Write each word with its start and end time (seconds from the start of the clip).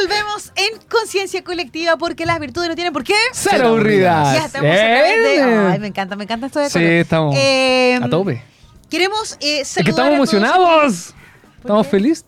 Volvemos 0.00 0.52
en 0.56 0.78
conciencia 0.88 1.44
colectiva 1.44 1.96
porque 1.98 2.24
las 2.26 2.40
virtudes 2.40 2.68
no 2.68 2.74
tienen 2.74 2.92
por 2.92 3.04
qué 3.04 3.14
ser 3.32 3.62
aburridas. 3.62 4.34
Ya 4.34 4.46
estamos 4.46 4.70
a 4.70 4.74
través 4.74 5.22
de. 5.22 5.42
Ay, 5.42 5.78
me 5.78 5.86
encanta, 5.88 6.16
me 6.16 6.24
encanta 6.24 6.46
esto 6.46 6.58
de 6.60 6.66
Sí, 6.70 6.72
color. 6.78 6.90
estamos 6.92 7.34
Eh, 7.36 7.98
a 8.02 8.08
tope. 8.08 8.42
Queremos 8.88 9.34
eh, 9.40 9.60
Es 9.60 9.68
que 9.74 9.82
saludar 9.84 9.90
estamos 9.90 10.10
a 10.12 10.14
emocionados. 10.16 11.14
¿Por 11.14 11.60
Estamos 11.60 11.86
qué? 11.86 11.90
felices. 11.90 12.24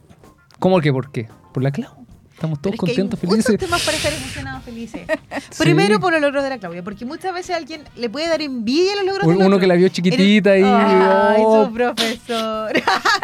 ¿Cómo 0.58 0.80
que 0.80 0.92
por 0.92 1.10
qué? 1.10 1.28
Por 1.54 1.62
la 1.62 1.70
Clau. 1.72 2.02
Estamos 2.34 2.58
Pero 2.60 2.74
todos 2.76 2.90
es 2.90 2.94
que 2.96 3.00
hay 3.02 3.08
contentos, 3.08 3.20
felices. 3.20 3.58
temas 3.58 3.82
para 3.82 3.96
estar 3.96 4.12
emocionados, 4.12 4.64
felices. 4.64 5.00
Sí. 5.50 5.62
Primero 5.62 6.00
por 6.00 6.12
los 6.12 6.20
logros 6.20 6.42
de 6.42 6.50
la 6.50 6.58
Claudia, 6.58 6.82
porque 6.82 7.04
muchas 7.04 7.32
veces 7.32 7.54
alguien 7.56 7.84
le 7.96 8.08
puede 8.10 8.28
dar 8.28 8.42
envidia 8.42 8.92
a 8.92 8.96
los 8.96 9.04
logros 9.06 9.38
de 9.38 9.46
Uno 9.46 9.58
que 9.58 9.66
la 9.66 9.74
vio 9.74 9.88
chiquitita 9.88 10.56
y. 10.58 10.62
Ay, 10.64 11.42
oh, 11.44 11.66
su 11.66 11.72
profesor. 11.72 12.72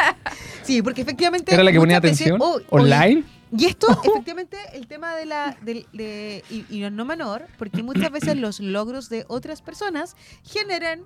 sí, 0.63 0.81
porque 0.81 1.01
efectivamente. 1.01 1.53
era 1.53 1.63
la 1.63 1.71
que 1.71 1.79
ponía 1.79 1.99
veces- 1.99 2.21
atención. 2.21 2.39
oh, 2.41 2.55
oye, 2.55 2.65
online. 2.69 3.23
Y 3.51 3.65
esto, 3.65 3.87
efectivamente, 4.03 4.57
el 4.73 4.87
tema 4.87 5.15
de 5.15 5.25
la. 5.25 5.57
del- 5.61 5.87
de, 5.93 6.43
y, 6.49 6.65
y 6.69 6.89
no 6.89 7.05
menor, 7.05 7.45
porque 7.57 7.83
muchas 7.83 8.11
veces 8.11 8.37
los 8.37 8.59
logros 8.59 9.09
de 9.09 9.25
otras 9.27 9.61
personas 9.61 10.15
generan 10.43 11.01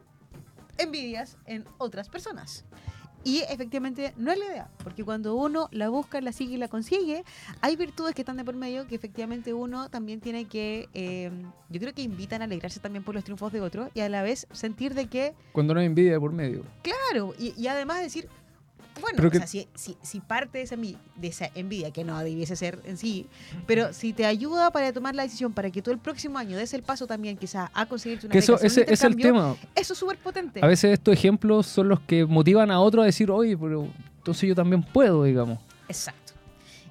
envidias 0.77 1.37
en 1.45 1.65
otras 1.77 2.09
personas. 2.09 2.65
Y 3.25 3.39
efectivamente 3.47 4.13
no 4.17 4.33
es 4.33 4.37
la 4.37 4.45
idea, 4.47 4.69
porque 4.83 5.05
cuando 5.05 5.33
uno 5.35 5.69
la 5.71 5.87
busca, 5.87 6.19
la 6.19 6.33
sigue 6.33 6.55
y 6.55 6.57
la 6.57 6.67
consigue, 6.67 7.23
hay 7.61 7.77
virtudes 7.77 8.13
que 8.13 8.21
están 8.23 8.35
de 8.35 8.43
por 8.43 8.53
medio 8.57 8.85
que 8.85 8.95
efectivamente 8.95 9.53
uno 9.53 9.87
también 9.89 10.19
tiene 10.19 10.43
que, 10.43 10.89
eh, 10.93 11.31
yo 11.69 11.79
creo 11.79 11.93
que 11.93 12.01
invitan 12.01 12.41
a 12.41 12.45
alegrarse 12.45 12.81
también 12.81 13.01
por 13.05 13.15
los 13.15 13.23
triunfos 13.23 13.53
de 13.53 13.61
otros 13.61 13.89
y 13.93 14.01
a 14.01 14.09
la 14.09 14.23
vez 14.23 14.45
sentir 14.51 14.93
de 14.93 15.07
que, 15.07 15.35
Cuando 15.53 15.73
no 15.73 15.79
hay 15.79 15.85
envidia 15.85 16.11
de 16.11 16.19
por 16.19 16.33
medio. 16.33 16.65
claro, 16.81 17.33
y, 17.39 17.53
y 17.57 17.67
además 17.67 18.01
decir, 18.01 18.27
bueno, 19.01 19.15
Pero 19.17 19.27
o 19.27 19.31
que- 19.31 19.37
sea, 19.39 19.47
si, 19.47 19.67
si, 19.75 19.97
si 20.01 20.19
parte 20.19 20.59
de 20.59 20.63
esa, 20.65 20.75
envi- 20.75 20.97
de 21.15 21.27
esa 21.27 21.49
envidia, 21.55 21.91
que 21.91 22.03
no 22.03 22.19
debiese 22.19 22.55
ser 22.55 22.79
en 22.85 22.97
sí, 22.97 23.27
pero 23.65 23.93
si 23.93 24.13
te 24.13 24.25
ayuda 24.25 24.71
para 24.71 24.93
tomar 24.93 25.15
la 25.15 25.23
decisión 25.23 25.51
para 25.53 25.71
que 25.71 25.81
tú 25.81 25.91
el 25.91 25.97
próximo 25.97 26.37
año 26.37 26.57
des 26.57 26.73
el 26.73 26.83
paso 26.83 27.07
también 27.07 27.37
quizá 27.37 27.71
a 27.73 27.85
conseguirte 27.85 28.27
una 28.27 28.33
Que 28.33 28.39
eso, 28.39 28.53
beca, 28.53 28.67
ese 28.67 28.85
es 28.87 29.03
el 29.03 29.15
tema. 29.15 29.55
Eso 29.75 29.93
es 29.93 29.99
súper 29.99 30.17
potente. 30.17 30.59
A 30.63 30.67
veces 30.67 30.91
estos 30.93 31.13
ejemplos 31.13 31.65
son 31.67 31.89
los 31.89 31.99
que 32.01 32.25
motivan 32.25 32.71
a 32.71 32.79
otros 32.79 33.03
a 33.03 33.05
decir, 33.05 33.29
oye, 33.31 33.57
pero 33.57 33.87
entonces 34.17 34.47
yo 34.47 34.55
también 34.55 34.83
puedo, 34.83 35.23
digamos. 35.23 35.59
Exacto. 35.87 36.33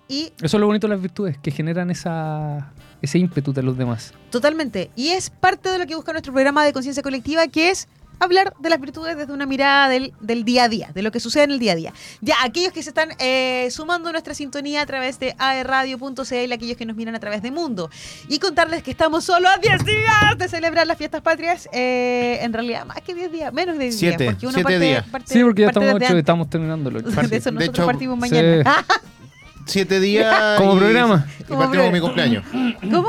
Y 0.08 0.32
Eso 0.42 0.56
es 0.56 0.60
lo 0.60 0.66
bonito 0.66 0.86
de 0.88 0.94
las 0.94 1.00
virtudes, 1.00 1.38
que 1.38 1.50
generan 1.50 1.90
esa, 1.90 2.72
ese 3.00 3.18
ímpetu 3.18 3.52
de 3.52 3.62
los 3.62 3.78
demás. 3.78 4.12
Totalmente. 4.30 4.90
Y 4.94 5.08
es 5.08 5.30
parte 5.30 5.70
de 5.70 5.78
lo 5.78 5.86
que 5.86 5.94
busca 5.94 6.12
nuestro 6.12 6.32
programa 6.34 6.64
de 6.64 6.72
conciencia 6.74 7.02
colectiva, 7.02 7.46
que 7.48 7.70
es 7.70 7.88
hablar 8.24 8.54
de 8.58 8.70
las 8.70 8.80
virtudes 8.80 9.16
desde 9.16 9.32
una 9.32 9.46
mirada 9.46 9.88
del, 9.88 10.12
del 10.20 10.44
día 10.44 10.64
a 10.64 10.68
día, 10.68 10.90
de 10.94 11.02
lo 11.02 11.10
que 11.10 11.20
sucede 11.20 11.44
en 11.44 11.50
el 11.52 11.58
día 11.58 11.72
a 11.72 11.76
día. 11.76 11.92
Ya, 12.20 12.34
aquellos 12.44 12.72
que 12.72 12.82
se 12.82 12.90
están 12.90 13.10
eh, 13.18 13.68
sumando 13.70 14.08
a 14.08 14.12
nuestra 14.12 14.34
sintonía 14.34 14.82
a 14.82 14.86
través 14.86 15.18
de 15.18 15.34
aerradio.cl, 15.38 16.52
aquellos 16.52 16.76
que 16.76 16.86
nos 16.86 16.96
miran 16.96 17.14
a 17.14 17.20
través 17.20 17.42
de 17.42 17.50
Mundo, 17.50 17.90
y 18.28 18.38
contarles 18.38 18.82
que 18.82 18.90
estamos 18.90 19.24
solo 19.24 19.48
a 19.48 19.56
10 19.58 19.84
días 19.84 20.38
de 20.38 20.48
celebrar 20.48 20.86
las 20.86 20.98
fiestas 20.98 21.20
patrias, 21.22 21.68
eh, 21.72 22.38
en 22.42 22.52
realidad 22.52 22.84
más 22.86 23.00
que 23.02 23.14
10 23.14 23.32
días, 23.32 23.52
menos 23.52 23.76
de 23.78 23.84
10 23.84 23.96
Siete, 23.98 24.24
días, 24.24 24.34
porque 24.34 24.46
uno 24.46 24.54
siete 24.54 24.64
parte, 24.64 24.78
días. 24.80 25.06
parte- 25.08 25.32
Sí, 25.32 25.42
porque 25.42 25.62
ya 25.62 25.66
parte 25.70 26.18
estamos, 26.18 26.44
ocho 26.46 26.50
terminándolo. 26.50 27.00
De 27.00 27.08
eso 27.10 27.20
De 27.20 27.38
nosotros 27.52 27.68
hecho, 27.68 27.86
partimos 27.86 28.14
sí. 28.16 28.20
mañana. 28.20 28.84
Siete 29.66 30.00
días. 30.00 30.58
Como 30.58 30.74
y- 30.74 30.78
programa. 30.78 31.26
Y 31.38 31.44
Como 31.44 31.60
partimos 31.60 31.84
con 31.86 31.92
mi 31.92 32.00
cumpleaños. 32.00 32.44
¿Cómo? 32.90 33.08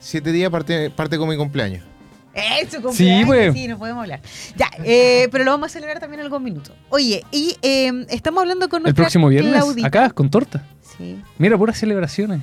Siete 0.00 0.32
días 0.32 0.50
parte, 0.50 0.90
parte 0.90 1.16
con 1.16 1.28
mi 1.28 1.36
cumpleaños. 1.36 1.84
Eso, 2.34 2.80
cumpleaños, 2.82 3.26
pues. 3.26 3.52
Sí, 3.54 3.68
no 3.68 3.78
podemos 3.78 4.02
hablar. 4.02 4.20
Ya, 4.56 4.70
eh, 4.84 5.28
pero 5.30 5.44
lo 5.44 5.50
vamos 5.50 5.66
a 5.66 5.72
celebrar 5.72 5.98
también 6.00 6.20
en 6.20 6.26
algún 6.26 6.42
minuto. 6.42 6.72
Oye, 6.88 7.24
y 7.30 7.56
eh, 7.62 8.06
estamos 8.08 8.40
hablando 8.42 8.68
con 8.68 8.78
El 8.78 8.82
nuestra 8.84 9.04
próximo 9.04 9.28
viernes, 9.28 9.52
Claudita. 9.54 9.88
acá, 9.88 10.10
con 10.10 10.30
torta. 10.30 10.64
Sí, 10.96 11.20
Mira, 11.38 11.58
puras 11.58 11.78
celebraciones. 11.78 12.42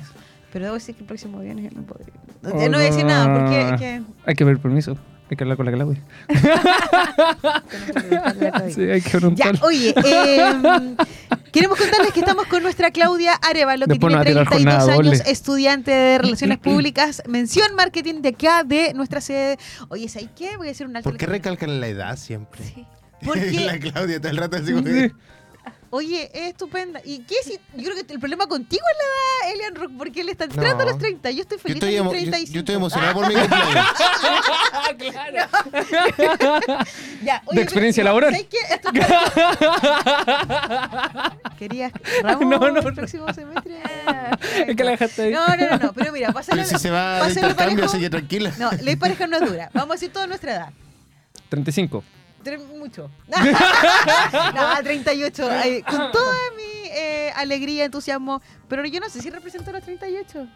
pero 0.52 0.66
debo 0.66 0.74
decir 0.74 0.94
que 0.94 1.02
el 1.02 1.06
próximo 1.06 1.40
viernes 1.40 1.70
ya 1.72 1.78
no 1.78 1.86
podría. 1.86 2.14
No, 2.42 2.50
Oh, 2.50 2.68
no 2.68 2.78
voy 2.78 2.86
a 2.86 2.90
decir 2.90 3.04
no, 3.04 3.08
nada, 3.10 3.26
no, 3.28 3.38
porque 3.40 3.64
no. 3.64 3.74
es 3.74 3.80
que... 3.80 4.02
Hay 4.26 4.34
que 4.34 4.44
pedir 4.44 4.58
permiso. 4.58 4.96
Hay 5.30 5.36
que 5.36 5.44
hablar 5.44 5.56
con 5.56 5.66
la 5.66 5.72
Claudia. 5.72 6.02
Sí, 8.74 8.82
hay 8.82 9.00
que 9.00 9.10
Ya, 9.10 9.18
preguntar. 9.18 9.58
oye, 9.62 9.94
eh, 10.04 10.94
queremos 11.52 11.78
contarles 11.78 12.12
que 12.12 12.20
estamos 12.20 12.46
con 12.46 12.62
nuestra 12.62 12.90
Claudia 12.90 13.32
Arevalo, 13.34 13.86
que 13.86 13.92
Después 13.94 14.12
tiene 14.12 14.34
nos 14.34 14.46
va 14.46 14.48
a 14.48 14.48
tirar 14.48 14.48
32 14.48 14.84
jornada 14.84 14.92
años, 14.92 15.18
doble. 15.18 15.32
estudiante 15.32 15.90
de 15.90 16.18
Relaciones 16.18 16.58
Públicas, 16.70 17.22
mención 17.28 17.74
marketing 17.74 18.22
de 18.22 18.30
acá, 18.30 18.64
de 18.64 18.94
nuestra 18.94 19.20
sede. 19.20 19.58
Oye, 19.88 20.08
¿sabes 20.08 20.28
qué? 20.36 20.56
Voy 20.56 20.68
a 20.68 20.70
hacer 20.70 20.86
un 20.86 20.96
alto. 20.96 21.08
¿Por 21.08 21.18
qué 21.18 21.26
recalcan 21.26 21.80
la 21.80 21.88
edad 21.88 22.16
siempre? 22.16 22.64
Sí. 22.64 22.86
Porque 23.24 23.50
la 23.66 23.78
Claudia 23.78 24.20
todo 24.20 24.30
el 24.30 24.36
rato 24.36 24.56
así 24.56 24.72
como 24.72 24.86
Oye, 25.92 26.30
es 26.32 26.50
estupenda. 26.50 27.00
¿Y 27.04 27.18
qué 27.24 27.34
si? 27.42 27.58
Yo 27.74 27.90
creo 27.90 28.06
que 28.06 28.12
el 28.12 28.20
problema 28.20 28.46
contigo 28.46 28.80
es 28.92 28.96
la 28.96 29.02
edad, 29.48 29.54
Elian 29.56 29.74
Rock, 29.74 29.90
porque 29.98 30.20
él 30.20 30.28
está 30.28 30.44
entrando 30.44 30.84
No. 30.84 30.90
a 30.90 30.92
los 30.92 30.98
30. 31.00 31.32
Yo 31.32 31.42
estoy 31.42 31.58
Yo 31.58 31.62
feliz 31.62 31.74
estoy, 31.76 31.96
a 31.96 32.02
mis 32.04 32.12
emo- 32.12 32.14
yo- 32.14 32.20
35. 32.30 32.52
yo 32.54 32.58
estoy 32.60 32.74
emocionado 32.76 33.14
por 33.14 33.26
mi 33.28 33.34
cumpleaños. 33.34 33.86
Ya, 37.24 37.42
De 37.52 37.62
experiencia 37.62 38.02
pero- 38.02 38.10
laboral. 38.10 38.30
¿sabes 38.32 38.46
qué? 38.48 38.58
Esto- 38.74 38.90
¿Querías 41.58 41.92
Ramos 42.22 42.48
No, 42.48 42.58
no, 42.58 42.66
el 42.68 42.74
no. 42.74 42.82
próximo 42.94 43.32
semestre? 43.34 43.76
Es 44.66 44.76
que 44.76 44.84
la 44.84 44.90
dejaste 44.92 45.22
ahí. 45.22 45.32
No, 45.32 45.46
no, 45.56 45.70
no, 45.70 45.78
no, 45.78 45.92
pero 45.92 46.12
mira, 46.12 46.32
pásalo. 46.32 46.62
Pero 46.62 46.78
si 46.78 46.82
se 46.82 46.90
va 46.90 47.18
pásalo 47.20 47.48
intercambio, 47.48 47.84
así 47.84 48.00
que 48.00 48.10
tranquila. 48.10 48.52
No, 48.58 48.70
ley 48.82 48.96
pareja 48.96 49.26
no 49.26 49.36
es 49.38 49.50
dura. 49.50 49.70
Vamos 49.74 49.90
a 49.90 49.94
decir 49.94 50.12
toda 50.12 50.26
nuestra 50.26 50.52
edad. 50.52 50.68
35. 51.48 52.04
Mucho. 52.78 53.10
no, 53.28 54.82
38. 54.82 55.48
Ay, 55.50 55.82
con 55.82 56.10
toda 56.10 56.34
mi 56.56 56.88
eh, 56.90 57.30
alegría, 57.36 57.84
entusiasmo. 57.84 58.40
Pero 58.68 58.84
yo 58.86 58.98
no 58.98 59.10
sé 59.10 59.20
si 59.20 59.30
represento 59.30 59.70
los 59.72 59.82
38. 59.82 60.48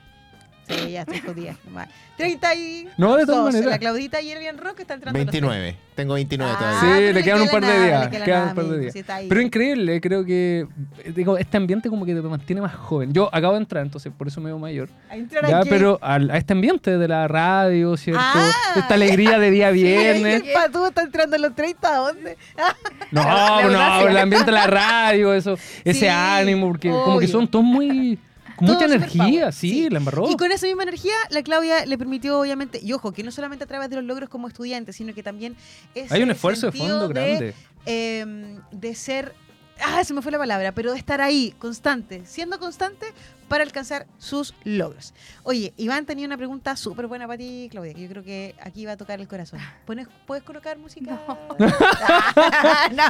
Sí, 0.69 0.93
ya 0.93 1.03
estoy 1.03 1.21
jodida. 1.21 1.57
Va. 1.77 1.87
30 2.17 2.55
y... 2.55 2.89
No, 2.97 3.17
de 3.17 3.27
todas 3.27 3.45
dos. 3.45 3.53
maneras. 3.53 3.71
La 3.73 3.79
Claudita 3.79 4.21
y 4.21 4.31
Elian 4.31 4.57
Rock 4.57 4.81
están 4.81 4.97
entrando 4.99 5.19
a 5.19 5.25
los 5.25 5.33
29. 5.33 5.77
Tengo 5.97 6.15
29 6.15 6.53
Ah, 6.55 6.59
todavía. 6.59 7.09
Sí, 7.09 7.13
le 7.13 7.23
quedan 7.25 7.41
un 7.43 7.49
par 7.49 7.65
de 7.65 7.85
días, 7.85 8.09
quedan 8.09 8.29
nada, 8.29 8.49
un 8.51 8.55
par 8.55 8.65
de 8.67 8.79
días. 8.81 8.93
si. 8.93 9.03
Pero 9.29 9.41
increíble, 9.41 10.01
creo 10.01 10.25
que 10.25 10.67
eh, 11.05 11.13
digo, 11.15 11.37
este 11.39 11.57
ambiente 11.57 11.89
como 11.89 12.05
que 12.07 12.15
te 12.15 12.21
mantiene 12.23 12.63
más 12.63 12.75
joven. 12.75 13.13
Yo 13.13 13.29
acabo 13.33 13.55
de 13.55 13.61
entrar, 13.61 13.85
entonces 13.85 14.13
por 14.17 14.27
eso 14.29 14.41
me 14.41 14.47
veo 14.47 14.59
mayor. 14.59 14.89
A 15.11 15.17
entrar 15.17 15.47
Ya, 15.49 15.59
aquí. 15.59 15.69
pero 15.69 15.99
al- 16.03 16.31
a 16.31 16.37
este 16.37 16.53
ambiente 16.53 16.97
de 16.99 17.09
la 17.09 17.27
radio, 17.29 17.97
¿cierto? 17.97 18.21
Ah. 18.23 18.53
Esta 18.77 18.95
alegría 18.95 19.39
de 19.39 19.51
día 19.51 19.71
viernes. 19.73 20.43
el 20.45 20.53
patú 20.53 20.87
está 20.87 21.03
entrando 21.03 21.37
a 21.37 21.39
los 21.41 21.55
30, 21.55 21.89
¿a 21.89 21.97
dónde? 21.99 22.37
No, 23.11 23.23
no, 23.71 24.09
el 24.09 24.19
ambiente 24.19 24.47
de 24.47 24.53
la 24.53 24.67
radio, 24.67 25.35
eso, 25.35 25.55
ese 25.85 26.01
Sí, 26.01 26.07
ánimo, 26.07 26.69
porque 26.69 26.91
como 26.91 27.19
que 27.19 27.27
son 27.29 27.47
todos 27.49 27.65
muy. 27.65 28.19
Con 28.57 28.69
mucha 28.69 28.85
energía, 28.85 29.53
sí, 29.53 29.71
sí. 29.71 29.91
la 29.91 29.99
embarró. 29.99 30.31
Y 30.31 30.37
con 30.37 30.51
esa 30.53 30.67
misma 30.67 30.83
energía, 30.85 31.15
la 31.31 31.43
Claudia 31.43 31.87
le 31.87 31.99
permitió, 31.99 32.41
obviamente, 32.41 32.81
y 32.83 32.93
ojo, 32.93 33.13
que 33.13 33.23
no 33.23 33.31
solamente 33.31 33.65
a 33.65 33.67
través 33.67 33.91
de 33.91 33.97
los 33.97 34.05
logros 34.05 34.29
como 34.29 34.49
estudiante, 34.49 34.93
sino 34.93 35.15
que 35.15 35.23
también 35.23 35.57
es 35.95 36.11
Hay 36.13 36.23
un 36.23 36.31
esfuerzo 36.31 36.67
de 36.71 36.79
fondo 36.79 37.09
grande. 37.09 37.55
eh, 37.87 38.59
de 38.71 38.95
ser, 38.95 39.35
ah, 39.83 40.03
se 40.05 40.13
me 40.15 40.23
fue 40.23 40.33
la 40.33 40.39
palabra, 40.39 40.73
pero 40.73 40.93
de 40.93 40.99
estar 40.99 41.21
ahí, 41.21 41.55
constante, 41.59 42.23
siendo 42.27 42.59
constante 42.59 43.07
para 43.49 43.63
alcanzar 43.63 44.07
sus 44.19 44.55
logros. 44.65 45.13
Oye, 45.43 45.75
Iván 45.77 46.07
tenía 46.07 46.27
una 46.27 46.37
pregunta 46.37 46.77
súper 46.77 47.07
buena 47.07 47.27
para 47.27 47.37
ti, 47.39 47.69
Claudia, 47.71 47.93
que 47.95 48.01
yo 48.03 48.09
creo 48.09 48.23
que 48.25 48.55
aquí 48.63 48.87
va 48.87 48.93
a 48.93 48.97
tocar 48.97 49.21
el 49.21 49.29
corazón. 49.29 49.61
¿Pones- 49.87 50.09
¿Puedes 50.27 50.43
colocar 50.45 50.79
música? 50.79 51.19
no, 52.93 53.05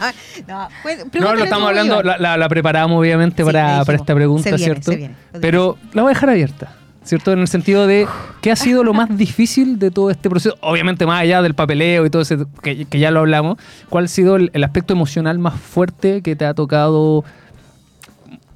no. 0.48 0.68
pues, 0.82 1.04
No, 1.20 1.34
lo 1.34 1.44
estamos 1.44 1.68
hablando, 1.68 2.02
la, 2.02 2.18
la- 2.18 2.36
la 2.36 2.48
preparamos 2.48 2.98
obviamente 2.98 3.42
Sí, 3.42 3.46
para, 3.46 3.84
para 3.84 3.96
esta 3.98 4.14
pregunta, 4.14 4.42
se 4.50 4.56
viene, 4.56 4.64
¿cierto? 4.74 4.90
se 4.92 4.96
viene, 4.96 5.14
lo 5.32 5.40
Pero 5.40 5.78
la 5.92 6.02
voy 6.02 6.10
a 6.10 6.14
dejar 6.14 6.30
abierta, 6.30 6.76
¿cierto? 7.04 7.32
En 7.32 7.38
el 7.38 7.48
sentido 7.48 7.86
de 7.86 8.08
qué 8.40 8.50
ha 8.50 8.56
sido 8.56 8.82
lo 8.82 8.92
más 8.94 9.16
difícil 9.16 9.78
de 9.78 9.90
todo 9.90 10.10
este 10.10 10.28
proceso, 10.28 10.56
obviamente 10.60 11.06
más 11.06 11.20
allá 11.22 11.40
del 11.42 11.54
papeleo 11.54 12.04
y 12.06 12.10
todo 12.10 12.22
ese, 12.22 12.38
que, 12.62 12.86
ya 12.98 13.10
lo 13.10 13.20
hablamos, 13.20 13.58
¿cuál 13.88 14.04
ha 14.06 14.08
sido 14.08 14.36
el, 14.36 14.50
el 14.54 14.64
aspecto 14.64 14.92
emocional 14.94 15.38
más 15.38 15.54
fuerte 15.60 16.22
que 16.22 16.34
te 16.34 16.44
ha 16.44 16.54
tocado 16.54 17.24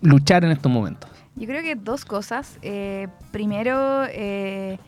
luchar 0.01 0.45
en 0.45 0.51
estos 0.53 0.71
momentos? 0.71 1.11
Yo 1.37 1.47
creo 1.47 1.63
que 1.63 1.77
dos 1.77 2.05
cosas. 2.05 2.59
Eh, 2.63 3.09
primero, 3.31 4.05
eh, 4.11 4.79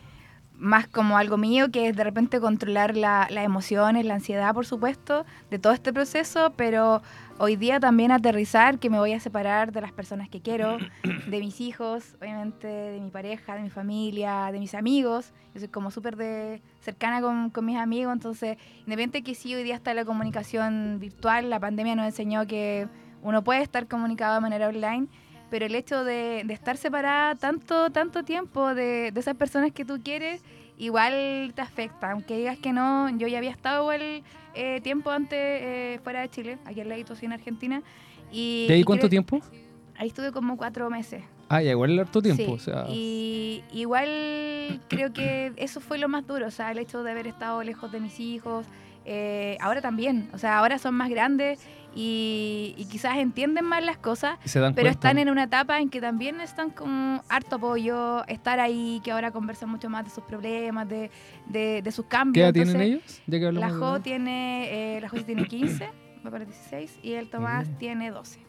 más 0.58 0.86
como 0.88 1.16
algo 1.16 1.36
mío, 1.36 1.70
que 1.70 1.88
es 1.88 1.96
de 1.96 2.04
repente 2.04 2.40
controlar 2.40 2.96
la- 2.96 3.28
las 3.30 3.44
emociones, 3.44 4.04
la 4.04 4.14
ansiedad, 4.14 4.52
por 4.52 4.66
supuesto, 4.66 5.24
de 5.50 5.58
todo 5.58 5.72
este 5.72 5.92
proceso, 5.92 6.52
pero 6.56 7.02
hoy 7.40 7.56
día 7.56 7.80
también 7.80 8.12
aterrizar 8.12 8.78
que 8.78 8.90
me 8.90 8.98
voy 8.98 9.14
a 9.14 9.20
separar 9.20 9.72
de 9.72 9.80
las 9.80 9.92
personas 9.92 10.28
que 10.28 10.42
quiero, 10.42 10.76
de 11.26 11.40
mis 11.40 11.62
hijos, 11.62 12.14
obviamente, 12.20 12.66
de 12.66 13.00
mi 13.00 13.08
pareja, 13.08 13.54
de 13.54 13.62
mi 13.62 13.70
familia, 13.70 14.50
de 14.52 14.58
mis 14.58 14.74
amigos. 14.74 15.32
Yo 15.54 15.60
soy 15.60 15.68
como 15.68 15.90
súper 15.90 16.60
cercana 16.80 17.22
con, 17.22 17.64
mis 17.64 17.78
amigos, 17.78 18.12
entonces, 18.12 18.58
independiente 18.80 19.22
que 19.22 19.34
sí, 19.34 19.54
hoy 19.54 19.62
día 19.62 19.74
está 19.74 19.94
la 19.94 20.04
comunicación 20.04 20.98
virtual, 21.00 21.48
la 21.48 21.58
pandemia 21.58 21.96
nos 21.96 22.04
enseñó 22.04 22.46
que 22.46 22.88
uno 23.22 23.42
puede 23.42 23.62
estar 23.62 23.88
comunicado 23.88 24.34
de 24.34 24.40
manera 24.42 24.68
online, 24.68 25.08
pero 25.48 25.64
el 25.64 25.74
hecho 25.74 26.04
de, 26.04 26.42
de 26.44 26.52
estar 26.52 26.76
separada 26.76 27.36
tanto, 27.36 27.90
tanto 27.90 28.22
tiempo 28.22 28.74
de, 28.74 29.12
de 29.12 29.20
esas 29.20 29.34
personas 29.34 29.72
que 29.72 29.86
tú 29.86 29.98
quieres, 30.04 30.44
igual 30.76 31.52
te 31.54 31.62
afecta. 31.62 32.10
Aunque 32.10 32.36
digas 32.36 32.58
que 32.58 32.74
no, 32.74 33.08
yo 33.16 33.28
ya 33.28 33.38
había 33.38 33.50
estado 33.50 33.82
igual 33.82 34.22
eh, 34.54 34.80
tiempo 34.82 35.10
antes 35.10 35.38
eh, 35.38 36.00
fuera 36.02 36.20
de 36.22 36.28
Chile, 36.30 36.58
aquí 36.64 36.80
al 36.80 36.88
ladito, 36.88 37.14
sí, 37.14 37.26
en 37.26 37.32
Argentina. 37.32 37.82
Y, 38.32 38.66
¿De 38.68 38.74
ahí 38.74 38.80
y 38.80 38.84
cuánto 38.84 39.02
creo- 39.02 39.10
tiempo? 39.10 39.40
Ahí 39.96 40.08
estuve 40.08 40.32
como 40.32 40.56
cuatro 40.56 40.88
meses. 40.88 41.22
Ah, 41.48 41.60
ya, 41.62 41.72
igual 41.72 41.98
harto 41.98 42.22
tiempo. 42.22 42.42
Sí, 42.44 42.50
O 42.52 42.58
sea, 42.58 42.86
Y 42.88 43.62
igual 43.72 44.80
creo 44.88 45.12
que 45.12 45.52
eso 45.56 45.80
fue 45.80 45.98
lo 45.98 46.08
más 46.08 46.26
duro, 46.26 46.46
o 46.46 46.50
sea, 46.50 46.70
el 46.70 46.78
hecho 46.78 47.02
de 47.02 47.10
haber 47.10 47.26
estado 47.26 47.62
lejos 47.62 47.90
de 47.92 48.00
mis 48.00 48.18
hijos. 48.20 48.66
eh, 49.06 49.56
ahora 49.60 49.80
también, 49.80 50.28
o 50.34 50.38
sea, 50.38 50.58
ahora 50.58 50.78
son 50.78 50.94
más 50.94 51.08
grandes 51.08 51.58
y, 51.94 52.74
y 52.76 52.84
quizás 52.86 53.16
entienden 53.18 53.64
más 53.64 53.84
las 53.84 53.96
cosas, 53.98 54.38
se 54.44 54.60
dan 54.60 54.74
pero 54.74 54.86
cuenta. 54.86 55.08
están 55.08 55.18
en 55.18 55.28
una 55.30 55.44
etapa 55.44 55.80
en 55.80 55.90
que 55.90 56.00
también 56.00 56.40
están 56.40 56.70
con 56.70 57.20
harto 57.28 57.56
apoyo, 57.56 58.24
estar 58.26 58.60
ahí, 58.60 59.00
que 59.04 59.10
ahora 59.12 59.30
conversan 59.30 59.68
mucho 59.68 59.90
más 59.90 60.04
de 60.04 60.10
sus 60.10 60.24
problemas, 60.24 60.88
de, 60.88 61.10
de, 61.46 61.82
de 61.82 61.92
sus 61.92 62.06
cambios. 62.06 62.34
¿Qué 62.34 62.58
edad 62.58 62.64
tienen 62.66 62.80
ellos? 62.80 63.22
Ya 63.26 63.38
que 63.38 63.46
hablamos 63.46 63.72
La 63.72 63.86
Jo 63.86 64.00
tiene, 64.00 64.96
eh, 64.96 65.00
la 65.00 65.08
Jo 65.08 65.16
tiene 65.24 65.46
15, 65.46 65.90
va 66.24 66.30
para 66.30 66.44
16, 66.44 66.98
y 67.02 67.12
el 67.12 67.28
Tomás 67.30 67.68
tiene 67.78 68.10
12. 68.10 68.40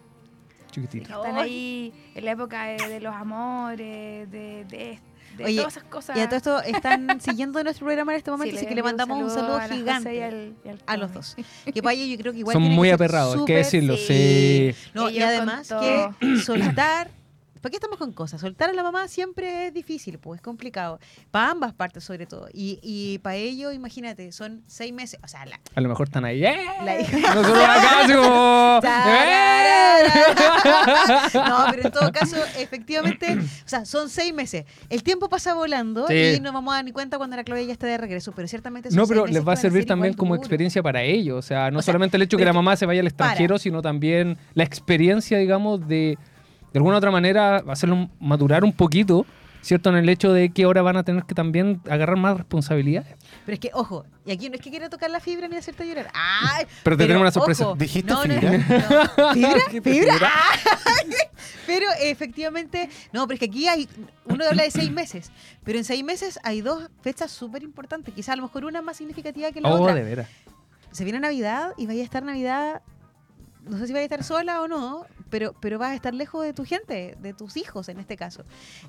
Chiquitito. 0.72 1.24
Están 1.24 1.38
ahí 1.38 1.92
en 2.16 2.24
la 2.26 2.32
época 2.32 2.64
de, 2.64 2.78
de 2.88 3.02
los 3.02 3.14
amores, 3.14 4.32
de, 4.32 4.66
de, 4.66 5.00
de 5.38 5.46
Oye, 5.46 5.58
todas 5.58 5.78
esas 5.78 5.84
cosas. 5.90 6.18
Y 6.18 6.20
a 6.20 6.28
todo 6.30 6.38
esto 6.38 6.62
están 6.62 7.20
siguiendo 7.22 7.64
nuestro 7.64 7.86
programa 7.86 8.12
en 8.14 8.18
este 8.18 8.32
momento, 8.32 8.52
Sí, 8.52 8.58
así 8.58 8.66
que 8.68 8.76
le 8.76 8.84
mandamos 8.84 9.22
un 9.22 9.30
saludo, 9.30 9.60
gigante 9.70 10.16
y 10.16 10.22
al- 10.22 10.54
y 10.66 10.70
al 10.70 10.82
a 10.86 10.98
los 10.98 11.14
dos. 11.14 11.36
Que 11.74 11.82
ellos 11.82 12.08
yo 12.08 12.18
creo 12.22 12.34
que 12.34 12.40
igual 12.40 12.54
Son 12.54 12.64
muy 12.64 12.90
aperrados, 12.90 13.38
hay 13.38 13.46
que 13.46 13.56
decirlo. 13.58 13.96
sí. 13.98 14.74
Sí. 14.76 14.90
No, 14.94 15.10
y 15.10 15.22
además 15.22 15.68
que 15.70 16.38
soltar. 16.44 17.10
¿Para 17.62 17.72
qué 17.72 17.78
estamos 17.78 17.98
con 18.00 18.12
cosas? 18.12 18.42
Soltar 18.42 18.72
a 18.72 18.74
la 18.74 18.82
mamá 18.84 19.08
siempre 19.08 19.68
es 19.68 19.74
difícil, 19.74 20.18
pues 20.18 20.40
es 20.40 20.42
complicado. 20.44 21.00
Para 21.30 21.52
ambas 21.52 21.74
partes, 21.74 22.04
sobre 22.04 22.26
todo. 22.26 22.48
Y, 22.54 22.80
y 22.82 23.20
para 23.20 23.36
ellos, 23.36 23.74
imagínate, 23.74 24.32
son 24.32 24.64
seis 24.66 24.92
meses. 24.92 25.20
O 25.24 25.28
sea, 25.28 25.46
la, 25.46 25.60
A 25.76 25.82
lo 25.82 25.88
mejor 25.90 26.08
están 26.08 26.26
ahí. 26.26 26.44
¡eh! 26.44 26.58
la 26.84 27.00
hija. 27.00 27.36
Nosotros 27.36 27.64
acá 27.64 28.08
como. 28.08 28.80
¡eh! 28.84 30.04
No, 31.34 31.66
pero 31.72 31.84
en 31.86 31.92
todo 31.92 32.12
caso, 32.12 32.38
efectivamente, 32.58 33.38
o 33.38 33.68
sea, 33.70 33.86
son 33.86 34.10
seis 34.10 34.34
meses. 34.34 34.66
El 34.90 35.04
tiempo 35.04 35.30
pasa 35.30 35.54
volando 35.54 36.08
Sí. 36.08 36.34
y 36.38 36.40
no 36.40 36.52
vamos 36.52 36.74
a 36.74 36.78
dar 36.78 36.86
ni 36.86 36.92
cuenta 36.92 37.18
cuando 37.18 37.36
la 37.36 37.44
Chloe 37.44 37.66
ya 37.66 37.74
esté 37.74 37.88
de 37.88 37.98
regreso, 37.98 38.32
pero 38.36 38.48
ciertamente 38.48 38.90
son 38.90 38.98
No, 38.98 39.04
seis 39.06 39.10
pero 39.10 39.22
meses 39.24 39.36
les 39.36 39.48
va 39.48 39.54
a 39.54 39.56
servir 39.58 39.84
ser 39.84 39.88
también 39.90 40.14
como 40.14 40.36
experiencia 40.36 40.82
para 40.82 41.04
ellos. 41.04 41.38
O 41.38 41.42
sea, 41.42 41.70
no 41.72 41.80
O 41.80 41.82
sea, 41.82 41.92
solamente 41.92 42.18
el 42.18 42.24
hecho 42.24 42.38
que 42.38 42.46
la 42.46 42.54
mamá 42.54 42.76
se 42.76 42.86
vaya 42.86 43.02
al 43.02 43.08
extranjero, 43.08 43.60
sino 43.60 43.82
también 43.82 44.38
la 44.54 44.64
experiencia, 44.64 45.38
digamos, 45.38 45.88
de 45.88 46.18
de 46.74 46.78
alguna 46.80 46.96
u 46.96 46.98
otra 46.98 47.12
manera 47.12 47.58
hacerlo 47.68 48.10
madurar 48.20 48.64
un 48.64 48.74
poquito, 48.74 49.26
¿cierto? 49.62 49.90
En 49.90 49.96
el 49.98 50.10
hecho 50.10 50.34
de 50.34 50.50
que 50.52 50.64
ahora 50.64 50.82
van 50.82 50.98
a 50.98 51.04
tener 51.04 51.24
que 51.24 51.36
también 51.36 51.82
agarrar 51.90 52.18
más 52.18 52.38
responsabilidades. 52.38 53.16
Pero 53.46 53.54
es 53.54 53.60
que, 53.60 53.70
ojo, 53.74 54.06
y 54.26 54.32
aquí 54.32 54.50
no 54.50 54.56
es 54.56 54.62
que 54.62 54.70
quiera 54.72 54.90
tocar 54.90 55.10
la 55.12 55.20
fibra 55.20 55.48
ni 55.48 55.56
hacerte 55.58 55.88
llorar. 55.88 56.08
¡Ay! 56.14 56.66
Pero 56.84 56.98
te 56.98 57.04
tenemos 57.04 57.22
una 57.22 57.32
sorpresa. 57.32 57.68
ojo, 57.68 57.76
¿Dijiste 57.76 58.12
no, 58.12 58.24
no, 58.26 58.40
fibra? 58.40 58.58
no. 59.18 59.34
¿Fibra? 59.34 59.54
¿Qué 59.70 59.82
¿Fibra? 59.82 60.14
fibra? 60.14 60.32
¡Ay! 60.86 61.10
Pero 61.68 61.86
efectivamente, 62.02 62.90
no, 63.14 63.28
pero 63.28 63.36
es 63.36 63.40
que 63.40 63.46
aquí 63.46 63.68
hay, 63.68 63.88
uno 64.26 64.44
habla 64.46 64.64
de 64.64 64.72
seis 64.72 64.92
meses, 64.92 65.32
pero 65.64 65.78
en 65.78 65.86
seis 65.86 66.04
meses 66.04 66.40
hay 66.44 66.62
dos 66.62 66.90
fechas 67.02 67.32
súper 67.32 67.64
importantes, 67.64 68.14
quizás 68.14 68.34
a 68.34 68.36
lo 68.38 68.44
mejor 68.44 68.66
una 68.66 68.82
más 68.82 68.98
significativa 68.98 69.52
que 69.52 69.62
la 69.62 69.70
Oh, 69.70 69.82
otra. 69.82 69.94
de 69.96 70.04
veras. 70.04 70.28
Se 70.92 71.04
viene 71.04 71.20
Navidad 71.20 71.74
y 71.78 71.86
vaya 71.86 72.02
a 72.02 72.04
estar 72.04 72.24
Navidad, 72.24 72.82
no 73.64 73.78
sé 73.78 73.88
si 73.88 73.94
vaya 73.94 74.02
a 74.02 74.06
estar 74.06 74.24
sola 74.24 74.62
o 74.62 74.68
no, 74.68 75.06
pero, 75.32 75.56
pero 75.60 75.80
vas 75.80 75.92
a 75.92 75.96
estar 75.96 76.14
lejos 76.14 76.44
de 76.44 76.54
tu 76.54 76.66
gente, 76.66 77.18
de 77.20 77.34
tus 77.34 77.58
hijos 77.58 77.90
en 77.90 78.00
este 78.00 78.18
caso. 78.18 78.44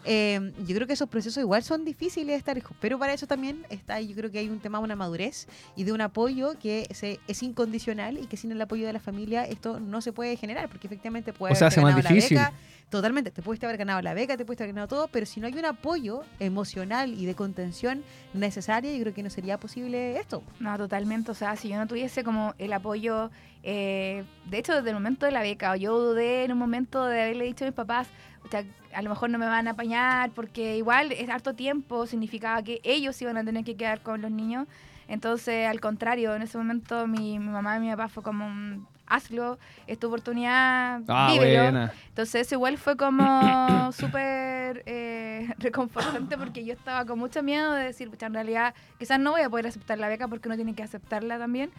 Eh, 0.04 0.52
yo 0.66 0.74
creo 0.74 0.86
que 0.86 0.92
esos 0.92 1.08
procesos 1.08 1.40
igual 1.40 1.62
son 1.62 1.84
difíciles 1.86 2.26
de 2.28 2.36
estar 2.36 2.54
lejos, 2.54 2.76
pero 2.80 2.98
para 2.98 3.14
eso 3.14 3.26
también 3.26 3.64
está, 3.70 4.00
yo 4.00 4.14
creo 4.14 4.30
que 4.30 4.38
hay 4.38 4.50
un 4.50 4.60
tema 4.60 4.78
de 4.78 4.84
una 4.84 4.96
madurez 4.96 5.46
y 5.76 5.84
de 5.84 5.92
un 5.92 6.02
apoyo 6.02 6.58
que 6.58 6.86
se, 6.92 7.20
es 7.28 7.42
incondicional 7.42 8.18
y 8.18 8.26
que 8.26 8.36
sin 8.36 8.52
el 8.52 8.60
apoyo 8.60 8.86
de 8.86 8.92
la 8.92 9.00
familia 9.00 9.44
esto 9.44 9.80
no 9.80 10.02
se 10.02 10.12
puede 10.12 10.36
generar, 10.36 10.68
porque 10.68 10.88
efectivamente 10.88 11.32
puede 11.32 11.54
O 11.54 11.56
sea, 11.56 11.68
hace 11.68 11.80
más 11.80 11.94
ganado 11.94 12.08
la 12.08 12.14
difícil. 12.14 12.38
beca, 12.38 12.52
Totalmente, 12.92 13.30
te 13.30 13.40
pudiste 13.40 13.64
haber 13.64 13.78
ganado 13.78 14.02
la 14.02 14.12
beca, 14.12 14.36
te 14.36 14.44
pudiste 14.44 14.64
haber 14.64 14.74
ganado 14.74 14.88
todo, 14.88 15.08
pero 15.08 15.24
si 15.24 15.40
no 15.40 15.46
hay 15.46 15.54
un 15.54 15.64
apoyo 15.64 16.24
emocional 16.38 17.14
y 17.14 17.24
de 17.24 17.34
contención 17.34 18.04
necesaria, 18.34 18.92
yo 18.92 19.00
creo 19.00 19.14
que 19.14 19.22
no 19.22 19.30
sería 19.30 19.56
posible 19.58 20.18
esto. 20.18 20.42
No, 20.60 20.76
totalmente. 20.76 21.30
O 21.30 21.34
sea, 21.34 21.56
si 21.56 21.70
yo 21.70 21.78
no 21.78 21.86
tuviese 21.86 22.22
como 22.22 22.54
el 22.58 22.70
apoyo, 22.74 23.30
eh, 23.62 24.24
de 24.46 24.58
hecho, 24.58 24.74
desde 24.74 24.88
el 24.90 24.94
momento 24.94 25.26
de 25.26 25.32
la 25.32 25.42
beca, 25.42 25.76
yo 25.76 25.98
dudé 25.98 26.44
en 26.44 26.52
un 26.52 26.58
momento 26.58 27.04
de 27.06 27.22
haberle 27.22 27.44
dicho 27.44 27.64
a 27.64 27.68
mis 27.68 27.74
papás, 27.74 28.08
o 28.44 28.48
sea, 28.48 28.64
a 28.94 29.02
lo 29.02 29.08
mejor 29.10 29.30
no 29.30 29.38
me 29.38 29.46
van 29.46 29.68
a 29.68 29.72
apañar, 29.72 30.30
porque 30.30 30.76
igual 30.76 31.12
es 31.12 31.28
harto 31.28 31.54
tiempo, 31.54 32.06
significaba 32.06 32.62
que 32.62 32.80
ellos 32.82 33.20
iban 33.22 33.36
a 33.36 33.44
tener 33.44 33.64
que 33.64 33.76
quedar 33.76 34.00
con 34.02 34.20
los 34.20 34.30
niños. 34.30 34.66
Entonces, 35.08 35.66
al 35.66 35.80
contrario, 35.80 36.34
en 36.34 36.42
ese 36.42 36.58
momento 36.58 37.06
mi, 37.06 37.38
mi 37.38 37.50
mamá 37.50 37.76
y 37.76 37.80
mi 37.80 37.90
papá 37.90 38.08
fue 38.08 38.22
como, 38.22 38.46
un, 38.46 38.86
hazlo, 39.06 39.58
es 39.86 39.98
tu 39.98 40.06
oportunidad, 40.08 41.02
Ah, 41.08 41.28
vívelo. 41.32 41.62
buena. 41.62 41.92
Entonces 42.08 42.50
igual 42.52 42.78
fue 42.78 42.96
como 42.96 43.92
súper 43.92 44.82
eh, 44.86 45.52
reconfortante 45.58 46.38
porque 46.38 46.64
yo 46.64 46.72
estaba 46.72 47.04
con 47.04 47.18
mucho 47.18 47.42
miedo 47.42 47.72
de 47.72 47.84
decir, 47.84 48.10
en 48.20 48.34
realidad 48.34 48.74
quizás 48.98 49.18
no 49.20 49.32
voy 49.32 49.42
a 49.42 49.50
poder 49.50 49.66
aceptar 49.66 49.98
la 49.98 50.08
beca 50.08 50.28
porque 50.28 50.48
uno 50.48 50.56
tiene 50.56 50.74
que 50.74 50.82
aceptarla 50.82 51.38
también. 51.38 51.70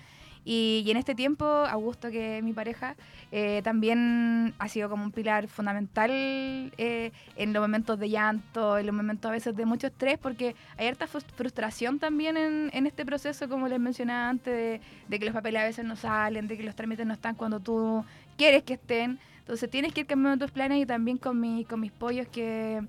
Y, 0.45 0.83
y 0.85 0.91
en 0.91 0.97
este 0.97 1.15
tiempo, 1.15 1.45
Augusto, 1.45 2.11
que 2.11 2.39
es 2.39 2.43
mi 2.43 2.53
pareja, 2.53 2.95
eh, 3.31 3.61
también 3.63 4.53
ha 4.59 4.67
sido 4.67 4.89
como 4.89 5.03
un 5.05 5.11
pilar 5.11 5.47
fundamental 5.47 6.09
eh, 6.11 7.11
en 7.35 7.53
los 7.53 7.61
momentos 7.61 7.97
de 7.97 8.09
llanto, 8.09 8.77
en 8.77 8.85
los 8.85 8.93
momentos 8.95 9.29
a 9.29 9.31
veces 9.31 9.55
de 9.55 9.65
mucho 9.65 9.87
estrés, 9.87 10.17
porque 10.17 10.55
hay 10.77 10.87
harta 10.87 11.07
frus- 11.07 11.25
frustración 11.35 11.97
también 11.99 12.35
en, 12.35 12.69
en 12.73 12.87
este 12.87 13.05
proceso, 13.05 13.47
como 13.47 13.67
les 13.67 13.79
mencionaba 13.79 14.29
antes, 14.29 14.53
de, 14.53 14.81
de 15.07 15.19
que 15.19 15.25
los 15.25 15.33
papeles 15.33 15.61
a 15.61 15.65
veces 15.65 15.85
no 15.85 15.95
salen, 15.95 16.47
de 16.47 16.57
que 16.57 16.63
los 16.63 16.75
trámites 16.75 17.05
no 17.05 17.13
están 17.13 17.35
cuando 17.35 17.59
tú 17.59 18.03
quieres 18.37 18.63
que 18.63 18.73
estén. 18.73 19.19
Entonces 19.39 19.69
tienes 19.69 19.93
que 19.93 20.01
ir 20.01 20.07
cambiando 20.07 20.45
tus 20.45 20.51
planes 20.51 20.81
y 20.81 20.85
también 20.85 21.17
con, 21.17 21.39
mi, 21.39 21.65
con 21.65 21.79
mis 21.79 21.91
pollos 21.91 22.27
que, 22.27 22.81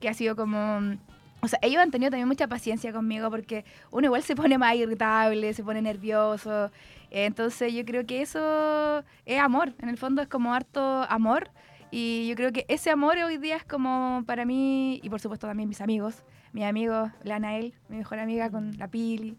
que 0.00 0.08
ha 0.08 0.14
sido 0.14 0.36
como... 0.36 0.96
O 1.42 1.48
sea, 1.48 1.58
ellos 1.62 1.80
han 1.80 1.90
tenido 1.90 2.10
también 2.10 2.28
mucha 2.28 2.46
paciencia 2.48 2.92
conmigo 2.92 3.30
porque 3.30 3.64
uno 3.90 4.06
igual 4.06 4.22
se 4.22 4.36
pone 4.36 4.58
más 4.58 4.74
irritable, 4.76 5.54
se 5.54 5.64
pone 5.64 5.80
nervioso. 5.80 6.70
Entonces 7.10 7.72
yo 7.72 7.84
creo 7.84 8.06
que 8.06 8.22
eso 8.22 9.02
es 9.24 9.40
amor. 9.40 9.72
En 9.80 9.88
el 9.88 9.96
fondo 9.96 10.22
es 10.22 10.28
como 10.28 10.54
harto 10.54 10.80
amor. 11.08 11.50
Y 11.90 12.28
yo 12.28 12.36
creo 12.36 12.52
que 12.52 12.66
ese 12.68 12.90
amor 12.90 13.16
hoy 13.18 13.38
día 13.38 13.56
es 13.56 13.64
como 13.64 14.22
para 14.26 14.44
mí, 14.44 15.00
y 15.02 15.10
por 15.10 15.20
supuesto 15.20 15.48
también 15.48 15.68
mis 15.68 15.80
amigos, 15.80 16.22
mis 16.52 16.64
amigos, 16.64 17.10
la 17.24 17.36
Anael, 17.36 17.74
mi 17.88 17.96
mejor 17.96 18.20
amiga 18.20 18.48
con 18.48 18.78
la 18.78 18.86
Pili. 18.86 19.36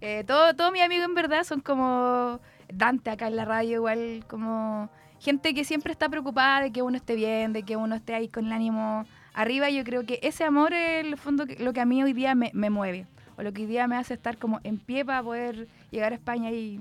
Eh, 0.00 0.24
todo, 0.26 0.54
todos 0.56 0.72
mis 0.72 0.82
amigos 0.82 1.04
en 1.04 1.14
verdad 1.14 1.44
son 1.44 1.60
como 1.60 2.40
Dante 2.72 3.10
acá 3.10 3.28
en 3.28 3.36
la 3.36 3.44
radio, 3.44 3.74
igual 3.74 4.24
como 4.26 4.90
gente 5.20 5.54
que 5.54 5.62
siempre 5.64 5.92
está 5.92 6.08
preocupada 6.08 6.62
de 6.62 6.72
que 6.72 6.82
uno 6.82 6.96
esté 6.96 7.14
bien, 7.14 7.52
de 7.52 7.62
que 7.62 7.76
uno 7.76 7.94
esté 7.94 8.14
ahí 8.14 8.28
con 8.28 8.46
el 8.46 8.52
ánimo 8.52 9.04
arriba. 9.34 9.70
Yo 9.70 9.84
creo 9.84 10.04
que 10.04 10.18
ese 10.22 10.44
amor 10.44 10.72
es 10.72 11.04
el 11.04 11.16
fondo 11.16 11.46
que- 11.46 11.56
lo 11.62 11.72
que 11.72 11.80
a 11.80 11.84
mí 11.84 12.02
hoy 12.02 12.12
día 12.12 12.34
me, 12.34 12.50
me 12.54 12.70
mueve, 12.70 13.06
o 13.36 13.42
lo 13.42 13.52
que 13.52 13.62
hoy 13.62 13.68
día 13.68 13.86
me 13.88 13.96
hace 13.96 14.14
estar 14.14 14.38
como 14.38 14.60
en 14.64 14.78
pie 14.78 15.04
para 15.04 15.22
poder 15.22 15.68
llegar 15.90 16.12
a 16.12 16.16
España 16.16 16.50
y 16.50 16.80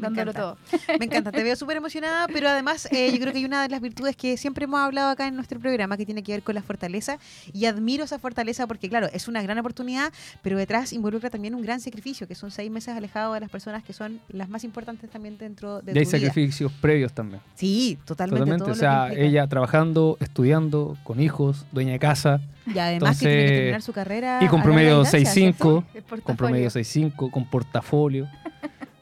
dándolo 0.00 0.30
encanta. 0.30 0.56
todo. 0.56 0.98
Me 0.98 1.04
encanta, 1.06 1.32
te 1.32 1.42
veo 1.42 1.56
súper 1.56 1.76
emocionada, 1.76 2.26
pero 2.28 2.48
además 2.48 2.88
eh, 2.92 3.10
yo 3.12 3.18
creo 3.18 3.32
que 3.32 3.38
hay 3.38 3.44
una 3.44 3.62
de 3.62 3.68
las 3.68 3.80
virtudes 3.80 4.16
que 4.16 4.36
siempre 4.36 4.64
hemos 4.64 4.80
hablado 4.80 5.10
acá 5.10 5.26
en 5.26 5.36
nuestro 5.36 5.58
programa 5.60 5.96
que 5.96 6.06
tiene 6.06 6.22
que 6.22 6.32
ver 6.32 6.42
con 6.42 6.54
la 6.54 6.62
fortaleza 6.62 7.18
y 7.52 7.66
admiro 7.66 8.04
esa 8.04 8.18
fortaleza 8.18 8.66
porque 8.66 8.88
claro, 8.88 9.08
es 9.12 9.28
una 9.28 9.42
gran 9.42 9.58
oportunidad, 9.58 10.12
pero 10.42 10.58
detrás 10.58 10.92
involucra 10.92 11.30
también 11.30 11.54
un 11.54 11.62
gran 11.62 11.80
sacrificio, 11.80 12.26
que 12.26 12.34
son 12.34 12.50
seis 12.50 12.70
meses 12.70 12.96
alejados 12.96 13.34
de 13.34 13.40
las 13.40 13.50
personas 13.50 13.82
que 13.82 13.92
son 13.92 14.20
las 14.28 14.48
más 14.48 14.64
importantes 14.64 15.10
también 15.10 15.38
dentro 15.38 15.80
de 15.82 15.92
Y 15.92 15.98
hay 15.98 16.04
tu 16.04 16.10
vida. 16.10 16.18
sacrificios 16.18 16.72
previos 16.80 17.12
también. 17.12 17.40
Sí, 17.54 17.98
totalmente. 18.04 18.40
Totalmente. 18.40 18.64
todo 18.64 18.72
O 18.72 18.74
sea, 18.74 19.12
ella 19.12 19.46
trabajando, 19.46 20.16
estudiando, 20.20 20.96
con 21.04 21.20
hijos, 21.20 21.66
dueña 21.72 21.92
de 21.92 21.98
casa, 21.98 22.40
y 22.66 22.78
además 22.78 23.18
que 23.18 23.26
tiene 23.26 23.46
que 23.46 23.52
terminar 23.54 23.82
su 23.82 23.92
carrera 23.92 24.38
y 24.42 24.48
con 24.48 24.62
promedio 24.62 25.00
distancia, 25.02 25.52
6.5, 25.52 25.84
El 25.94 26.22
con 26.22 26.36
promedio 26.36 26.68
6.5, 26.68 27.30
con 27.30 27.44
portafolio. 27.46 28.28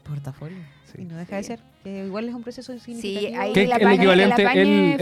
Portafolio. 0.05 0.78
Sí. 0.93 1.03
Y 1.03 1.05
no 1.05 1.17
deja 1.17 1.37
de 1.37 1.43
ser, 1.43 1.61
que 1.85 2.07
igual 2.07 2.29
es 2.29 2.35
un 2.35 2.43
proceso 2.43 2.77
significativo. 2.79 3.41
ahí 3.41 3.53
Que 3.53 3.65
el 3.65 3.73
equivalente, 3.73 4.43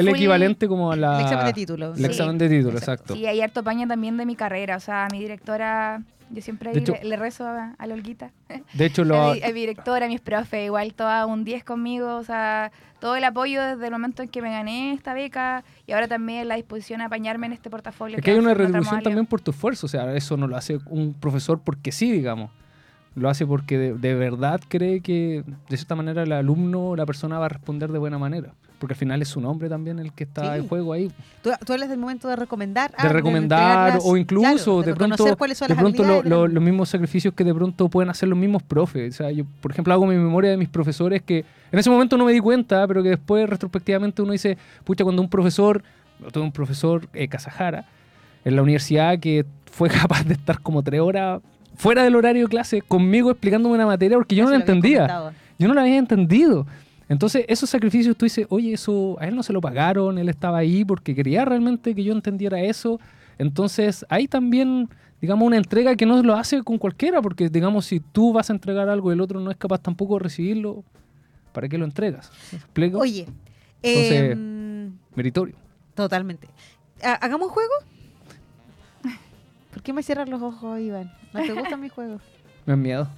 el 0.00 0.08
equivalente 0.08 0.68
como 0.68 0.90
a 0.92 0.96
la... 0.96 1.16
El 1.18 1.24
examen 1.24 1.46
de 1.46 1.52
título. 1.52 1.90
el 1.92 1.96
sí. 1.96 2.04
examen 2.04 2.38
de 2.38 2.48
título, 2.48 2.70
exacto. 2.78 2.92
exacto. 2.92 3.14
Sí, 3.14 3.26
hay 3.26 3.40
harto 3.40 3.62
paña 3.62 3.86
también 3.86 4.16
de 4.16 4.26
mi 4.26 4.34
carrera. 4.36 4.76
O 4.76 4.80
sea, 4.80 5.06
mi 5.12 5.20
directora, 5.20 6.02
yo 6.30 6.42
siempre 6.42 6.70
ahí 6.70 6.78
hecho- 6.78 6.94
le, 7.02 7.08
le 7.08 7.16
rezo 7.16 7.46
a, 7.46 7.74
a 7.78 7.86
la 7.86 7.94
Olguita. 7.94 8.32
De 8.74 8.84
hecho, 8.86 9.02
A 9.04 9.04
lo, 9.04 9.34
mi, 9.34 9.42
a 9.42 9.46
mi 9.46 9.52
directora, 9.60 10.06
a 10.06 10.08
mis 10.08 10.20
profes, 10.20 10.64
igual 10.66 10.92
toda 10.94 11.24
un 11.26 11.44
10 11.44 11.62
conmigo. 11.62 12.16
O 12.16 12.24
sea, 12.24 12.72
todo 12.98 13.14
el 13.14 13.22
apoyo 13.24 13.62
desde 13.62 13.84
el 13.86 13.92
momento 13.92 14.22
en 14.22 14.28
que 14.28 14.42
me 14.42 14.50
gané 14.50 14.92
esta 14.92 15.14
beca 15.14 15.62
y 15.86 15.92
ahora 15.92 16.08
también 16.08 16.48
la 16.48 16.56
disposición 16.56 17.00
a 17.00 17.04
apañarme 17.06 17.46
en 17.46 17.52
este 17.52 17.70
portafolio. 17.70 18.16
es 18.18 18.24
que 18.24 18.32
hay 18.32 18.38
una 18.38 18.54
retribución 18.54 19.02
también 19.02 19.26
por 19.26 19.40
tu 19.40 19.52
esfuerzo. 19.52 19.86
O 19.86 19.88
sea, 19.88 20.12
eso 20.16 20.36
no 20.36 20.48
lo 20.48 20.56
hace 20.56 20.78
un 20.86 21.14
profesor 21.14 21.60
porque 21.62 21.92
sí, 21.92 22.10
digamos. 22.10 22.50
Lo 23.16 23.28
hace 23.30 23.46
porque 23.46 23.78
de, 23.78 23.94
de 23.94 24.14
verdad 24.14 24.60
cree 24.68 25.00
que 25.00 25.42
de 25.68 25.76
cierta 25.76 25.94
manera 25.96 26.22
el 26.22 26.32
alumno, 26.32 26.94
la 26.96 27.06
persona 27.06 27.38
va 27.38 27.46
a 27.46 27.48
responder 27.48 27.90
de 27.90 27.98
buena 27.98 28.18
manera. 28.18 28.52
Porque 28.78 28.92
al 28.92 28.98
final 28.98 29.22
es 29.22 29.28
su 29.28 29.40
nombre 29.40 29.70
también 29.70 29.98
el 29.98 30.12
que 30.12 30.24
está 30.24 30.52
Sí. 30.52 30.60
en 30.60 30.68
juego 30.68 30.92
ahí. 30.92 31.10
Tú, 31.42 31.48
tú 31.64 31.72
hablas 31.72 31.88
del 31.88 31.98
momento 31.98 32.28
de 32.28 32.36
recomendar. 32.36 32.92
ah, 32.98 33.04
de 33.06 33.12
recomendar 33.14 33.58
entregar 33.62 33.94
las- 33.94 34.04
o 34.04 34.16
incluso 34.18 34.44
claro, 34.44 34.82
de, 34.82 34.92
reconocer 34.92 35.16
pronto, 35.24 35.38
cuáles 35.38 35.56
son 35.56 35.68
de 35.68 35.74
las 35.74 35.82
pronto 35.82 36.04
lo- 36.04 36.22
lo- 36.22 36.46
los 36.46 36.62
mismos 36.62 36.90
sacrificios 36.90 37.32
que 37.32 37.42
de 37.42 37.54
pronto 37.54 37.88
pueden 37.88 38.10
hacer 38.10 38.28
los 38.28 38.38
mismos 38.38 38.62
profes. 38.62 39.14
O 39.14 39.16
sea, 39.16 39.30
yo, 39.30 39.44
por 39.62 39.70
ejemplo, 39.72 39.94
hago 39.94 40.04
mi 40.06 40.14
memoria 40.16 40.50
de 40.50 40.58
mis 40.58 40.68
profesores 40.68 41.22
que 41.22 41.38
en 41.72 41.78
ese 41.78 41.88
momento 41.88 42.18
no 42.18 42.26
me 42.26 42.32
di 42.34 42.40
cuenta, 42.40 42.86
pero 42.86 43.02
que 43.02 43.08
después 43.08 43.48
retrospectivamente 43.48 44.20
uno 44.20 44.32
dice, 44.32 44.58
pucha, 44.84 45.04
cuando 45.04 45.22
un 45.22 45.30
profesor 45.30 45.82
tuve 46.30 46.44
un 46.44 46.52
profesor, 46.52 47.08
eh, 47.14 47.28
Casajara, 47.28 47.86
en 48.44 48.56
la 48.56 48.60
universidad 48.62 49.18
que 49.18 49.46
fue 49.72 49.88
capaz 50.10 50.24
de 50.24 50.34
estar 50.34 50.60
como 50.60 50.82
tres 50.82 51.00
horas 51.00 51.40
fuera 51.76 52.02
del 52.02 52.16
horario 52.16 52.42
de 52.44 52.48
clase 52.48 52.82
conmigo 52.82 53.30
explicándome 53.30 53.74
una 53.74 53.86
materia 53.86 54.16
porque 54.16 54.34
yo 54.34 54.44
no 54.44 54.50
la 54.50 54.56
entendía. 54.56 55.32
Yo 55.58 55.68
no 55.68 55.74
lo 55.74 55.80
había 55.80 55.96
entendido. 55.98 56.66
Entonces, 57.08 57.44
esos 57.48 57.70
sacrificios 57.70 58.16
tú 58.16 58.24
dices, 58.26 58.46
oye, 58.50 58.72
eso 58.72 59.16
a 59.20 59.26
él 59.28 59.36
no 59.36 59.42
se 59.42 59.52
lo 59.52 59.60
pagaron, 59.60 60.18
él 60.18 60.28
estaba 60.28 60.58
ahí 60.58 60.84
porque 60.84 61.14
quería 61.14 61.44
realmente 61.44 61.94
que 61.94 62.02
yo 62.02 62.12
entendiera 62.12 62.60
eso. 62.60 62.98
Entonces, 63.38 64.04
hay 64.08 64.26
también, 64.26 64.88
digamos, 65.20 65.46
una 65.46 65.56
entrega 65.56 65.94
que 65.94 66.04
no 66.04 66.20
lo 66.22 66.34
hace 66.34 66.62
con 66.64 66.78
cualquiera, 66.78 67.22
porque, 67.22 67.48
digamos, 67.48 67.84
si 67.86 68.00
tú 68.00 68.32
vas 68.32 68.50
a 68.50 68.54
entregar 68.54 68.88
algo 68.88 69.10
y 69.10 69.14
el 69.14 69.20
otro 69.20 69.38
no 69.40 69.50
es 69.52 69.56
capaz 69.56 69.78
tampoco 69.78 70.14
de 70.18 70.24
recibirlo, 70.24 70.82
¿para 71.52 71.68
qué 71.68 71.78
lo 71.78 71.84
entregas? 71.84 72.30
¿Me 72.50 72.58
explico? 72.58 72.98
Oye, 72.98 73.26
Entonces- 73.82 74.32
em, 74.32 74.92
Meritorio. 75.14 75.54
totalmente. 75.94 76.48
Ha- 77.04 77.14
¿Hagamos 77.14 77.50
juego? 77.52 77.72
¿Por 79.86 79.92
qué 79.92 79.96
me 79.98 80.02
cierran 80.02 80.28
los 80.30 80.42
ojos, 80.42 80.80
Iván? 80.80 81.12
¿No 81.32 81.40
te 81.42 81.52
gustan 81.52 81.80
mis 81.80 81.92
juegos? 81.92 82.20
Me 82.64 82.72
da 82.72 82.76
miedo. 82.76 83.08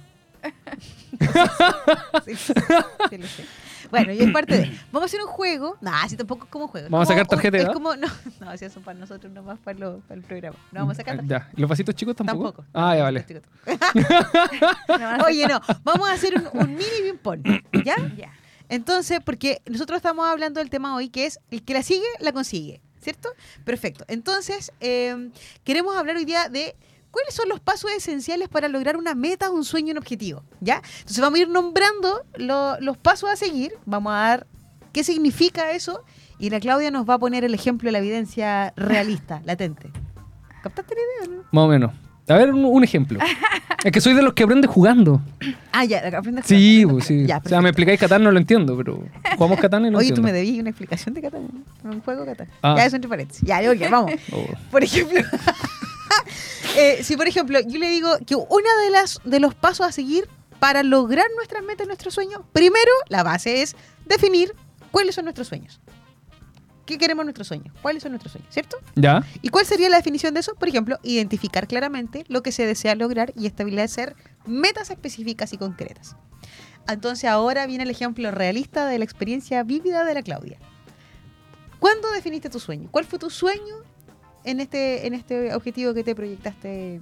Sí, 2.23 2.35
sí 2.35 3.17
lo 3.17 3.25
sé. 3.25 3.43
Bueno, 3.89 4.13
y 4.13 4.19
es 4.19 4.31
parte 4.31 4.55
de. 4.55 4.65
Vamos 4.91 5.01
a 5.01 5.05
hacer 5.07 5.19
un 5.21 5.29
juego. 5.29 5.77
Nah, 5.81 6.05
si 6.07 6.15
tampoco 6.15 6.43
es 6.45 6.51
como 6.51 6.65
un 6.65 6.69
juego. 6.71 6.87
¿Vamos 6.91 7.09
a 7.09 7.11
sacar 7.11 7.25
tarjeta 7.25 7.57
un- 7.57 7.63
Es 7.63 7.69
como. 7.73 7.95
No, 7.95 8.07
no, 8.39 8.55
si 8.55 8.65
eso 8.65 8.81
para 8.81 8.99
nosotros, 8.99 9.33
nomás 9.33 9.57
para, 9.57 9.79
lo- 9.79 9.99
para 10.01 10.19
el 10.19 10.23
programa. 10.27 10.57
No 10.71 10.81
vamos 10.81 10.93
a 10.93 10.97
sacar 10.97 11.15
Ah, 11.15 11.17
tarjeta. 11.17 11.47
Ya. 11.47 11.51
¿Y 11.57 11.61
¿Los 11.61 11.69
vasitos 11.71 11.95
chicos 11.95 12.15
tampoco? 12.15 12.51
Tampoco. 12.53 12.67
Ah, 12.71 12.95
ya 12.95 13.01
vale. 13.01 13.25
Oye, 15.25 15.47
no, 15.47 15.59
vamos 15.83 16.07
a 16.07 16.13
hacer 16.13 16.35
un, 16.35 16.47
un 16.53 16.69
mini 16.69 16.83
ping-pong. 17.03 17.41
¿Ya? 17.83 17.95
Ya. 18.15 18.31
Entonces, 18.69 19.21
porque 19.25 19.63
nosotros 19.67 19.97
estamos 19.97 20.23
hablando 20.27 20.59
del 20.59 20.69
tema 20.69 20.95
hoy 20.95 21.09
que 21.09 21.25
es 21.25 21.39
el 21.49 21.63
que 21.63 21.73
la 21.73 21.81
sigue, 21.81 22.05
la 22.19 22.31
consigue. 22.31 22.79
¿Cierto? 23.01 23.29
Perfecto. 23.65 24.05
Entonces, 24.07 24.71
eh, 24.79 25.29
queremos 25.63 25.95
hablar 25.95 26.17
hoy 26.17 26.25
día 26.25 26.49
de 26.49 26.75
cuáles 27.11 27.33
son 27.33 27.49
los 27.49 27.59
pasos 27.59 27.91
esenciales 27.91 28.49
para 28.49 28.67
lograr 28.67 28.97
una 28.97 29.15
meta, 29.15 29.49
un 29.49 29.63
sueño, 29.63 29.91
un 29.91 29.97
objetivo. 29.97 30.43
¿Ya? 30.61 30.81
Entonces, 30.99 31.19
vamos 31.19 31.39
a 31.39 31.41
ir 31.43 31.49
nombrando 31.49 32.23
lo- 32.35 32.79
los 32.81 32.97
pasos 32.97 33.29
a 33.29 33.35
seguir. 33.35 33.73
Vamos 33.85 34.11
a 34.13 34.15
dar 34.17 34.47
qué 34.93 35.03
significa 35.03 35.71
eso. 35.71 36.03
Y 36.39 36.49
la 36.49 36.59
Claudia 36.59 36.89
nos 36.91 37.09
va 37.09 37.15
a 37.15 37.19
poner 37.19 37.43
el 37.43 37.53
ejemplo, 37.53 37.89
la 37.91 37.97
evidencia 37.99 38.73
realista, 38.77 39.41
latente. 39.45 39.91
¿Captaste 40.63 40.93
la 40.95 41.01
idea 41.27 41.37
no? 41.37 41.43
Más 41.51 41.63
o 41.63 41.67
menos. 41.67 41.91
A 42.29 42.37
ver, 42.37 42.53
un, 42.53 42.63
un 42.65 42.83
ejemplo. 42.83 43.19
es 43.83 43.91
que 43.91 44.01
soy 44.01 44.13
de 44.13 44.21
los 44.21 44.33
que 44.33 44.43
aprende 44.43 44.67
jugando. 44.67 45.21
Ah, 45.71 45.85
ya, 45.85 45.99
aprendes 46.17 46.45
Sí, 46.45 46.83
pues 46.89 47.05
sí. 47.05 47.25
Ya, 47.27 47.41
o 47.43 47.47
sea, 47.47 47.61
me 47.61 47.69
explicáis 47.69 47.99
Catán, 47.99 48.23
no 48.23 48.31
lo 48.31 48.39
entiendo, 48.39 48.75
pero 48.75 49.01
jugamos 49.37 49.59
Catán 49.59 49.85
y 49.85 49.91
lo 49.91 49.97
Oye, 49.99 50.07
tú 50.07 50.15
entiendo. 50.15 50.23
me 50.23 50.33
debías 50.33 50.59
una 50.59 50.69
explicación 50.71 51.13
de 51.13 51.21
Catán. 51.21 51.47
Un 51.83 52.01
juego 52.01 52.25
Catán. 52.25 52.47
Ah. 52.63 52.73
Ya, 52.75 52.85
eso 52.85 52.95
entre 52.95 53.07
paréntesis. 53.07 53.43
Ya, 53.47 53.59
ok, 53.59 53.89
vamos. 53.89 54.11
Oh. 54.33 54.45
Por 54.71 54.83
ejemplo, 54.83 55.21
eh, 56.77 56.99
si 57.03 57.15
por 57.15 57.27
ejemplo 57.27 57.59
yo 57.65 57.79
le 57.79 57.89
digo 57.89 58.09
que 58.25 58.35
una 58.35 58.69
de 58.83 58.89
las 58.89 59.21
de 59.23 59.39
los 59.39 59.53
pasos 59.55 59.85
a 59.85 59.91
seguir 59.91 60.27
para 60.59 60.83
lograr 60.83 61.25
nuestras 61.35 61.63
metas, 61.63 61.87
nuestros 61.87 62.13
sueños, 62.13 62.41
primero 62.51 62.91
la 63.07 63.23
base 63.23 63.61
es 63.61 63.75
definir 64.05 64.53
cuáles 64.91 65.15
son 65.15 65.25
nuestros 65.25 65.47
sueños. 65.47 65.79
¿Qué 66.89 66.97
queremos 66.97 67.23
nuestros 67.23 67.47
sueños? 67.47 67.71
¿Cuáles 67.83 68.01
son 68.01 68.13
nuestros 68.13 68.31
sueños? 68.31 68.51
¿Cierto? 68.51 68.77
¿Ya? 68.95 69.23
¿Y 69.43 69.49
cuál 69.49 69.63
sería 69.63 69.89
la 69.89 69.97
definición 69.97 70.33
de 70.33 70.39
eso? 70.39 70.55
Por 70.55 70.69
ejemplo, 70.69 70.97
identificar 71.03 71.67
claramente 71.67 72.25
lo 72.29 72.41
que 72.41 72.51
se 72.51 72.65
desea 72.65 72.95
lograr 72.95 73.31
y 73.35 73.45
establecer 73.45 74.15
metas 74.47 74.89
específicas 74.89 75.53
y 75.53 75.59
concretas. 75.59 76.15
Entonces 76.87 77.29
ahora 77.29 77.67
viene 77.67 77.83
el 77.83 77.91
ejemplo 77.91 78.31
realista 78.31 78.87
de 78.87 78.97
la 78.97 79.05
experiencia 79.05 79.61
vívida 79.61 80.03
de 80.03 80.15
la 80.15 80.23
Claudia. 80.23 80.57
¿Cuándo 81.77 82.11
definiste 82.11 82.49
tu 82.49 82.59
sueño? 82.59 82.89
¿Cuál 82.89 83.05
fue 83.05 83.19
tu 83.19 83.29
sueño 83.29 83.75
en 84.43 84.59
este, 84.59 85.05
en 85.05 85.13
este 85.13 85.53
objetivo 85.53 85.93
que 85.93 86.03
te 86.03 86.15
proyectaste? 86.15 87.01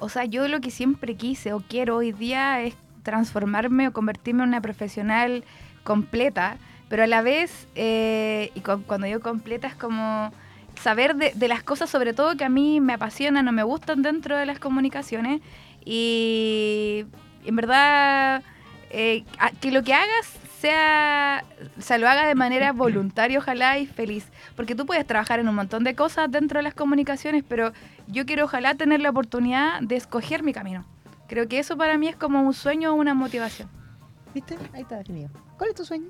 O 0.00 0.08
sea, 0.08 0.24
yo 0.24 0.48
lo 0.48 0.60
que 0.60 0.72
siempre 0.72 1.14
quise 1.14 1.52
o 1.52 1.60
quiero 1.60 1.98
hoy 1.98 2.10
día 2.10 2.62
es 2.62 2.74
transformarme 3.04 3.86
o 3.86 3.92
convertirme 3.92 4.42
en 4.42 4.48
una 4.48 4.60
profesional 4.60 5.44
completa, 5.84 6.58
pero 6.90 7.04
a 7.04 7.06
la 7.06 7.22
vez, 7.22 7.66
eh, 7.74 8.50
y 8.54 8.60
cu- 8.60 8.82
cuando 8.86 9.06
digo 9.06 9.20
completa 9.20 9.66
es 9.68 9.74
como 9.74 10.30
saber 10.78 11.16
de, 11.16 11.32
de 11.34 11.48
las 11.48 11.62
cosas 11.62 11.88
sobre 11.88 12.12
todo 12.12 12.36
que 12.36 12.44
a 12.44 12.48
mí 12.50 12.80
me 12.80 12.92
apasionan 12.94 13.48
o 13.48 13.52
me 13.52 13.62
gustan 13.62 14.02
dentro 14.02 14.36
de 14.36 14.44
las 14.44 14.58
comunicaciones 14.58 15.40
y 15.84 17.06
en 17.44 17.56
verdad 17.56 18.42
eh, 18.90 19.24
que 19.60 19.72
lo 19.72 19.82
que 19.82 19.94
hagas 19.94 20.26
sea, 20.60 21.42
o 21.78 21.80
sea, 21.80 21.96
lo 21.98 22.08
haga 22.08 22.26
de 22.26 22.34
manera 22.34 22.72
voluntaria, 22.84 23.38
ojalá 23.38 23.78
y 23.78 23.86
feliz. 23.86 24.26
Porque 24.56 24.74
tú 24.74 24.84
puedes 24.84 25.06
trabajar 25.06 25.40
en 25.40 25.48
un 25.48 25.54
montón 25.54 25.84
de 25.84 25.94
cosas 25.94 26.30
dentro 26.30 26.58
de 26.58 26.62
las 26.64 26.74
comunicaciones, 26.74 27.44
pero 27.48 27.72
yo 28.08 28.26
quiero 28.26 28.44
ojalá 28.44 28.74
tener 28.74 29.00
la 29.00 29.10
oportunidad 29.10 29.80
de 29.80 29.96
escoger 29.96 30.42
mi 30.42 30.52
camino. 30.52 30.84
Creo 31.28 31.48
que 31.48 31.58
eso 31.60 31.76
para 31.78 31.96
mí 31.96 32.08
es 32.08 32.16
como 32.16 32.42
un 32.42 32.52
sueño 32.52 32.92
o 32.92 32.94
una 32.94 33.14
motivación. 33.14 33.68
¿Viste? 34.34 34.58
Ahí 34.74 34.82
está 34.82 34.98
definido. 34.98 35.30
¿Cuál 35.56 35.70
es 35.70 35.76
tu 35.76 35.84
sueño? 35.84 36.08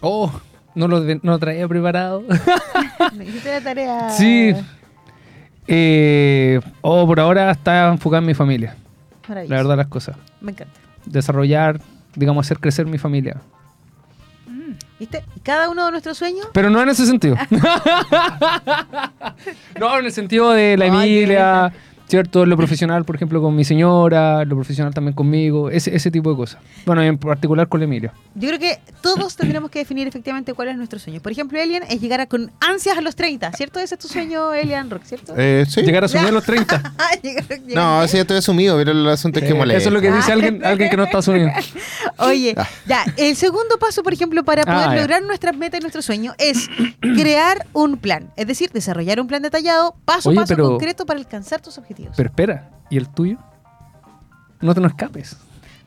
Oh, 0.00 0.30
no 0.74 0.88
lo, 0.88 1.00
no 1.00 1.18
lo 1.22 1.38
traía 1.38 1.66
preparado. 1.66 2.22
Me 3.16 3.24
hiciste 3.24 3.50
la 3.50 3.60
tarea. 3.60 4.10
sí. 4.10 4.54
Eh, 5.70 6.60
oh, 6.80 7.06
por 7.06 7.20
ahora 7.20 7.50
está 7.50 7.88
enfocado 7.88 8.22
en 8.22 8.26
mi 8.26 8.34
familia. 8.34 8.74
Maravilloso. 9.28 9.54
La 9.54 9.62
verdad, 9.62 9.76
las 9.76 9.88
cosas. 9.88 10.16
Me 10.40 10.52
encanta. 10.52 10.72
Desarrollar, 11.04 11.78
digamos, 12.14 12.46
hacer 12.46 12.58
crecer 12.58 12.86
mi 12.86 12.96
familia. 12.96 13.36
Mm. 14.46 14.72
¿Viste? 14.98 15.24
Cada 15.42 15.68
uno 15.68 15.84
de 15.84 15.90
nuestros 15.90 16.16
sueños 16.16 16.46
Pero 16.54 16.70
no 16.70 16.82
en 16.82 16.88
ese 16.88 17.04
sentido. 17.04 17.36
no, 19.78 19.98
en 19.98 20.06
el 20.06 20.12
sentido 20.12 20.52
de 20.52 20.78
la 20.78 20.86
Emilia, 20.86 21.70
¿cierto? 22.08 22.46
Lo 22.46 22.56
profesional, 22.56 23.04
por 23.04 23.16
ejemplo, 23.16 23.40
con 23.42 23.54
mi 23.54 23.64
señora, 23.64 24.44
lo 24.44 24.56
profesional 24.56 24.92
también 24.94 25.14
conmigo, 25.14 25.70
ese, 25.70 25.94
ese 25.94 26.10
tipo 26.10 26.30
de 26.30 26.36
cosas. 26.36 26.60
Bueno, 26.86 27.02
en 27.02 27.18
particular 27.18 27.68
con 27.68 27.80
la 27.80 27.84
Emilia. 27.84 28.12
Yo 28.34 28.48
creo 28.48 28.58
que 28.60 28.78
todos 29.02 29.36
tendremos 29.36 29.70
que 29.70 29.80
definir 29.80 30.06
efectivamente 30.08 30.54
cuál 30.54 30.68
es 30.68 30.76
nuestro 30.76 30.98
sueño. 30.98 31.20
Por 31.20 31.32
ejemplo, 31.32 31.58
Elian 31.58 31.82
es 31.88 32.00
llegar 32.00 32.20
a, 32.20 32.26
con 32.26 32.50
ansias 32.60 32.96
a 32.96 33.00
los 33.00 33.14
30, 33.16 33.52
¿cierto? 33.52 33.78
Ese 33.80 33.94
es 33.96 34.00
tu 34.00 34.08
sueño, 34.08 34.54
Elian 34.54 34.88
Rock, 34.90 35.02
¿cierto? 35.04 35.34
Eh, 35.36 35.64
sí. 35.68 35.82
Llegar 35.82 36.02
a 36.02 36.06
asumir 36.06 36.32
los 36.32 36.44
30. 36.44 36.94
Llegar- 37.22 37.48
llegar- 37.48 37.74
No, 37.74 38.02
ese 38.02 38.16
ya 38.16 38.22
estoy 38.22 38.36
asumido, 38.38 38.76
pero 38.76 38.92
el 38.92 39.08
asunto 39.08 39.38
es 39.40 39.44
que 39.44 39.50
Eh, 39.52 39.54
molesta. 39.54 39.78
eso 39.80 39.88
es 39.88 39.92
lo 39.94 40.00
que 40.00 40.10
dice 40.12 40.32
alguien, 40.32 40.64
alguien 40.64 40.90
que 40.90 40.96
no 40.96 41.04
está 41.04 41.18
asumido. 41.18 41.50
Oye, 42.18 42.54
ya, 42.86 43.04
el 43.16 43.36
segundo 43.36 43.78
paso, 43.78 44.02
por 44.02 44.12
ejemplo, 44.12 44.44
para 44.44 44.64
poder 44.64 44.88
Ah, 44.88 44.94
lograr 44.96 45.22
nuestras 45.22 45.56
metas 45.56 45.80
y 45.80 45.82
nuestros 45.82 46.04
sueños 46.04 46.34
es 46.38 46.68
crear 47.00 47.66
un 47.72 47.96
plan. 47.98 48.30
Es 48.36 48.46
decir, 48.46 48.70
desarrollar 48.72 49.20
un 49.20 49.26
plan 49.26 49.42
detallado, 49.42 49.94
paso 50.04 50.30
a 50.30 50.34
paso 50.34 50.54
pero- 50.54 50.68
concreto 50.70 51.06
para 51.06 51.18
alcanzar 51.18 51.60
tus 51.60 51.76
objetivos. 51.78 51.97
Pero 52.16 52.28
espera, 52.28 52.70
¿y 52.90 52.96
el 52.96 53.08
tuyo? 53.08 53.38
No 54.60 54.74
te 54.74 54.80
nos 54.80 54.90
escapes. 54.92 55.36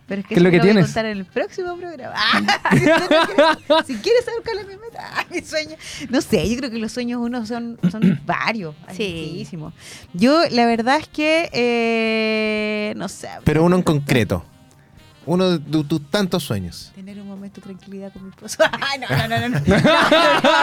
Pero 0.07 0.21
es 0.21 0.27
que 0.27 0.35
¿qué 0.35 0.41
es 0.41 0.41
eso 0.41 0.43
lo 0.45 0.51
que 0.51 0.57
lo 0.57 0.63
voy 0.63 0.69
a 0.69 0.73
tienes? 0.73 0.85
contar 0.87 1.05
en 1.05 1.17
el 1.19 1.25
próximo 1.25 1.77
programa. 1.77 2.15
Ah, 2.63 3.83
si, 3.87 3.95
quieres- 3.95 4.25
saber 4.25 4.41
cuál 4.43 4.59
es 4.59 4.67
mi 4.67 4.75
meta, 4.75 4.99
ah, 5.15 5.25
mi 5.31 5.41
sueño. 5.41 5.75
No 6.09 6.21
sé, 6.21 6.49
yo 6.49 6.57
creo 6.57 6.69
que 6.69 6.77
los 6.79 6.91
sueños 6.91 7.21
uno 7.21 7.45
son, 7.45 7.77
son 7.89 8.19
varios. 8.25 8.75
Sí. 8.91 9.27
muchísimos. 9.31 9.73
Yo, 10.13 10.41
la 10.51 10.65
verdad 10.65 10.97
es 10.99 11.07
que, 11.07 11.49
eh, 11.53 12.93
no 12.97 13.07
sé. 13.07 13.29
Pero 13.45 13.63
uno 13.63 13.77
en 13.77 13.83
concreto. 13.83 14.43
Uno 15.25 15.51
de 15.51 15.59
tu- 15.59 15.83
tus 15.83 16.01
tantos 16.09 16.43
sueños. 16.43 16.91
Tener 16.95 17.19
un 17.21 17.27
momento 17.27 17.61
de 17.61 17.65
tranquilidad 17.65 18.11
con 18.11 18.23
mi 18.23 18.29
esposo. 18.31 18.57
Ay, 18.81 18.99
no, 18.99 19.07
no, 19.07 19.27
no, 19.27 19.49
no. 19.49 19.59
No, 19.59 19.59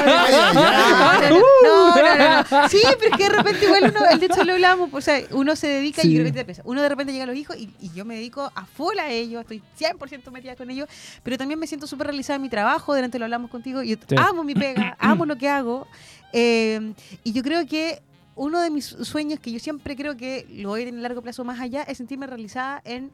no, 0.04 1.20
no, 1.20 1.30
no, 1.62 2.18
no, 2.18 2.62
no. 2.62 2.68
Sí, 2.68 2.78
pero 2.98 3.10
es 3.12 3.16
que 3.16 3.22
de 3.24 3.28
repente 3.36 3.64
igual 3.66 3.92
uno, 3.94 4.06
el 4.10 4.18
de 4.20 4.26
hecho 4.26 4.44
lo 4.44 4.52
hablamos, 4.54 4.90
o 4.92 5.00
sea, 5.00 5.20
uno 5.30 5.54
se 5.56 5.68
dedica 5.68 6.02
y 6.04 6.12
de 6.14 6.18
repente 6.18 6.40
empieza. 6.40 6.62
Uno 6.64 6.82
de 6.82 6.88
repente 6.88 7.12
llega 7.12 7.24
a 7.24 7.28
los 7.28 7.36
hijos 7.36 7.56
y, 7.56 7.72
y 7.80 7.90
yo 7.94 8.04
me 8.04 8.16
dedico 8.16 8.50
a 8.54 8.66
full 8.66 8.98
a 8.98 9.08
ellos, 9.10 9.40
estoy 9.42 9.62
100% 9.78 10.30
metida 10.30 10.56
con 10.56 10.70
ellos, 10.70 10.88
pero 11.22 11.38
también 11.38 11.58
me 11.60 11.66
siento 11.66 11.86
súper 11.86 12.08
realizada 12.08 12.36
en 12.36 12.42
mi 12.42 12.48
trabajo, 12.48 12.94
delante 12.94 13.18
lo 13.18 13.24
hablamos 13.26 13.50
contigo, 13.50 13.82
yo 13.82 13.96
Sí. 14.08 14.16
amo 14.18 14.44
mi 14.44 14.54
pega, 14.54 14.96
amo 15.00 15.24
lo 15.26 15.36
que 15.36 15.48
hago, 15.48 15.86
eh, 16.32 16.92
y 17.24 17.32
yo 17.32 17.42
creo 17.42 17.66
que 17.66 18.02
uno 18.34 18.60
de 18.60 18.70
mis 18.70 18.84
sueños 18.86 19.40
que 19.40 19.50
yo 19.52 19.58
siempre 19.58 19.96
creo 19.96 20.16
que 20.16 20.46
lo 20.50 20.70
voy 20.70 20.82
a 20.82 20.84
tener 20.84 21.00
a 21.00 21.02
largo 21.02 21.22
plazo 21.22 21.44
más 21.44 21.60
allá 21.60 21.82
es 21.82 21.98
sentirme 21.98 22.26
realizada 22.26 22.80
en 22.84 23.10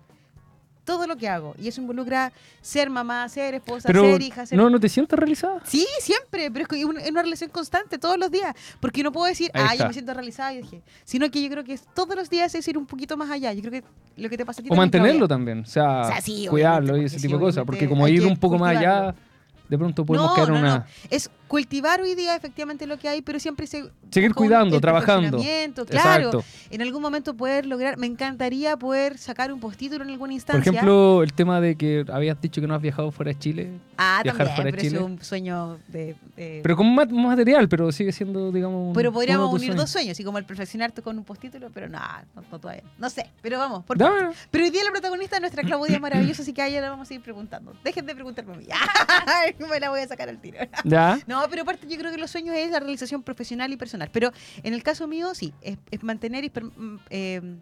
todo 0.84 1.06
lo 1.06 1.16
que 1.16 1.28
hago. 1.28 1.54
Y 1.58 1.68
eso 1.68 1.80
involucra 1.80 2.32
ser 2.60 2.90
mamá, 2.90 3.28
ser 3.28 3.54
esposa, 3.54 3.86
Pero 3.86 4.02
ser 4.02 4.22
hija, 4.22 4.46
ser... 4.46 4.58
no, 4.58 4.68
no 4.70 4.78
te 4.78 4.88
sientes 4.88 5.18
realizada. 5.18 5.60
Sí, 5.64 5.86
siempre, 6.00 6.50
pero 6.50 6.64
es 6.64 6.68
que 6.68 6.78
es 6.78 6.84
una, 6.84 7.22
relación 7.22 7.50
constante 7.50 7.98
todos 7.98 8.18
los 8.18 8.30
días. 8.30 8.54
Porque 8.80 9.02
no 9.02 9.10
puedo 9.12 9.26
decir, 9.26 9.50
Ahí 9.54 9.62
ah, 9.62 9.66
ya 9.68 9.72
está. 9.74 9.86
me 9.88 9.92
siento 9.94 10.14
realizada 10.14 10.52
y 10.52 10.56
dejé. 10.58 10.82
Sino 11.04 11.30
que 11.30 11.42
yo 11.42 11.48
creo 11.50 11.64
que 11.64 11.78
todos 11.94 12.14
los 12.14 12.28
días 12.30 12.54
es 12.54 12.68
ir 12.68 12.78
un 12.78 12.86
poquito 12.86 13.16
más 13.16 13.30
allá. 13.30 13.52
Yo 13.52 13.60
creo 13.62 13.82
que 13.82 13.84
lo 14.16 14.28
que 14.28 14.36
te 14.36 14.44
pasa 14.46 14.60
a 14.60 14.64
ti 14.64 14.68
O 14.70 14.74
mantenerlo 14.74 15.26
también. 15.26 15.60
O 15.60 15.66
sea, 15.66 16.02
O 16.02 16.04
sea, 16.06 16.20
sí, 16.20 16.46
cuidarlo 16.48 16.96
y 16.96 17.04
ese 17.06 17.16
porque 17.16 17.22
tipo 17.22 17.36
sí, 17.36 17.40
de 17.40 17.46
cosas. 17.46 17.64
Porque 17.64 17.88
como 17.88 18.06
ir 18.08 18.26
un 18.26 18.36
poco 18.36 18.58
más 18.58 18.76
allá, 18.76 19.12
cultivarlo. 19.14 19.20
de 19.68 19.78
pronto 19.78 20.04
podemos 20.04 20.30
No, 20.30 20.34
caer 20.36 20.48
no, 20.50 20.58
una. 20.58 20.78
no. 20.78 20.84
Es 21.10 21.30
cultivar 21.54 22.00
hoy 22.00 22.16
día 22.16 22.34
efectivamente 22.34 22.84
lo 22.84 22.98
que 22.98 23.08
hay, 23.08 23.22
pero 23.22 23.38
siempre 23.38 23.68
se 23.68 23.84
Seguir 24.10 24.34
cuidando, 24.34 24.80
trabajando. 24.80 25.38
Claro, 25.38 25.84
Exacto. 25.84 26.44
en 26.70 26.82
algún 26.82 27.00
momento 27.00 27.34
poder 27.34 27.64
lograr, 27.66 27.96
me 27.96 28.06
encantaría 28.08 28.76
poder 28.76 29.18
sacar 29.18 29.52
un 29.52 29.60
postítulo 29.60 30.02
en 30.04 30.10
alguna 30.10 30.30
Por 30.30 30.34
instancia. 30.34 30.70
ejemplo, 30.72 31.22
el 31.22 31.32
tema 31.32 31.60
de 31.60 31.76
que 31.76 32.04
habías 32.12 32.40
dicho 32.40 32.60
que 32.60 32.66
no 32.66 32.74
has 32.74 32.82
viajado 32.82 33.12
fuera 33.12 33.30
de 33.32 33.38
Chile. 33.38 33.70
Ah, 33.96 34.20
Viajar 34.24 34.38
también, 34.46 34.54
fuera 34.56 34.66
de 34.66 34.70
pero 34.72 34.82
eso 34.82 34.90
Chile. 34.96 34.98
es 35.14 35.20
un 35.20 35.24
sueño 35.24 35.78
de... 35.88 36.16
de- 36.36 36.60
Pero 36.64 36.76
con 36.76 36.92
más 36.92 37.08
material, 37.10 37.68
pero 37.68 37.92
sigue 37.92 38.10
siendo, 38.10 38.50
digamos. 38.50 38.88
un- 38.88 38.92
Pero 38.94 39.12
podríamos 39.12 39.50
de 39.50 39.56
unir 39.56 39.74
dos 39.76 39.90
sueños. 39.90 40.18
y 40.18 40.24
como 40.24 40.38
el 40.38 40.44
perfeccionarte 40.44 41.02
con 41.02 41.16
un 41.18 41.24
postítulo, 41.24 41.70
pero 41.72 41.88
no, 41.88 42.00
no, 42.34 42.42
no 42.50 42.58
todavía. 42.58 42.82
No 42.98 43.08
sé, 43.10 43.30
pero 43.42 43.58
vamos, 43.58 43.84
por 43.84 43.96
Dame. 43.96 44.30
Pero 44.50 44.64
hoy 44.64 44.70
día 44.70 44.82
la 44.84 44.90
protagonista 44.90 45.36
es 45.36 45.40
nuestra 45.40 45.62
Claudia 45.62 46.00
maravillosa, 46.00 46.42
así 46.42 46.52
que 46.52 46.62
a 46.62 46.66
ella 46.68 46.80
la 46.80 46.90
vamos 46.90 47.08
a 47.10 47.14
ir 47.14 47.20
preguntando. 47.20 47.72
Dejen 47.84 48.06
de 48.06 48.14
preguntarme 48.14 48.54
a 48.54 48.56
mí. 48.56 48.66
Me 49.70 49.80
la 49.80 49.90
voy 49.90 50.00
a 50.00 50.08
sacar 50.08 50.28
al 50.28 50.38
tiro. 50.40 50.58
Ya. 50.84 51.18
No, 51.26 51.43
pero 51.48 51.62
aparte 51.62 51.86
yo 51.88 51.96
creo 51.98 52.10
que 52.12 52.18
los 52.18 52.30
sueños 52.30 52.54
es 52.56 52.70
la 52.70 52.80
realización 52.80 53.22
profesional 53.22 53.72
y 53.72 53.76
personal. 53.76 54.10
Pero 54.12 54.32
en 54.62 54.74
el 54.74 54.82
caso 54.82 55.06
mío, 55.06 55.34
sí, 55.34 55.52
es, 55.62 55.78
es 55.90 56.02
mantener 56.02 56.44
y 56.44 56.50
mm, 56.50 56.96
eh, 57.10 57.56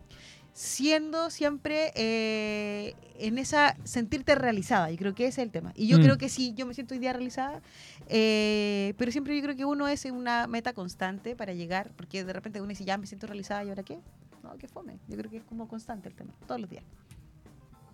siendo 0.55 1.31
siempre 1.31 1.93
eh, 1.95 2.95
en 3.19 3.39
esa 3.39 3.75
sentirte 3.85 4.35
realizada. 4.35 4.91
Yo 4.91 4.99
creo 4.99 5.15
que 5.15 5.27
ese 5.27 5.41
es 5.41 5.47
el 5.47 5.51
tema. 5.51 5.73
Y 5.75 5.87
yo 5.87 5.99
Mm. 5.99 6.03
creo 6.03 6.19
que 6.19 6.29
sí, 6.29 6.53
yo 6.55 6.67
me 6.67 6.75
siento 6.75 6.93
hoy 6.95 7.01
día 7.01 7.13
realizada, 7.15 7.63
eh, 8.09 8.93
pero 8.99 9.11
siempre 9.13 9.35
yo 9.35 9.43
creo 9.43 9.57
que 9.57 9.65
uno 9.65 9.89
es 9.89 10.05
una 10.05 10.47
meta 10.47 10.73
constante 10.75 11.35
para 11.37 11.55
llegar, 11.55 11.91
porque 11.97 12.23
de 12.25 12.33
repente 12.33 12.61
uno 12.61 12.69
dice, 12.69 12.85
ya 12.85 12.99
me 12.99 13.07
siento 13.07 13.27
realizada 13.27 13.65
y 13.65 13.71
ahora 13.71 13.83
qué. 13.83 13.99
No, 14.43 14.57
qué 14.59 14.69
fome. 14.69 14.99
Yo 15.09 15.17
creo 15.17 15.31
que 15.31 15.37
es 15.39 15.45
como 15.45 15.69
constante 15.69 16.09
el 16.09 16.15
tema, 16.15 16.33
todos 16.47 16.61
los 16.61 16.69
días. 16.69 16.85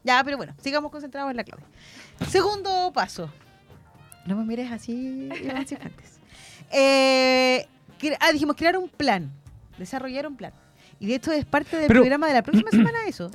Ya, 0.03 0.23
pero 0.25 0.37
bueno, 0.37 0.55
sigamos 0.63 0.91
concentrados 0.91 1.31
en 1.31 1.37
la 1.37 1.45
Claudia. 1.45 1.67
Segundo 2.29 2.91
paso. 2.95 3.31
No 4.29 4.37
me 4.37 4.45
mires 4.45 4.71
así, 4.71 5.29
Cifuentes. 5.67 6.19
Eh, 6.71 7.67
ah, 8.21 8.31
dijimos 8.33 8.57
crear 8.57 8.77
un 8.77 8.89
plan, 8.89 9.31
desarrollar 9.79 10.27
un 10.27 10.37
plan. 10.37 10.53
Y 11.01 11.07
de 11.07 11.15
hecho 11.15 11.33
es 11.33 11.45
parte 11.45 11.77
del 11.79 11.87
Pero- 11.89 12.01
programa 12.03 12.27
de 12.29 12.35
la 12.35 12.43
próxima 12.43 12.71
semana 12.71 12.99
eso. 13.07 13.31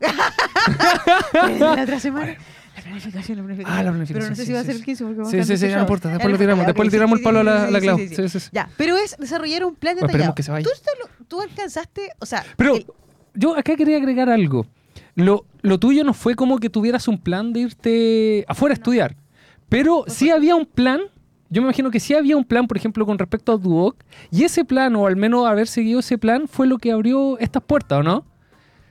la 1.58 1.82
otra 1.82 2.00
semana. 2.00 2.36
La 2.76 2.82
planificación, 2.82 3.38
la 3.38 3.44
planificación. 3.44 3.78
Ah, 3.78 3.82
la 3.82 3.90
planificación, 3.92 4.20
Pero 4.20 4.30
no 4.30 4.36
sé 4.36 4.42
sí, 4.42 4.46
si 4.46 4.52
va 4.52 4.58
a 4.60 4.62
sí, 4.62 4.66
ser 4.66 4.74
sí. 4.74 4.80
el 4.80 4.84
15 4.84 5.04
porque 5.04 5.16
vamos 5.18 5.30
Sí, 5.30 5.38
a 5.38 5.44
sí, 5.44 5.56
sí, 5.56 5.66
no 5.68 5.80
importa. 5.80 6.08
Después 6.10 6.34
Ah, 6.34 6.38
tiramos. 6.38 6.66
Después 6.66 6.86
le 6.86 6.90
tiramos 6.92 7.18
el 7.18 7.24
palo 7.24 7.40
a 7.40 7.44
la, 7.44 7.64
a 7.64 7.70
la 7.70 7.80
sí, 7.80 7.86
Clau. 7.86 7.98
sí, 7.98 8.28
sí. 8.28 8.48
Ya, 8.52 8.68
pero 8.76 8.96
es 8.96 9.16
desarrollar 9.18 9.64
un 9.64 9.74
plan 9.76 9.94
detallado. 9.96 10.12
esperemos 10.16 10.34
que 10.34 10.42
se 10.42 10.50
vaya. 10.50 10.64
¿Tú, 10.64 10.70
lo- 11.00 11.26
tú 11.26 11.40
alcanzaste, 11.40 12.10
o 12.18 12.26
sea, 12.26 12.44
Pero 12.56 12.76
el- 12.76 12.86
yo 13.34 13.56
acá 13.56 13.76
quería 13.76 13.96
agregar 13.98 14.28
algo. 14.28 14.66
Lo, 15.14 15.44
lo 15.62 15.78
tuyo 15.78 16.04
no 16.04 16.14
fue 16.14 16.34
como 16.34 16.58
que 16.58 16.70
tuvieras 16.70 17.08
un 17.08 17.18
plan 17.18 17.52
de 17.52 17.60
irte 17.60 18.44
afuera 18.48 18.72
a 18.72 18.74
estudiar. 18.74 19.16
Pero 19.68 20.04
sí 20.08 20.30
había 20.30 20.56
un 20.56 20.66
plan. 20.66 21.00
Yo 21.50 21.62
me 21.62 21.66
imagino 21.66 21.90
que 21.90 22.00
sí 22.00 22.14
había 22.14 22.36
un 22.36 22.44
plan, 22.44 22.66
por 22.66 22.76
ejemplo, 22.76 23.06
con 23.06 23.18
respecto 23.18 23.52
a 23.52 23.56
Duoc. 23.56 23.96
Y 24.30 24.44
ese 24.44 24.64
plan, 24.64 24.94
o 24.96 25.06
al 25.06 25.16
menos 25.16 25.46
haber 25.46 25.68
seguido 25.68 26.00
ese 26.00 26.18
plan, 26.18 26.48
fue 26.48 26.66
lo 26.66 26.78
que 26.78 26.92
abrió 26.92 27.38
estas 27.38 27.62
puertas, 27.62 28.00
¿o 28.00 28.02
no? 28.02 28.24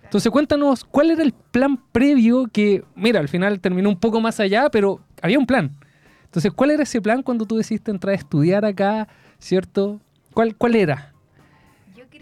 Entonces 0.04 0.32
cuéntanos, 0.32 0.84
¿cuál 0.86 1.10
era 1.10 1.24
el 1.24 1.34
plan 1.34 1.80
previo 1.92 2.46
que, 2.46 2.84
mira, 2.96 3.20
al 3.20 3.30
final 3.30 3.60
terminó 3.60 3.90
un 3.90 4.00
poco 4.00 4.22
más 4.22 4.40
allá, 4.40 4.70
pero 4.70 5.00
había 5.22 5.40
un 5.40 5.48
plan? 5.48 5.72
Entonces, 6.26 6.52
¿cuál 6.52 6.72
era 6.72 6.84
ese 6.84 7.02
plan 7.02 7.24
cuando 7.24 7.46
tú 7.46 7.58
decidiste 7.58 7.92
entrar 7.92 8.14
a 8.14 8.18
estudiar 8.18 8.66
acá, 8.66 9.08
¿cierto? 9.40 10.00
¿Cuál, 10.34 10.56
cuál 10.56 10.76
era? 10.76 11.13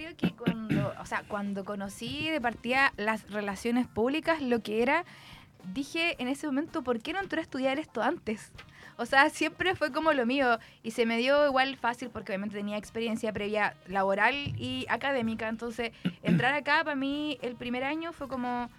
Creo 0.02 0.18
que 0.18 0.32
cuando, 0.32 0.94
o 1.00 1.06
sea, 1.06 1.24
cuando 1.28 1.64
conocí 1.64 2.28
de 2.32 2.42
partida 2.42 2.92
las 2.98 3.30
relaciones 3.30 3.86
públicas, 3.86 4.42
lo 4.42 4.64
que 4.64 4.82
era, 4.82 5.06
dije 5.76 6.16
en 6.18 6.28
ese 6.28 6.48
momento, 6.48 6.82
¿por 6.84 7.02
qué 7.02 7.14
no 7.14 7.20
entré 7.20 7.40
a 7.40 7.44
estudiar 7.44 7.78
esto 7.78 8.02
antes? 8.02 8.52
O 8.98 9.06
sea, 9.06 9.30
siempre 9.30 9.76
fue 9.76 9.92
como 9.92 10.12
lo 10.14 10.26
mío 10.26 10.58
y 10.82 10.92
se 10.92 11.06
me 11.06 11.18
dio 11.18 11.46
igual 11.46 11.78
fácil 11.78 12.10
porque 12.10 12.32
obviamente 12.32 12.56
tenía 12.56 12.78
experiencia 12.78 13.32
previa 13.32 13.76
laboral 13.86 14.34
y 14.58 14.88
académica. 14.90 15.48
Entonces, 15.48 15.92
entrar 16.24 16.56
acá 16.56 16.84
para 16.84 16.96
mí 16.96 17.38
el 17.44 17.56
primer 17.56 17.84
año 17.84 18.12
fue 18.12 18.28
como, 18.28 18.72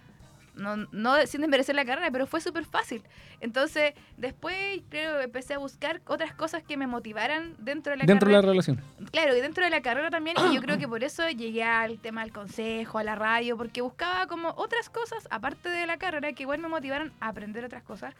no, 0.55 0.77
no 0.91 1.15
sin 1.25 1.41
desmerecer 1.41 1.75
la 1.75 1.85
carrera, 1.85 2.09
pero 2.11 2.27
fue 2.27 2.41
súper 2.41 2.65
fácil. 2.65 3.01
Entonces, 3.41 3.93
después 4.17 4.81
creo 4.89 5.17
que 5.17 5.23
empecé 5.25 5.53
a 5.55 5.57
buscar 5.57 6.01
otras 6.07 6.33
cosas 6.33 6.63
que 6.63 6.77
me 6.77 6.87
motivaran 6.87 7.55
dentro 7.59 7.91
de 7.91 7.97
la 7.97 8.05
Dentro 8.05 8.27
de 8.29 8.33
carrera. 8.35 8.41
la 8.47 8.51
relación. 8.51 8.81
Claro, 9.11 9.35
y 9.35 9.41
dentro 9.41 9.63
de 9.63 9.69
la 9.69 9.81
carrera 9.81 10.09
también, 10.09 10.37
y 10.49 10.55
yo 10.55 10.61
creo 10.61 10.77
que 10.77 10.87
por 10.87 11.03
eso 11.03 11.27
llegué 11.29 11.63
al 11.63 11.99
tema 11.99 12.21
del 12.23 12.31
consejo, 12.31 12.99
a 12.99 13.03
la 13.03 13.15
radio, 13.15 13.57
porque 13.57 13.81
buscaba 13.81 14.27
como 14.27 14.49
otras 14.57 14.89
cosas, 14.89 15.27
aparte 15.31 15.69
de 15.69 15.85
la 15.87 15.97
carrera, 15.97 16.33
que 16.33 16.43
igual 16.43 16.59
me 16.59 16.67
motivaran 16.67 17.11
a 17.19 17.29
aprender 17.29 17.65
otras 17.65 17.83
cosas. 17.83 18.13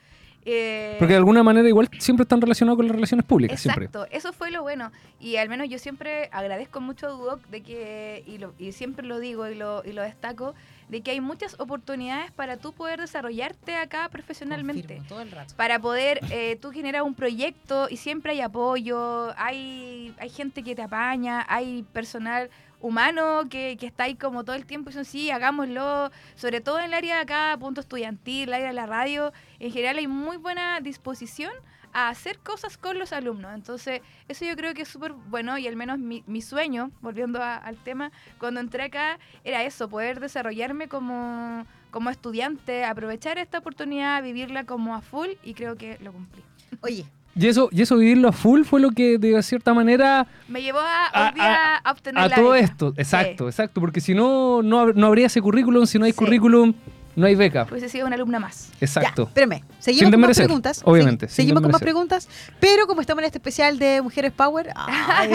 Eh, 0.45 0.97
Porque 0.99 1.13
de 1.13 1.17
alguna 1.19 1.41
manera 1.41 1.67
igual 1.69 1.87
siempre 1.99 2.23
están 2.23 2.41
relacionados 2.41 2.75
con 2.77 2.85
las 2.87 2.93
relaciones 2.95 3.25
públicas, 3.25 3.61
siempre. 3.61 3.85
Exacto, 3.85 4.07
eso 4.11 4.33
fue 4.33 4.51
lo 4.51 4.61
bueno. 4.61 4.91
Y 5.19 5.37
al 5.37 5.47
menos 5.47 5.69
yo 5.69 5.79
siempre 5.79 6.27
agradezco 6.33 6.81
mucho 6.81 7.07
a 7.07 7.11
Duoc 7.11 7.39
de 7.47 7.61
que, 7.61 8.23
y, 8.27 8.39
lo- 8.39 8.53
y 8.59 8.73
siempre 8.73 9.07
lo 9.07 9.19
digo 9.19 9.47
y 9.47 9.55
lo, 9.55 9.83
y 9.85 9.93
lo 9.93 10.01
destaco, 10.01 10.53
de 10.89 11.01
que 11.01 11.11
hay 11.11 11.21
muchas 11.21 11.59
oportunidades 11.59 12.31
para 12.31 12.57
tú 12.57 12.73
poder 12.73 12.99
desarrollarte 12.99 13.75
acá 13.75 14.09
profesionalmente 14.09 14.81
Confirmo, 14.81 15.07
todo 15.07 15.21
el 15.21 15.31
rato. 15.31 15.55
para 15.55 15.79
poder 15.79 16.19
eh, 16.31 16.57
tú 16.61 16.71
generar 16.71 17.03
un 17.03 17.15
proyecto 17.15 17.87
y 17.89 17.97
siempre 17.97 18.33
hay 18.33 18.41
apoyo, 18.41 19.33
hay, 19.37 20.13
hay 20.19 20.29
gente 20.29 20.63
que 20.63 20.75
te 20.75 20.81
apaña, 20.81 21.45
hay 21.47 21.83
personal 21.93 22.49
humano 22.81 23.43
que, 23.49 23.77
que 23.79 23.85
está 23.85 24.03
ahí 24.03 24.15
como 24.15 24.43
todo 24.43 24.55
el 24.55 24.65
tiempo 24.65 24.89
y 24.89 24.91
dicen, 24.91 25.05
sí, 25.05 25.31
hagámoslo, 25.31 26.11
sobre 26.35 26.59
todo 26.59 26.79
en 26.79 26.85
el 26.85 26.93
área 26.93 27.15
de 27.15 27.21
acá, 27.21 27.57
punto 27.57 27.79
estudiantil, 27.79 28.49
el 28.49 28.53
área 28.53 28.67
de 28.67 28.73
la 28.73 28.85
radio, 28.85 29.31
en 29.59 29.71
general 29.71 29.97
hay 29.97 30.07
muy 30.07 30.35
buena 30.37 30.81
disposición 30.81 31.53
a 31.93 32.09
hacer 32.09 32.39
cosas 32.39 32.77
con 32.77 32.97
los 32.99 33.13
alumnos. 33.13 33.51
Entonces, 33.53 34.01
eso 34.27 34.45
yo 34.45 34.55
creo 34.55 34.73
que 34.73 34.81
es 34.81 34.87
súper 34.87 35.13
bueno 35.13 35.57
y 35.57 35.67
al 35.67 35.75
menos 35.75 35.99
mi, 35.99 36.23
mi 36.27 36.41
sueño, 36.41 36.91
volviendo 37.01 37.41
a- 37.41 37.55
al 37.57 37.77
tema, 37.77 38.11
cuando 38.39 38.59
entré 38.59 38.83
acá, 38.83 39.19
era 39.43 39.63
eso, 39.63 39.87
poder 39.89 40.19
desarrollarme 40.19 40.87
como, 40.87 41.65
como 41.91 42.09
estudiante, 42.09 42.83
aprovechar 42.85 43.37
esta 43.37 43.59
oportunidad, 43.59 44.23
vivirla 44.23 44.63
como 44.65 44.95
a 44.95 45.01
full 45.01 45.29
y 45.43 45.53
creo 45.53 45.75
que 45.75 45.97
lo 46.01 46.11
cumplí. 46.11 46.41
Oye, 46.81 47.05
Y 47.35 47.47
eso, 47.47 47.69
y 47.71 47.81
eso 47.81 47.97
vivirlo 47.97 48.29
a 48.29 48.31
full 48.31 48.63
fue 48.63 48.79
lo 48.79 48.91
que 48.91 49.17
de 49.17 49.41
cierta 49.41 49.73
manera 49.73 50.27
Me 50.47 50.61
llevó 50.61 50.79
a, 50.81 51.81
obtener 51.89 52.23
a 52.23 52.27
la 52.27 52.35
todo 52.35 52.53
esto. 52.55 52.93
Exacto, 52.97 53.47
exacto. 53.47 53.81
Porque 53.81 54.01
si 54.01 54.13
no, 54.13 54.61
no, 54.61 54.93
no 54.93 55.07
habría 55.07 55.25
ese 55.27 55.41
currículum. 55.41 55.85
Si 55.87 55.97
no 55.97 56.05
hay 56.05 56.11
Sí. 56.11 56.17
currículum, 56.17 56.73
no 57.15 57.27
hay 57.27 57.35
beca. 57.35 57.67
Hubiese 57.69 57.89
sido 57.89 58.07
una 58.07 58.15
alumna 58.15 58.39
más. 58.39 58.69
Exacto. 58.81 59.23
Ya, 59.23 59.27
espérame. 59.29 59.63
Seguimos 59.79 60.05
Sin 60.05 60.11
con 60.11 60.21
más 60.21 60.37
preguntas. 60.37 60.81
obviamente, 60.83 61.27
sin 61.27 61.35
seguimos 61.35 61.61
con 61.61 61.71
más 61.71 61.81
preguntas. 61.81 62.27
Pero 62.59 62.87
como 62.87 63.01
estamos 63.01 63.21
en 63.21 63.25
este 63.25 63.37
especial 63.37 63.77
de 63.79 64.01
Mujeres 64.01 64.31
Power. 64.31 64.71
ay, 64.77 65.31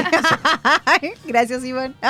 gracias, 1.26 1.64
Iván. 1.64 1.94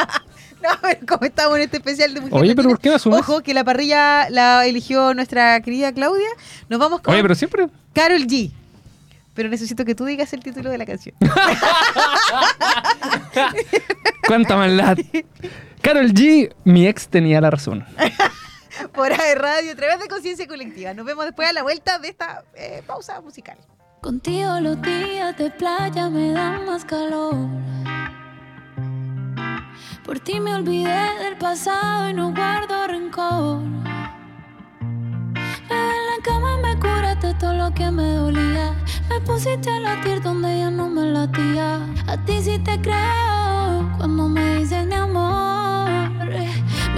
No, 0.61 0.71
pero 0.83 0.99
como 1.07 1.25
estamos 1.25 1.57
en 1.57 1.63
este 1.63 1.77
especial 1.77 2.13
de 2.15 2.21
Mujeres 2.21 2.43
Oye, 2.43 2.57
pero 2.57 2.71
¿por 2.71 2.81
qué 2.81 2.93
asumes? 2.93 3.21
Ojo, 3.21 3.43
que 3.43 3.55
la 3.55 3.63
parrilla 3.63 4.29
la 4.29 4.67
eligió 4.67 5.15
nuestra 5.15 5.61
querida 5.61 5.93
Claudia. 5.93 6.27
Nos 6.69 6.81
vamos 6.81 7.01
con 7.01 7.15
Oye, 7.15 7.23
pero 7.23 7.37
siempre. 7.37 7.69
Carol 7.93 8.27
G. 8.27 8.51
Pero 9.35 9.49
necesito 9.51 9.85
que 9.85 9.95
tú 9.95 10.05
digas 10.05 10.33
el 10.33 10.41
título 10.41 10.69
de 10.69 10.79
la 10.79 10.85
canción. 10.85 11.15
Cuánta 14.27 14.57
maldad. 14.57 14.99
Carol 15.81 16.13
G, 16.13 16.53
mi 16.65 16.89
ex 16.89 17.07
tenía 17.07 17.41
la 17.41 17.53
razón. 17.53 17.85
Por 18.93 19.13
AE 19.13 19.35
Radio, 19.35 19.73
a 19.73 19.75
través 19.75 20.01
de 20.01 20.09
Conciencia 20.09 20.47
Colectiva. 20.47 20.95
Nos 20.95 21.05
vemos 21.05 21.25
después 21.25 21.49
a 21.49 21.53
la 21.53 21.63
vuelta 21.63 21.99
de 21.99 22.09
esta 22.09 22.45
eh, 22.55 22.83
pausa 22.87 23.21
musical. 23.21 23.59
Contigo 24.01 24.61
los 24.61 24.81
días 24.83 25.37
de 25.37 25.51
playa 25.51 26.09
me 26.09 26.33
dan 26.33 26.65
más 26.67 26.85
calor. 26.85 27.35
Por 30.05 30.21
ti 30.21 30.41
me 30.41 30.55
olvidé 30.55 31.19
del 31.23 31.37
pasado 31.37 32.09
y 32.09 32.15
no 32.15 32.33
guardo 32.33 32.87
rencor. 32.87 33.61
Bebé, 35.69 35.91
en 35.91 36.07
la 36.07 36.23
cama 36.23 36.57
me 36.59 36.79
curaste 36.79 37.35
todo 37.35 37.55
lo 37.55 37.75
que 37.75 37.91
me 37.91 38.15
dolía. 38.15 38.75
Me 39.09 39.21
pusiste 39.21 39.69
a 39.71 39.81
latir 39.81 40.23
donde 40.23 40.59
ya 40.59 40.71
no 40.71 40.89
me 40.89 41.03
latía. 41.03 41.81
A 42.07 42.17
ti 42.25 42.41
sí 42.41 42.59
te 42.59 42.81
creo 42.81 43.93
cuando 43.99 44.29
me 44.29 44.61
dices 44.61 44.87
mi 44.87 44.95
amor. 44.95 45.58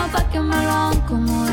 Pa' 0.00 0.06
la 0.06 0.12
cama 0.12 0.12
pa' 0.12 0.30
que 0.30 0.40
me 0.40 0.64
lo 0.64 0.72
hagan 0.72 1.00
como 1.02 1.49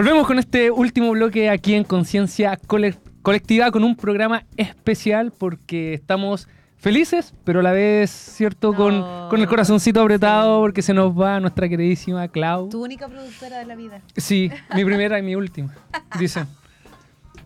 Volvemos 0.00 0.26
con 0.26 0.38
este 0.38 0.70
último 0.70 1.10
bloque 1.10 1.50
aquí 1.50 1.74
en 1.74 1.84
Conciencia 1.84 2.58
Cole- 2.66 2.96
Colectiva 3.20 3.70
con 3.70 3.84
un 3.84 3.94
programa 3.94 4.44
especial 4.56 5.30
porque 5.30 5.92
estamos 5.92 6.48
felices, 6.78 7.34
pero 7.44 7.60
a 7.60 7.62
la 7.62 7.72
vez, 7.72 8.10
¿cierto? 8.10 8.72
Con, 8.72 9.00
No. 9.00 9.26
con 9.28 9.42
el 9.42 9.46
corazoncito 9.46 10.00
apretado 10.00 10.58
porque 10.60 10.80
se 10.80 10.94
nos 10.94 11.12
va 11.12 11.38
nuestra 11.38 11.68
queridísima 11.68 12.28
Clau. 12.28 12.70
Tu 12.70 12.82
única 12.82 13.08
productora 13.08 13.58
de 13.58 13.66
la 13.66 13.76
vida. 13.76 14.00
Sí, 14.16 14.50
mi 14.74 14.86
primera 14.86 15.18
y 15.18 15.22
mi 15.22 15.36
última, 15.36 15.74
dicen. 16.18 16.46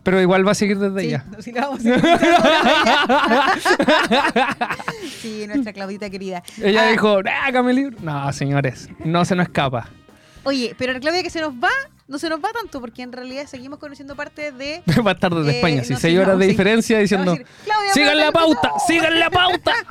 Pero 0.04 0.20
igual 0.20 0.46
va 0.46 0.52
a 0.52 0.54
seguir 0.54 0.78
desde 0.78 1.00
Sí, 1.00 1.16
no, 1.32 1.42
sí, 1.42 1.50
la 1.50 1.60
vamos 1.62 1.80
a 1.80 1.82
seguir. 1.82 2.00
Sí, 5.22 5.44
nuestra 5.48 5.72
Claudita 5.72 6.08
querida. 6.08 6.40
Ella 6.62 6.84
Ah, 6.86 6.90
dijo, 6.92 7.18
el 7.18 7.74
libro. 7.76 7.96
No, 8.00 8.32
señores, 8.32 8.88
no 9.04 9.24
se 9.24 9.34
nos 9.34 9.46
escapa. 9.48 9.88
Oye, 10.44 10.76
pero 10.78 10.92
la 10.92 11.00
Claudia 11.00 11.24
que 11.24 11.30
se 11.30 11.40
nos 11.40 11.52
va, 11.54 11.70
no 12.06 12.18
se 12.18 12.28
nos 12.28 12.38
va 12.42 12.50
tanto, 12.52 12.80
porque 12.80 13.02
en 13.02 13.12
realidad 13.12 13.46
seguimos 13.46 13.78
conociendo 13.78 14.14
parte 14.16 14.52
de. 14.52 14.82
Va 15.06 15.10
a 15.12 15.14
estar 15.14 15.34
desde 15.34 15.52
Eh, 15.52 15.56
España, 15.56 15.84
sí, 15.84 15.92
no, 15.94 15.98
horas 16.22 16.34
no, 16.34 16.38
de 16.38 16.44
sí. 16.44 16.50
diferencia 16.50 16.98
diciendo, 16.98 17.32
decir, 17.32 17.46
sigan 17.94 18.18
la 18.18 18.32
pauta, 18.32 18.72
sigan 18.86 19.18
la 19.20 19.30
pauta. 19.30 19.72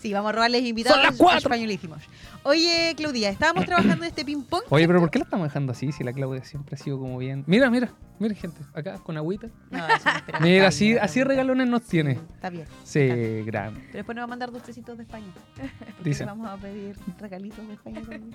Sí, 0.00 0.14
vamos 0.14 0.30
a 0.30 0.32
robarles 0.32 0.62
invitados 0.62 0.96
Son 0.96 1.06
las 1.06 1.14
cuatro. 1.18 1.38
españolísimos. 1.40 1.98
Oye, 2.42 2.94
Claudia, 2.96 3.28
estábamos 3.28 3.66
trabajando 3.66 4.04
en 4.04 4.08
este 4.08 4.24
ping-pong. 4.24 4.62
Oye, 4.70 4.86
pero 4.86 4.98
¿por 4.98 5.10
qué 5.10 5.18
la 5.18 5.24
estamos 5.24 5.46
dejando 5.46 5.72
así 5.72 5.92
si 5.92 6.02
la 6.04 6.12
Claudia 6.12 6.42
siempre 6.42 6.74
ha 6.74 6.78
sido 6.78 6.98
como 6.98 7.18
bien? 7.18 7.44
Mira, 7.46 7.68
mira, 7.68 7.92
mira 8.18 8.34
gente, 8.34 8.62
acá 8.72 8.98
con 8.98 9.16
agüita. 9.18 9.48
No, 9.70 9.86
eso 9.86 10.04
no 10.04 10.16
esperaba. 10.16 10.44
Mira, 10.44 10.68
así, 10.68 10.88
bien, 10.92 11.00
así 11.02 11.22
regalones 11.22 11.68
nos 11.68 11.82
tiene. 11.82 12.12
Está 12.12 12.48
bien. 12.48 12.64
Sí, 12.82 13.06
grande. 13.44 13.80
Pero 13.86 13.98
después 13.98 14.16
nos 14.16 14.22
va 14.22 14.24
a 14.24 14.28
mandar 14.28 14.50
dos 14.50 14.62
tecitos 14.62 14.96
de 14.96 15.02
España. 15.02 15.26
Porque 15.54 16.02
Dicen. 16.02 16.26
Vamos 16.26 16.48
a 16.48 16.56
pedir 16.56 16.96
regalitos 17.18 17.68
de 17.68 17.74
España 17.74 18.00
también. 18.00 18.30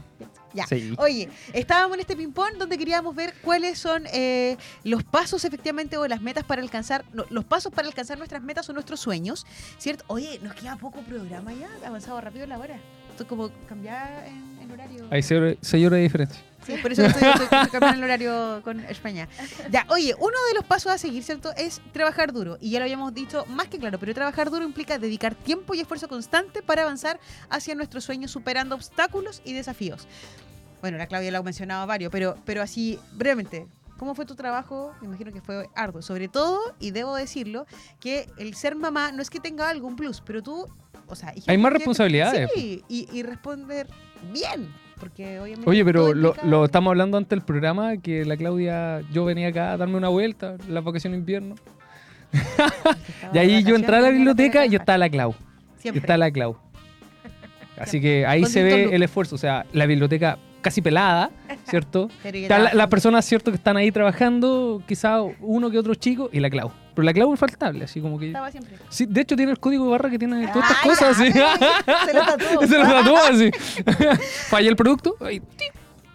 Ya. 0.54 0.68
Sí. 0.68 0.94
Oye, 1.00 1.28
estábamos 1.54 1.96
en 1.96 2.02
este 2.02 2.16
ping-pong 2.16 2.58
donde 2.60 2.78
queríamos 2.78 3.16
ver 3.16 3.34
cuáles 3.42 3.80
son 3.80 4.04
eh, 4.14 4.56
los 4.84 5.04
pasos 5.04 5.46
efectivamente 5.46 5.98
o 5.98 6.08
las 6.08 6.22
metas 6.22 6.44
para 6.44 6.62
alcanzar, 6.62 7.06
no, 7.12 7.26
los 7.32 7.44
pasos 7.44 7.74
para 7.74 7.88
alcanzar 7.88 8.20
nuestras 8.20 8.44
metas 8.44 8.70
o 8.70 8.74
nuestros 8.74 9.00
sueños, 9.00 9.48
¿cierto? 9.80 10.04
Oye, 10.08 10.40
nos 10.44 10.54
queda 10.54 10.76
poco 10.76 11.02
programa 11.02 11.54
ya, 11.54 11.70
ha 11.84 11.88
avanzado 11.88 12.22
rápido 12.22 12.46
la 12.46 12.60
hora. 12.60 12.80
Como 13.24 13.50
cambiar 13.68 14.26
en, 14.28 14.60
en 14.62 14.72
horario. 14.72 15.08
Hay 15.10 15.24
seis 15.24 15.40
horas 15.40 15.56
seis 15.62 15.86
horas 15.86 15.98
de 15.98 16.04
diferencia. 16.04 16.42
Sí, 16.66 16.78
por 16.82 16.92
eso 16.92 17.06
estoy 17.06 17.24
cambiando 17.72 18.00
el 18.00 18.04
horario 18.04 18.62
con 18.64 18.80
España. 18.82 19.28
Ya, 19.70 19.86
oye, 19.90 20.16
uno 20.18 20.36
de 20.50 20.56
los 20.56 20.66
pasos 20.66 20.92
a 20.92 20.98
seguir, 20.98 21.24
¿cierto? 21.24 21.54
Es 21.56 21.80
trabajar 21.94 22.34
duro. 22.34 22.58
Y 22.60 22.72
ya 22.72 22.80
lo 22.80 22.86
habíamos 22.86 23.14
dicho 23.14 23.46
más 23.46 23.68
que 23.68 23.78
claro, 23.78 24.00
pero 24.00 24.14
trabajar 24.16 24.50
duro 24.50 24.66
implica 24.66 24.98
dedicar 24.98 25.36
tiempo 25.36 25.76
y 25.76 25.82
esfuerzo 25.82 26.08
constante 26.08 26.64
para 26.64 26.82
avanzar 26.82 27.20
hacia 27.50 27.76
nuestros 27.76 28.04
sueños, 28.04 28.32
superando 28.32 28.74
obstáculos 28.74 29.44
y 29.46 29.54
desafíos. 29.54 30.08
Bueno, 30.82 30.98
la 30.98 31.06
Claudia 31.06 31.32
lo 31.32 31.38
ha 31.38 31.44
mencionado 31.44 31.86
varios, 31.86 32.12
pero, 32.12 32.36
pero 32.46 32.64
así, 32.64 33.00
brevemente. 33.14 33.68
¿Cómo 33.98 34.14
fue 34.16 34.26
tu 34.26 34.36
trabajo? 34.36 34.94
Me 35.02 35.08
imagino 35.08 35.32
que 35.32 35.42
fue 35.42 35.68
arduo. 35.76 36.02
Sobre 36.02 36.28
todo, 36.28 36.60
y 36.80 36.92
debo 36.92 37.16
decirlo, 37.16 37.66
que 38.00 38.28
el 38.38 38.54
ser 38.56 38.76
mamá 38.76 39.12
no 39.12 39.22
es 39.22 39.30
que 39.30 39.40
tenga 39.40 39.70
algún 39.70 39.96
plus, 39.96 40.22
pero 40.22 40.42
tú, 40.44 40.68
o 41.08 41.16
sea... 41.16 41.34
Hay 41.48 41.58
más 41.58 41.72
que- 41.72 41.78
responsabilidades. 41.78 42.50
Sí, 42.54 42.84
y, 42.90 43.08
y 43.12 43.24
responder 43.24 43.88
bien. 44.34 44.70
Porque 45.00 45.40
obviamente... 45.40 45.70
Oye, 45.70 45.84
pero 45.86 46.14
lo, 46.14 46.66
estamos 46.66 46.92
hablando 46.92 47.18
antes 47.18 47.30
del 47.30 47.42
programa, 47.42 47.98
que 47.98 48.26
la 48.26 48.38
Claudia, 48.38 49.02
yo 49.12 49.26
venía 49.26 49.50
acá 49.50 49.72
a 49.74 49.78
darme 49.78 49.98
una 49.98 50.10
vuelta, 50.10 50.56
la 50.70 50.82
vacación 50.82 51.14
de 51.14 51.20
invierno. 51.20 51.56
Y 53.34 53.38
ahí 53.38 53.64
yo 53.64 53.76
entré 53.76 53.96
a 53.96 54.02
la 54.02 54.10
biblioteca 54.10 54.66
y 54.66 54.76
está 54.76 54.98
la 54.98 55.10
Clau. 55.10 55.32
Y 55.78 55.82
Siempre. 55.82 56.00
está 56.02 56.18
la 56.18 56.32
Clau. 56.32 56.58
Así 57.78 58.00
que 58.02 58.26
ahí 58.26 58.42
Con 58.42 58.50
se 58.52 58.64
ve 58.64 58.96
el 58.96 59.04
esfuerzo. 59.04 59.36
O 59.36 59.38
sea, 59.38 59.66
la 59.74 59.86
biblioteca 59.86 60.38
casi 60.66 60.82
pelada, 60.82 61.30
¿cierto? 61.70 62.10
La- 62.50 62.74
las 62.74 62.88
personas, 62.88 63.24
¿cierto? 63.24 63.52
Que 63.52 63.58
están 63.58 63.78
ahí 63.78 63.92
trabajando, 63.92 64.82
quizá 64.88 65.22
uno 65.22 65.70
que 65.70 65.78
otro 65.78 65.94
chico, 65.96 66.30
y 66.34 66.40
la 66.40 66.50
Clau. 66.50 66.72
Pero 66.96 67.06
la 67.06 67.14
Clau 67.14 67.28
es 67.30 67.34
infaltable, 67.34 67.84
así 67.86 68.02
como 68.02 68.18
que... 68.18 68.28
Estaba 68.28 68.50
siempre. 68.50 68.78
Sí, 68.90 69.06
de 69.06 69.22
hecho 69.22 69.36
tiene 69.36 69.52
el 69.52 69.60
código 69.60 69.86
de 69.86 69.92
barra 69.92 70.10
que 70.10 70.18
tiene 70.18 70.48
todas 70.48 70.72
estas 70.72 70.84
Ay, 70.84 70.90
cosas, 70.90 71.20
así. 71.20 71.32
se 72.08 72.14
lo 72.14 72.26
tatuó. 72.26 72.62
Se 72.68 72.78
lo 72.80 72.84
tatuó 72.84 73.18
así. 73.18 73.52
Falla 74.50 74.70
el 74.70 74.76
producto. 74.76 75.16
Ahí, 75.22 75.42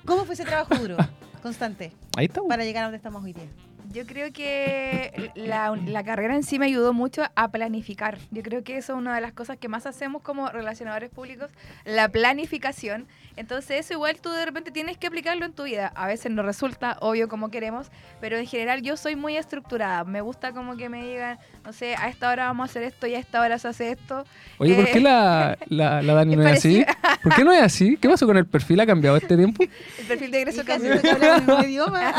¿Cómo 0.04 0.24
fue 0.24 0.34
ese 0.34 0.44
trabajo 0.44 0.74
duro, 0.74 0.96
constante, 1.42 1.92
ahí 2.16 2.24
está. 2.26 2.40
para 2.48 2.64
llegar 2.64 2.82
a 2.82 2.86
donde 2.86 2.96
estamos 2.96 3.22
hoy 3.22 3.32
día? 3.34 3.44
Yo 3.92 4.06
creo 4.06 4.32
que 4.32 5.32
la, 5.34 5.76
la 5.84 6.04
carrera 6.04 6.36
en 6.36 6.44
sí 6.44 6.60
me 6.60 6.66
ayudó 6.66 6.92
mucho 6.92 7.22
a 7.34 7.48
planificar. 7.50 8.18
Yo 8.30 8.40
creo 8.42 8.62
que 8.62 8.76
eso 8.76 8.92
es 8.92 8.98
una 8.98 9.14
de 9.16 9.20
las 9.20 9.32
cosas 9.32 9.56
que 9.56 9.66
más 9.68 9.84
hacemos 9.84 10.22
como 10.22 10.48
relacionadores 10.48 11.10
públicos, 11.10 11.50
la 11.84 12.08
planificación. 12.08 13.08
Entonces 13.36 13.80
eso 13.86 13.94
igual 13.94 14.20
tú 14.20 14.30
de 14.30 14.44
repente 14.44 14.70
tienes 14.70 14.96
que 14.96 15.08
aplicarlo 15.08 15.44
en 15.44 15.52
tu 15.52 15.64
vida. 15.64 15.90
A 15.96 16.06
veces 16.06 16.30
no 16.30 16.42
resulta 16.44 16.98
obvio 17.00 17.28
como 17.28 17.50
queremos, 17.50 17.90
pero 18.20 18.36
en 18.38 18.46
general 18.46 18.82
yo 18.82 18.96
soy 18.96 19.16
muy 19.16 19.36
estructurada. 19.36 20.04
Me 20.04 20.20
gusta 20.20 20.52
como 20.52 20.76
que 20.76 20.88
me 20.88 21.04
digan, 21.04 21.38
no 21.64 21.72
sé, 21.72 21.96
a 21.96 22.08
esta 22.08 22.30
hora 22.30 22.44
vamos 22.46 22.68
a 22.68 22.70
hacer 22.70 22.84
esto 22.84 23.08
y 23.08 23.14
a 23.14 23.18
esta 23.18 23.40
hora 23.40 23.58
se 23.58 23.66
hace 23.68 23.90
esto. 23.90 24.24
Oye, 24.58 24.74
¿por 24.76 24.84
Eh, 24.84 24.90
qué 24.92 25.00
la, 25.00 25.58
la, 25.68 26.00
la 26.00 26.14
Dani 26.14 26.36
no 26.36 26.46
es 26.46 26.58
así? 26.58 26.84
¿Por 27.24 27.34
qué 27.34 27.42
no 27.42 27.52
es 27.52 27.60
así? 27.62 27.96
¿Qué 27.96 28.08
pasó 28.08 28.24
con 28.26 28.36
el 28.36 28.46
perfil? 28.46 28.78
¿Ha 28.78 28.86
cambiado 28.86 29.16
este 29.16 29.36
tiempo? 29.36 29.64
El 29.98 30.06
perfil 30.06 30.30
de 30.30 30.38
egreso 30.42 30.64
casi. 30.64 30.84
que 31.00 31.10
hablamos 31.10 31.38
el 31.40 31.46
mismo 31.46 31.62
idioma. 31.68 32.12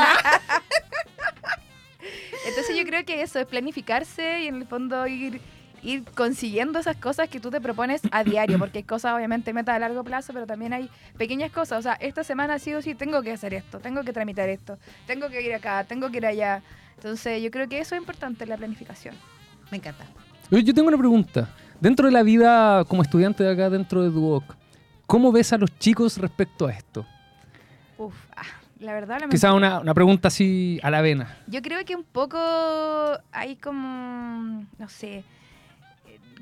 Entonces 2.47 2.75
yo 2.75 2.83
creo 2.83 3.05
que 3.05 3.21
eso 3.21 3.39
es 3.39 3.45
planificarse 3.45 4.43
y 4.43 4.47
en 4.47 4.55
el 4.55 4.65
fondo 4.65 5.05
ir, 5.07 5.41
ir 5.83 6.03
consiguiendo 6.15 6.79
esas 6.79 6.97
cosas 6.97 7.29
que 7.29 7.39
tú 7.39 7.49
te 7.51 7.61
propones 7.61 8.01
a 8.11 8.23
diario, 8.23 8.57
porque 8.59 8.79
hay 8.79 8.83
cosas 8.83 9.15
obviamente 9.15 9.53
metas 9.53 9.75
a 9.75 9.79
largo 9.79 10.03
plazo, 10.03 10.33
pero 10.33 10.45
también 10.45 10.73
hay 10.73 10.89
pequeñas 11.17 11.51
cosas. 11.51 11.79
O 11.79 11.81
sea, 11.81 11.93
esta 11.93 12.23
semana 12.23 12.59
sí 12.59 12.73
o 12.73 12.81
sí 12.81 12.95
tengo 12.95 13.21
que 13.21 13.31
hacer 13.31 13.53
esto, 13.53 13.79
tengo 13.79 14.03
que 14.03 14.13
tramitar 14.13 14.49
esto, 14.49 14.77
tengo 15.07 15.29
que 15.29 15.41
ir 15.41 15.53
acá, 15.53 15.83
tengo 15.83 16.09
que 16.09 16.17
ir 16.17 16.25
allá. 16.25 16.61
Entonces 16.95 17.41
yo 17.41 17.51
creo 17.51 17.67
que 17.67 17.79
eso 17.79 17.95
es 17.95 18.01
importante, 18.01 18.45
la 18.45 18.57
planificación. 18.57 19.15
Me 19.71 19.77
encanta. 19.77 20.05
Yo 20.49 20.73
tengo 20.73 20.89
una 20.89 20.97
pregunta. 20.97 21.49
Dentro 21.79 22.05
de 22.05 22.11
la 22.11 22.21
vida 22.21 22.83
como 22.85 23.01
estudiante 23.01 23.43
de 23.43 23.51
acá 23.51 23.69
dentro 23.69 24.03
de 24.03 24.09
Duoc, 24.09 24.43
¿cómo 25.07 25.31
ves 25.31 25.51
a 25.53 25.57
los 25.57 25.77
chicos 25.79 26.17
respecto 26.17 26.67
a 26.67 26.71
esto? 26.71 27.05
Uf, 27.97 28.13
ah, 28.35 28.43
la 28.81 28.93
verdad, 28.93 29.19
la 29.21 29.29
Quizá 29.29 29.53
una, 29.53 29.79
una 29.79 29.93
pregunta 29.93 30.27
así 30.27 30.79
a 30.83 30.89
la 30.89 31.01
vena. 31.01 31.37
Yo 31.47 31.61
creo 31.61 31.83
que 31.85 31.95
un 31.95 32.03
poco 32.03 32.37
hay 33.31 33.55
como, 33.55 34.65
no 34.77 34.89
sé, 34.89 35.23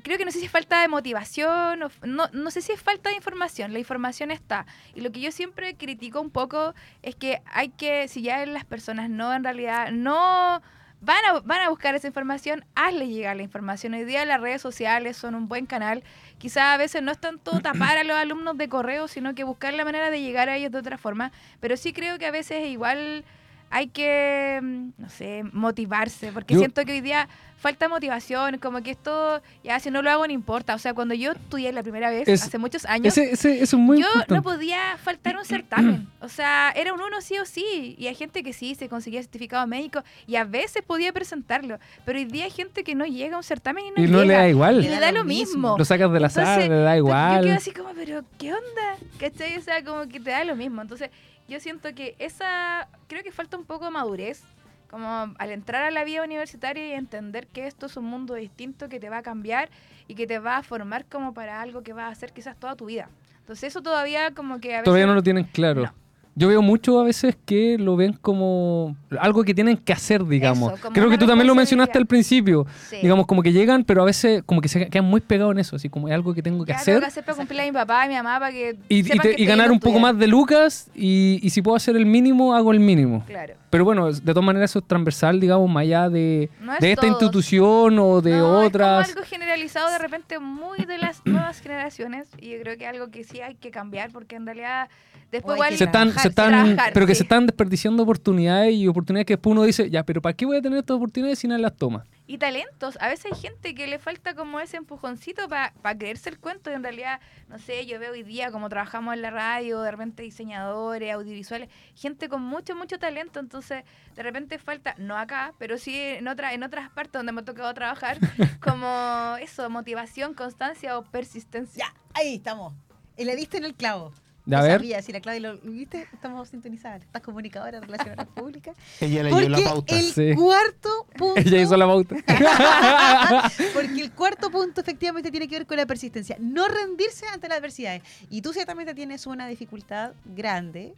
creo 0.02 0.18
que 0.18 0.24
no 0.24 0.30
sé 0.30 0.38
si 0.38 0.46
es 0.46 0.50
falta 0.50 0.80
de 0.80 0.88
motivación, 0.88 1.82
o 1.82 1.90
no, 2.06 2.28
no 2.32 2.50
sé 2.50 2.62
si 2.62 2.72
es 2.72 2.80
falta 2.80 3.10
de 3.10 3.16
información, 3.16 3.72
la 3.72 3.78
información 3.78 4.30
está. 4.30 4.66
Y 4.94 5.00
lo 5.02 5.12
que 5.12 5.20
yo 5.20 5.30
siempre 5.32 5.74
critico 5.76 6.20
un 6.20 6.30
poco 6.30 6.74
es 7.02 7.14
que 7.14 7.42
hay 7.52 7.68
que, 7.68 8.08
si 8.08 8.22
ya 8.22 8.44
las 8.46 8.64
personas 8.64 9.10
no 9.10 9.32
en 9.32 9.44
realidad, 9.44 9.92
no 9.92 10.62
van 11.00 11.24
a, 11.28 11.40
van 11.40 11.62
a 11.62 11.70
buscar 11.70 11.94
esa 11.94 12.06
información, 12.06 12.64
hazle 12.74 13.08
llegar 13.08 13.36
la 13.36 13.42
información. 13.42 13.94
Hoy 13.94 14.04
día 14.04 14.24
las 14.24 14.40
redes 14.40 14.60
sociales 14.60 15.16
son 15.16 15.34
un 15.34 15.48
buen 15.48 15.66
canal. 15.66 16.04
Quizás 16.38 16.74
a 16.74 16.76
veces 16.76 17.02
no 17.02 17.10
es 17.10 17.18
tanto 17.18 17.60
tapar 17.62 17.96
a 17.98 18.04
los 18.04 18.16
alumnos 18.16 18.56
de 18.58 18.68
correo, 18.68 19.08
sino 19.08 19.34
que 19.34 19.44
buscar 19.44 19.74
la 19.74 19.84
manera 19.84 20.10
de 20.10 20.20
llegar 20.20 20.48
a 20.48 20.56
ellos 20.56 20.72
de 20.72 20.78
otra 20.78 20.98
forma. 20.98 21.32
Pero 21.60 21.76
sí 21.76 21.92
creo 21.92 22.18
que 22.18 22.26
a 22.26 22.30
veces 22.30 22.68
igual 22.68 23.24
hay 23.70 23.86
que, 23.88 24.58
mm, 24.62 24.88
no 24.98 25.08
sé, 25.08 25.42
motivarse, 25.52 26.32
porque 26.32 26.54
Yo- 26.54 26.60
siento 26.60 26.84
que 26.84 26.92
hoy 26.92 27.00
día 27.00 27.28
falta 27.56 27.88
motivación, 27.90 28.56
como 28.56 28.82
que 28.82 28.90
esto, 28.90 29.42
ya 29.62 29.78
si 29.80 29.90
no 29.90 30.00
lo 30.00 30.10
hago 30.10 30.26
no 30.26 30.32
importa. 30.32 30.74
O 30.74 30.78
sea, 30.78 30.94
cuando 30.94 31.14
yo 31.14 31.32
estudié 31.32 31.70
la 31.74 31.82
primera 31.82 32.08
vez, 32.08 32.26
Es- 32.26 32.42
hace 32.42 32.56
muchos 32.56 32.86
años, 32.86 33.16
Ese, 33.16 33.32
ese- 33.32 33.62
eso 33.62 33.76
es 33.76 33.82
muy 33.82 34.00
yo 34.00 34.06
importante. 34.06 34.34
no 34.34 34.42
podía 34.42 34.96
faltar 34.96 35.36
un 35.36 35.44
certamen. 35.44 36.08
O 36.22 36.28
sea, 36.28 36.72
era 36.74 36.92
un 36.94 37.00
uno 37.00 37.20
sí 37.20 37.38
o 37.38 37.44
sí. 37.44 37.94
Y 37.98 38.06
hay 38.06 38.14
gente 38.14 38.42
que 38.42 38.52
sí 38.54 38.74
se 38.74 38.88
conseguía 38.88 39.20
certificado 39.22 39.66
médico 39.66 40.02
y 40.26 40.36
a 40.36 40.44
veces 40.44 40.82
podía 40.82 41.12
presentarlo. 41.12 41.78
Pero 42.06 42.18
hoy 42.18 42.24
día 42.24 42.44
hay 42.44 42.50
gente 42.50 42.82
que 42.82 42.94
no 42.94 43.04
llega 43.04 43.34
a 43.34 43.38
un 43.38 43.44
certamen 43.44 43.84
y 43.86 43.90
no 43.90 44.02
y 44.04 44.06
no 44.10 44.24
le 44.24 44.34
da 44.34 44.48
igual. 44.48 44.82
Y 44.84 44.88
le 44.88 44.98
da 44.98 45.12
lo 45.12 45.24
mismo. 45.24 45.76
Lo 45.78 45.84
sacas 45.84 46.10
del 46.12 46.22
Entonces, 46.24 46.42
azar, 46.42 46.58
le 46.62 46.68
da 46.76 46.96
entonces 46.96 46.98
Yo 46.98 47.04
quedo 47.04 47.42
igual. 47.44 47.56
así 47.56 47.70
como, 47.72 47.90
pero 47.94 48.24
¿qué 48.38 48.52
onda? 48.54 48.96
¿Cachai? 49.18 49.58
O 49.58 49.62
sea, 49.62 49.84
como 49.84 50.08
que 50.08 50.18
te 50.20 50.30
da 50.30 50.44
lo 50.44 50.56
mismo. 50.56 50.80
Entonces, 50.82 51.10
yo 51.50 51.58
siento 51.58 51.92
que 51.94 52.14
esa, 52.20 52.88
creo 53.08 53.22
que 53.24 53.32
falta 53.32 53.58
un 53.58 53.64
poco 53.64 53.86
de 53.86 53.90
madurez, 53.90 54.42
como 54.88 55.34
al 55.36 55.50
entrar 55.50 55.82
a 55.82 55.90
la 55.90 56.04
vida 56.04 56.22
universitaria 56.22 56.88
y 56.88 56.92
entender 56.92 57.48
que 57.48 57.66
esto 57.66 57.86
es 57.86 57.96
un 57.96 58.04
mundo 58.04 58.34
distinto 58.34 58.88
que 58.88 59.00
te 59.00 59.10
va 59.10 59.18
a 59.18 59.22
cambiar 59.22 59.68
y 60.06 60.14
que 60.14 60.26
te 60.26 60.38
va 60.38 60.56
a 60.56 60.62
formar 60.62 61.06
como 61.06 61.34
para 61.34 61.60
algo 61.60 61.82
que 61.82 61.92
va 61.92 62.06
a 62.06 62.08
hacer 62.08 62.32
quizás 62.32 62.56
toda 62.58 62.76
tu 62.76 62.86
vida. 62.86 63.08
Entonces, 63.40 63.64
eso 63.64 63.82
todavía 63.82 64.32
como 64.32 64.60
que 64.60 64.74
a 64.74 64.78
veces... 64.78 64.84
Todavía 64.84 65.06
no 65.06 65.14
lo 65.14 65.22
tienen 65.22 65.44
claro. 65.44 65.82
No. 65.82 65.94
Yo 66.40 66.48
veo 66.48 66.62
mucho 66.62 66.98
a 66.98 67.04
veces 67.04 67.36
que 67.44 67.76
lo 67.78 67.96
ven 67.96 68.14
como 68.14 68.96
algo 69.20 69.44
que 69.44 69.52
tienen 69.54 69.76
que 69.76 69.92
hacer, 69.92 70.24
digamos. 70.24 70.72
Eso, 70.78 70.88
Creo 70.90 71.10
que 71.10 71.18
tú 71.18 71.26
también 71.26 71.46
lo 71.46 71.54
mencionaste 71.54 71.98
al 71.98 72.06
principio. 72.06 72.66
Sí. 72.88 72.96
Digamos, 73.02 73.26
como 73.26 73.42
que 73.42 73.52
llegan, 73.52 73.84
pero 73.84 74.00
a 74.00 74.06
veces 74.06 74.42
como 74.46 74.62
que 74.62 74.68
se 74.68 74.88
quedan 74.88 75.04
muy 75.04 75.20
pegados 75.20 75.52
en 75.52 75.58
eso, 75.58 75.76
así 75.76 75.90
como 75.90 76.08
es 76.08 76.14
algo 76.14 76.32
que 76.32 76.42
tengo 76.42 76.64
que 76.64 76.72
Ya 76.72 76.76
hacer. 76.78 76.94
tengo 76.94 77.00
que 77.02 77.06
hacer 77.08 77.24
para 77.24 77.36
cumplir 77.36 77.60
a 77.60 77.64
mi 77.64 77.72
papá 77.72 78.06
y 78.06 78.08
mi 78.08 78.14
mamá 78.14 78.38
para 78.40 78.52
que 78.52 78.76
Y, 78.88 79.00
y 79.00 79.02
te- 79.02 79.18
que 79.18 79.34
y 79.36 79.44
ganar 79.44 79.70
un 79.70 79.78
poco 79.80 79.98
más 80.00 80.16
de 80.18 80.26
lucas 80.28 80.90
y, 80.94 81.38
y 81.42 81.50
si 81.50 81.60
puedo 81.60 81.76
hacer 81.76 81.94
el 81.94 82.06
mínimo, 82.06 82.54
hago 82.54 82.72
el 82.72 82.80
mínimo. 82.80 83.22
Claro. 83.26 83.54
Pero 83.68 83.84
bueno, 83.84 84.10
de 84.10 84.20
todas 84.32 84.42
maneras 84.44 84.70
eso 84.70 84.78
es 84.78 84.86
transversal, 84.88 85.38
digamos, 85.40 85.70
más 85.70 85.82
allá 85.82 86.08
de, 86.08 86.48
No 86.60 86.72
es 86.72 86.80
de 86.80 86.90
esta 86.92 87.02
todos. 87.02 87.12
institución 87.12 87.98
o 87.98 88.20
de 88.22 88.30
No, 88.38 88.60
otras. 88.60 89.08
Es 89.10 89.14
como 89.14 89.20
algo 89.24 89.30
generalizado 89.30 89.90
de 89.90 89.98
repente 89.98 90.38
muy 90.38 90.78
de 90.86 90.96
las 90.96 91.20
nuevas 91.26 91.60
generaciones 91.60 92.28
y 92.40 92.50
yo 92.52 92.60
creo 92.62 92.78
que 92.78 92.84
es 92.84 92.90
algo 92.90 93.10
que 93.10 93.24
sí 93.24 93.40
hay 93.42 93.56
que 93.56 93.70
cambiar 93.70 94.10
porque 94.10 94.36
en 94.36 94.46
realidad 94.46 94.88
después 95.30 95.56
igual 95.56 95.76
se 95.76 95.84
están, 95.84 96.12
se 96.18 96.29
están, 96.30 96.76
pero 96.92 97.06
que 97.06 97.14
sí. 97.14 97.18
se 97.18 97.22
están 97.24 97.46
desperdiciando 97.46 98.02
oportunidades 98.02 98.74
y 98.74 98.88
oportunidades 98.88 99.26
que 99.26 99.34
después 99.34 99.52
uno 99.52 99.62
dice, 99.64 99.90
ya, 99.90 100.04
pero 100.04 100.22
¿para 100.22 100.34
qué 100.34 100.46
voy 100.46 100.56
a 100.56 100.62
tener 100.62 100.78
estas 100.78 100.96
oportunidades 100.96 101.38
si 101.38 101.48
nadie 101.48 101.62
las 101.62 101.76
toma? 101.76 102.04
y 102.30 102.38
talentos. 102.38 102.96
A 103.00 103.08
veces 103.08 103.32
hay 103.32 103.40
gente 103.40 103.74
que 103.74 103.88
le 103.88 103.98
falta 103.98 104.36
como 104.36 104.60
ese 104.60 104.76
empujoncito 104.76 105.48
para 105.48 105.98
creerse 105.98 106.30
el 106.30 106.38
cuento 106.38 106.70
y 106.70 106.74
en 106.74 106.84
realidad, 106.84 107.18
no 107.48 107.58
sé, 107.58 107.86
yo 107.86 107.98
veo 107.98 108.12
hoy 108.12 108.22
día 108.22 108.52
como 108.52 108.68
trabajamos 108.68 109.14
en 109.14 109.22
la 109.22 109.32
radio, 109.32 109.80
de 109.80 109.90
repente 109.90 110.22
diseñadores, 110.22 111.12
audiovisuales, 111.12 111.68
gente 111.96 112.28
con 112.28 112.40
mucho, 112.40 112.76
mucho 112.76 113.00
talento, 113.00 113.40
entonces 113.40 113.82
de 114.14 114.22
repente 114.22 114.60
falta, 114.60 114.94
no 114.96 115.18
acá, 115.18 115.54
pero 115.58 115.76
sí 115.76 115.98
en, 115.98 116.28
otra, 116.28 116.54
en 116.54 116.62
otras 116.62 116.88
partes 116.90 117.14
donde 117.14 117.32
me 117.32 117.40
ha 117.40 117.44
tocado 117.44 117.74
trabajar, 117.74 118.18
como 118.62 119.34
eso, 119.40 119.68
motivación, 119.68 120.34
constancia 120.34 120.96
o 120.98 121.02
persistencia. 121.02 121.86
Ya, 121.86 121.94
ahí 122.14 122.36
estamos. 122.36 122.74
Y 123.16 123.24
le 123.24 123.34
diste 123.34 123.56
en 123.56 123.64
el 123.64 123.74
clavo. 123.74 124.12
A 124.58 124.62
ver. 124.62 124.72
sabía, 124.80 125.02
si 125.02 125.12
la 125.12 125.20
Claudia 125.20 125.40
lo 125.52 125.58
viste, 125.70 126.06
estamos 126.12 126.48
sintonizadas. 126.48 127.02
Estás 127.02 127.22
comunicadora 127.22 127.80
de 127.80 127.86
relaciones 127.86 128.26
públicas. 128.28 128.76
Ella 129.00 129.22
leyó 129.24 129.48
la 129.48 129.56
Porque 129.58 129.64
pauta. 129.64 129.98
el 129.98 130.04
Sí. 130.12 130.34
cuarto 130.34 131.06
punto. 131.16 131.40
Ella 131.40 131.62
hizo 131.62 131.76
la 131.76 131.86
pauta. 131.86 132.16
Porque 133.74 134.00
el 134.02 134.12
cuarto 134.12 134.50
punto 134.50 134.80
efectivamente 134.80 135.30
tiene 135.30 135.48
que 135.48 135.56
ver 135.58 135.66
con 135.66 135.76
la 135.76 135.86
persistencia. 135.86 136.36
No 136.38 136.68
rendirse 136.68 137.26
ante 137.26 137.48
las 137.48 137.58
adversidades. 137.58 138.02
Y 138.30 138.42
tú 138.42 138.52
ciertamente 138.52 138.94
tienes 138.94 139.26
una 139.26 139.46
dificultad 139.48 140.12
grande. 140.24 140.94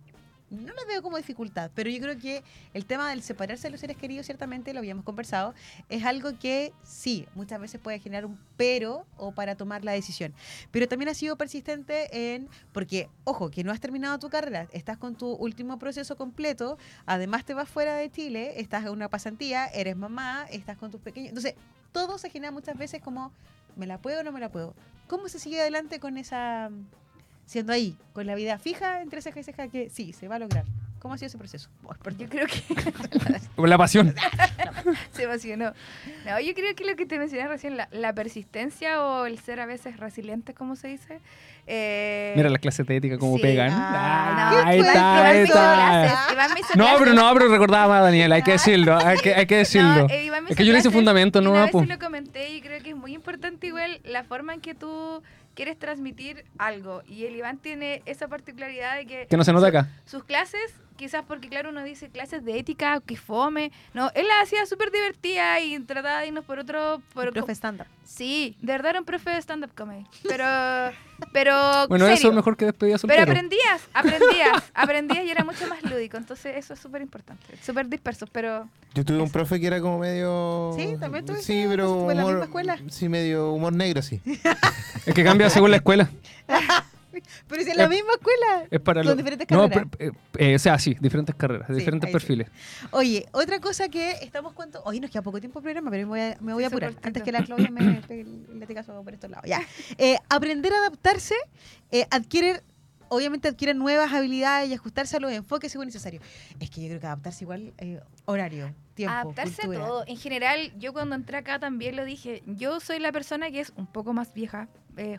No 0.53 0.75
lo 0.75 0.87
veo 0.87 1.01
como 1.01 1.17
dificultad, 1.17 1.71
pero 1.75 1.89
yo 1.89 1.99
creo 1.99 2.19
que 2.19 2.45
el 2.75 2.85
tema 2.85 3.09
del 3.09 3.23
separarse 3.23 3.69
de 3.69 3.71
los 3.71 3.81
seres 3.81 3.97
queridos, 3.97 4.27
ciertamente 4.27 4.75
lo 4.75 4.81
habíamos 4.81 5.03
conversado, 5.03 5.55
es 5.89 6.05
algo 6.05 6.39
que 6.39 6.75
sí, 6.83 7.27
muchas 7.35 7.59
veces 7.59 7.81
puede 7.81 7.99
generar 8.01 8.27
un 8.27 8.39
pero 8.59 9.07
o 9.17 9.33
para 9.33 9.57
tomar 9.57 9.83
la 9.83 9.93
decisión. 9.93 10.35
Pero 10.71 10.87
también 10.89 11.09
has 11.09 11.17
sido 11.17 11.37
persistente 11.37 12.35
en, 12.35 12.51
porque, 12.73 13.09
ojo, 13.25 13.51
que 13.51 13.65
no 13.65 13.73
has 13.73 13.81
terminado 13.81 14.19
tu 14.19 14.29
carrera, 14.29 14.69
estás 14.73 14.99
con 14.99 15.17
tu 15.17 15.33
último 15.33 15.79
proceso 15.79 16.17
completo, 16.17 16.77
además 17.07 17.47
te 17.47 17.55
vas 17.55 17.69
fuera 17.69 17.97
de 17.97 18.11
Chile, 18.11 18.61
estás 18.61 18.85
en 18.85 18.91
una 18.91 19.09
pasantía, 19.09 19.69
eres 19.69 19.97
mamá, 19.97 20.45
estás 20.51 20.77
con 20.77 20.91
tus 20.91 21.01
pequeños. 21.01 21.31
Entonces, 21.31 21.55
todo 21.93 22.19
se 22.19 22.29
genera 22.29 22.53
muchas 22.53 22.77
veces 22.77 23.01
como, 23.01 23.33
¿me 23.75 23.87
la 23.87 23.97
puedo 23.97 24.21
o 24.21 24.23
no 24.23 24.33
me 24.33 24.41
la 24.41 24.51
puedo? 24.51 24.75
¿Cómo 25.09 25.31
se 25.31 25.39
sigue 25.39 25.63
adelante 25.63 25.99
con 25.99 26.19
esa, 26.19 26.71
siendo 27.47 27.73
ahí, 27.73 27.97
con 28.13 28.27
la 28.27 28.35
vida 28.35 28.59
fija 28.59 29.03
entre 29.03 29.21
ceja 29.23 29.41
y 29.41 29.45
ceja 29.45 29.69
que 29.69 29.91
sí, 29.91 30.13
se 30.13 30.29
va 30.29 30.37
a 30.37 30.39
lograr? 30.39 30.65
¿Cómo 30.99 31.15
ha 31.15 31.19
sido 31.19 31.27
ese 31.27 31.39
proceso? 31.39 31.69
Perdón. 32.05 32.21
Yo 32.21 32.29
creo 32.29 32.47
que 32.47 32.63
Con 33.57 33.69
la 33.69 33.77
pasión. 33.77 34.15
se 35.13 35.25
emocionó. 35.25 35.73
No, 36.25 36.39
yo 36.39 36.55
creo 36.55 36.77
que 36.77 36.85
lo 36.85 36.95
que 36.95 37.07
te 37.07 37.19
mencioné 37.19 37.49
recién, 37.49 37.77
la, 37.77 37.89
la 37.91 38.13
persistencia 38.13 39.03
o 39.05 39.27
el 39.27 39.41
ser 39.41 39.59
a 39.59 39.67
veces 39.67 39.97
resiliente, 39.99 40.55
como 40.55 40.77
se 40.77 40.87
dice. 40.87 41.19
eh, 41.67 42.33
Mira 42.37 42.51
las 42.51 42.61
clases 42.61 42.87
de 42.87 42.97
ética 42.99 43.19
como 43.19 43.35
sí. 43.37 43.43
pegan. 43.43 43.71
Ah, 43.73 44.51
no, 44.53 44.69
ahí 44.69 44.79
está, 44.79 45.27
ahí 45.27 45.39
está. 45.39 46.27
No, 46.77 46.87
pero 47.01 47.15
no, 47.15 47.33
pero 47.35 47.49
recordaba 47.49 47.89
más, 47.89 48.03
Daniel, 48.05 48.31
hay 48.31 48.43
que 48.43 48.53
decirlo, 48.53 48.97
hay 48.97 49.19
que, 49.19 49.35
hay 49.35 49.47
que 49.47 49.57
decirlo. 49.57 50.07
No, 50.07 50.09
eh, 50.09 50.31
es 50.51 50.57
que 50.57 50.65
yo 50.65 50.73
le 50.73 50.79
hice 50.79 50.91
fundamento, 50.93 51.41
no, 51.41 51.51
una 51.51 51.63
vez 51.63 51.73
se 51.73 51.87
lo 51.87 51.99
comenté 51.99 52.49
y 52.53 52.61
creo 52.61 52.81
que 52.81 52.91
es 52.91 52.97
muy 52.97 53.13
importante 53.13 53.67
igual 53.67 54.01
la 54.05 54.23
forma 54.23 54.55
en 54.55 54.61
que 54.61 54.75
tú 54.77 55.21
quieres 55.55 55.79
transmitir 55.79 56.45
algo. 56.59 57.03
Y 57.07 57.27
el 57.27 57.37
Iván 57.37 57.59
tiene 57.59 58.03
esa 58.07 58.29
particularidad 58.29 58.97
de 58.97 59.07
que... 59.07 59.27
Que 59.27 59.37
no 59.37 59.45
se 59.45 59.53
nota 59.53 59.69
acá. 59.69 59.89
Sus 60.05 60.25
clases, 60.25 60.75
quizás 61.03 61.25
porque 61.27 61.49
claro 61.49 61.71
uno 61.71 61.83
dice 61.83 62.09
clases 62.11 62.45
de 62.45 62.57
ética, 62.61 63.01
que 63.05 63.17
fome. 63.17 63.73
No, 63.93 64.13
él 64.15 64.29
la 64.29 64.41
hacía 64.41 64.65
súper 64.67 64.93
divertida 64.93 65.59
y 65.61 65.77
trataba 65.81 66.21
de 66.21 66.29
irnos 66.29 66.45
por 66.45 66.61
otro... 66.61 67.03
Por, 67.13 67.33
profe 67.33 67.51
estándar. 67.51 67.89
Sí, 68.05 68.57
de 68.61 68.73
verdad 68.73 68.91
era 68.91 69.01
un 69.01 69.05
profe 69.05 69.31
de 69.31 69.39
stand-up 69.43 69.73
comedy. 69.75 70.05
Pero, 70.29 70.45
pero 71.33 71.89
Bueno, 71.89 72.07
eso 72.07 72.29
es 72.29 72.35
mejor 72.35 72.57
que 72.57 72.67
despedida 72.67 72.99
Pero 72.99 73.15
soltero. 73.15 73.23
aprendías, 73.33 73.83
aprendías, 73.93 74.63
aprendías 74.75 75.25
y 75.25 75.31
era 75.31 75.43
mucho 75.43 75.67
más 75.67 75.83
lúdico. 75.83 76.17
Entonces 76.19 76.57
eso 76.57 76.75
es 76.75 76.79
súper 76.81 77.03
importante. 77.03 77.45
Súper 77.61 77.89
dispersos, 77.89 78.31
pero 78.31 78.69
Yo 78.95 79.05
tuve 79.05 79.19
un 79.21 79.31
profe 79.31 79.59
que 79.59 79.67
era 79.67 79.81
como 79.81 79.99
medio. 79.99 80.71
Sí, 80.79 80.95
también 81.01 81.25
tuviste 81.25 81.47
Sí, 81.47 81.65
un 81.65 81.71
pero. 81.71 81.87
profe 81.99 82.13
en 82.13 82.17
la 82.17 82.23
humor- 82.23 82.33
misma 82.35 82.45
escuela. 82.45 82.79
Sí, 82.91 83.09
medio 83.09 83.53
humor 83.53 83.73
negro, 83.73 84.03
sí. 84.03 84.21
Es 85.05 85.15
que 85.15 85.25
cambia 85.25 85.51
según 85.51 85.71
la 85.73 85.79
escuela. 85.79 86.09
Pero 87.49 87.63
si 87.63 87.71
en 87.71 87.77
la 87.77 87.85
Eh, 87.85 87.89
misma 87.89 88.13
escuela. 88.15 88.67
Es 88.71 88.81
para 88.81 89.03
Son 89.03 89.11
lo- 89.11 89.17
diferentes 89.17 89.47
No, 89.51 89.69
carreras. 89.69 89.89
pero, 89.99 90.13
eh, 90.13 90.17
eh, 90.39 90.55
o 90.55 90.59
sea, 90.59 90.79
sí, 90.79 90.97
diferentes 91.01 91.35
carreras, 91.35 91.67
Sí, 91.69 91.75
diferentes 91.75 92.09
sí. 92.09 92.13
perfiles. 92.13 92.49
Oye, 92.91 93.27
otra 93.33 93.61
cosa 93.61 93.89
que 93.89 94.13
estamos 94.23 94.53
cuánto. 94.55 94.83
Hoy 94.85 95.01
nos 95.01 95.11
queda 95.11 95.23
poco 95.23 95.41
tiempo 95.41 95.61
de 95.61 95.65
programa, 95.65 95.91
pero 95.91 96.07
me 96.07 96.11
voy 96.11 96.21
a, 96.21 96.37
me 96.41 96.53
voy 96.55 96.63
Sí, 96.63 96.65
a 96.65 96.69
apurar 96.69 96.95
antes 97.03 97.23
que 97.23 97.33
la 97.33 97.45
Claudia 97.45 97.71
me 97.71 98.01
pegue 98.09 98.23
el 98.23 98.61
latigazo 98.61 99.03
por 99.03 99.13
estos 99.13 99.31
lados. 99.31 99.47
Ya. 99.49 99.61
Eh, 99.99 100.17
aprender 100.29 100.73
a 100.73 100.79
adaptarse, 100.79 101.35
eh, 101.91 102.07
adquiere, 102.11 102.63
obviamente 103.09 103.49
adquiere 103.49 103.75
nuevas 103.75 104.13
habilidades 104.13 104.71
y 104.71 104.75
ajustarse 104.75 105.17
a 105.17 105.21
los 105.21 105.33
enfoques 105.33 105.71
según 105.73 105.87
necesario. 105.87 106.21
Es 106.61 106.71
que 106.71 106.81
yo 106.83 106.89
creo 106.89 107.01
que 107.01 107.07
adaptarse 107.07 107.45
igual, 107.45 107.73
eh, 107.79 108.01
horario, 108.25 108.75
tiempo, 108.95 109.13
adaptarse 109.15 109.63
cultura. 109.63 109.85
a 109.85 109.89
todo. 109.89 110.05
En 110.07 110.17
general, 110.17 110.73
yo 110.79 110.93
cuando 110.93 111.15
entré 111.15 111.37
acá 111.37 111.59
también 111.59 111.97
lo 111.97 112.05
dije. 112.05 112.43
Yo 112.47 112.81
soy 112.81 112.99
la 113.01 113.13
persona 113.13 113.51
que 113.51 113.61
es 113.61 113.73
un 113.77 113.87
poco 113.87 114.13
más 114.13 114.33
vieja, 114.33 114.69
eh, 114.97 115.19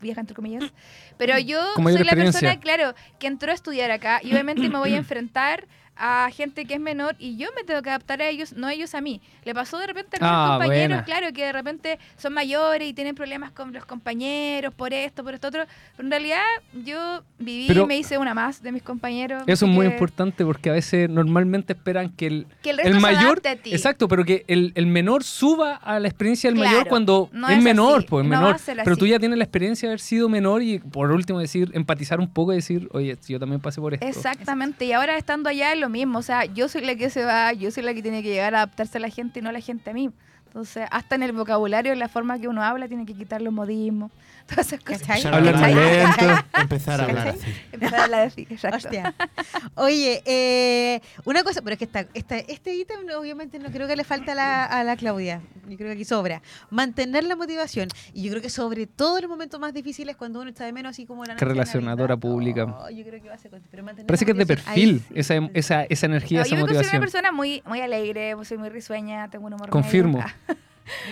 vieja 0.00 0.20
entre 0.20 0.34
comillas, 0.34 0.72
pero 1.16 1.38
yo 1.38 1.60
soy 1.74 2.04
la 2.04 2.14
persona, 2.14 2.58
claro, 2.60 2.94
que 3.18 3.26
entró 3.26 3.50
a 3.50 3.54
estudiar 3.54 3.90
acá 3.90 4.20
y 4.22 4.32
obviamente 4.32 4.68
me 4.68 4.78
voy 4.78 4.94
a 4.94 4.96
enfrentar 5.06 5.66
a 5.96 6.28
gente 6.30 6.64
que 6.66 6.74
es 6.74 6.80
menor 6.80 7.16
y 7.18 7.36
yo 7.36 7.48
me 7.56 7.64
tengo 7.64 7.80
que 7.82 7.88
adaptar 7.90 8.20
a 8.22 8.28
ellos, 8.28 8.52
no 8.52 8.68
ellos 8.68 8.94
a 8.94 9.00
mí. 9.00 9.20
Le 9.44 9.54
pasó 9.54 9.78
de 9.78 9.86
repente 9.86 10.18
a 10.20 10.20
Ah, 10.20 10.58
compañeros, 10.58 10.88
buena. 10.88 11.04
claro, 11.04 11.32
que 11.32 11.44
de 11.44 11.52
repente 11.52 11.98
son 12.18 12.34
mayores 12.34 12.88
y 12.88 12.92
tienen 12.92 13.14
problemas 13.14 13.50
con 13.52 13.72
los 13.72 13.84
compañeros 13.86 14.74
por 14.74 14.92
esto, 14.92 15.24
por 15.24 15.34
esto 15.34 15.48
otro, 15.48 15.64
pero 15.96 16.06
en 16.06 16.10
realidad 16.10 16.42
yo 16.84 17.22
viví 17.38 17.66
Pero- 17.68 17.84
y 17.84 17.86
me 17.86 17.96
hice 17.98 18.18
una 18.18 18.34
más 18.34 18.62
de 18.62 18.72
mis 18.72 18.82
compañeros. 18.82 19.42
Eso 19.46 19.66
es 19.66 19.70
muy 19.72 19.86
importante 19.86 20.44
porque 20.44 20.70
a 20.70 20.72
veces 20.74 21.08
normalmente 21.08 21.72
esperan 21.72 22.10
que 22.10 22.26
el, 22.26 22.46
Que 22.62 22.70
el 22.70 22.80
el 22.80 23.00
mayor, 23.00 23.40
a 23.46 23.56
ti. 23.56 23.72
exacto, 23.72 24.08
pero 24.08 24.24
que 24.24 24.44
el, 24.48 24.72
el 24.74 24.86
menor 24.86 25.24
suba 25.24 25.76
a 25.76 25.98
la 26.00 26.08
experiencia 26.08 26.50
del 26.50 26.58
Claro, 26.58 26.70
mayor 26.76 26.88
cuando 26.88 27.28
no 27.32 27.48
es 27.48 27.58
es 27.58 27.62
menor, 27.64 27.98
así, 27.98 28.06
pues 28.08 28.24
no 28.26 28.30
menor. 28.30 28.56
Pero 28.84 28.96
tú 28.96 29.06
ya 29.06 29.18
tienes 29.18 29.38
la 29.38 29.44
experiencia 29.44 29.88
de 29.88 29.92
haber 29.92 30.00
sido 30.00 30.28
menor 30.28 30.62
y 30.62 30.78
por 30.78 31.10
último 31.10 31.38
decir, 31.38 31.70
empatizar 31.74 32.20
un 32.20 32.28
poco 32.28 32.52
y 32.52 32.56
decir, 32.56 32.88
oye, 32.92 33.16
yo 33.26 33.38
también 33.40 33.60
pasé 33.60 33.80
por 33.80 33.94
esto. 33.94 34.04
Exactamente, 34.06 34.84
y 34.84 34.92
ahora 34.92 35.16
estando 35.16 35.48
allá 35.48 35.72
es 35.72 35.78
mismo, 35.88 36.18
o 36.18 36.22
sea, 36.22 36.44
yo 36.44 36.68
soy 36.68 36.84
la 36.84 36.94
que 36.96 37.10
se 37.10 37.24
va, 37.24 37.52
yo 37.52 37.70
soy 37.70 37.82
la 37.82 37.94
que 37.94 38.02
tiene 38.02 38.22
que 38.22 38.28
llegar 38.28 38.54
a 38.54 38.58
adaptarse 38.58 38.98
a 38.98 39.00
la 39.00 39.08
gente 39.08 39.40
y 39.40 39.42
no 39.42 39.52
la 39.52 39.60
gente 39.60 39.90
a 39.90 39.92
mí. 39.92 40.10
Entonces, 40.46 40.88
hasta 40.90 41.14
en 41.14 41.22
el 41.22 41.32
vocabulario, 41.32 41.92
en 41.92 41.98
la 41.98 42.08
forma 42.08 42.38
que 42.38 42.48
uno 42.48 42.62
habla, 42.62 42.88
tiene 42.88 43.04
que 43.04 43.14
quitar 43.14 43.42
los 43.42 43.52
modismos. 43.52 44.10
todas 44.50 44.66
esas 44.66 44.80
cosas. 44.84 45.02
¿Cachai? 45.02 45.32
Hablar 45.32 45.54
más 45.58 45.74
lento. 45.74 46.44
Empezar 46.60 47.00
a 47.00 47.04
hablar 47.04 47.28
así. 47.28 47.46
Empezar 47.72 48.00
a 48.00 48.04
hablar 48.04 48.20
así, 48.28 48.46
exacto. 48.50 48.76
Hostia. 48.78 49.14
Oye, 49.74 50.22
eh, 50.24 51.00
una 51.24 51.42
cosa, 51.42 51.62
pero 51.62 51.72
es 51.74 51.78
que 51.78 51.84
esta, 51.84 52.06
esta- 52.14 52.38
este 52.38 52.74
ítem 52.74 53.00
obviamente 53.18 53.58
no 53.58 53.70
creo 53.70 53.86
que 53.86 53.96
le 53.96 54.04
falta 54.04 54.32
a 54.32 54.34
la, 54.34 54.64
a 54.64 54.84
la 54.84 54.96
Claudia. 54.96 55.40
Yo 55.68 55.76
creo 55.76 55.88
que 55.88 55.94
aquí 55.94 56.04
sobra. 56.04 56.42
Mantener 56.70 57.24
la 57.24 57.36
motivación. 57.36 57.88
Y 58.14 58.22
yo 58.22 58.30
creo 58.30 58.42
que 58.42 58.50
sobre 58.50 58.86
todo 58.86 59.16
en 59.18 59.22
los 59.22 59.30
momentos 59.30 59.58
más 59.60 59.74
difíciles, 59.74 60.16
cuando 60.16 60.40
uno 60.40 60.50
está 60.50 60.64
de 60.64 60.72
menos, 60.72 60.90
así 60.90 61.06
como 61.06 61.24
la 61.24 61.36
Qué 61.36 61.44
relacionadora 61.44 62.14
Navidad. 62.14 62.30
pública. 62.30 62.66
No, 62.66 62.90
yo 62.90 63.04
creo 63.04 63.20
que 63.22 63.28
va 63.28 63.34
a 63.34 63.38
ser 63.38 63.50
pero 63.70 63.82
mantener 63.82 64.06
Parece 64.06 64.24
que 64.24 64.30
es 64.32 64.36
de 64.38 64.44
motivación. 64.44 64.74
perfil 64.74 65.02
sí. 65.08 65.14
esa, 65.14 65.34
esa, 65.54 65.82
esa 65.84 66.06
energía, 66.06 66.38
No, 66.38 66.42
esa 66.46 66.50
yo 66.50 66.56
me 66.56 66.60
considero 66.62 66.78
motivación. 66.82 66.96
una 66.96 67.00
persona 67.00 67.32
muy, 67.32 67.62
muy 67.66 67.80
alegre, 67.80 68.34
soy 68.44 68.58
muy 68.58 68.68
risueña, 68.68 69.28
tengo 69.30 69.46
un 69.46 69.54
humor 69.54 69.70
Confirmo. 69.70 70.18
medio. 70.18 70.56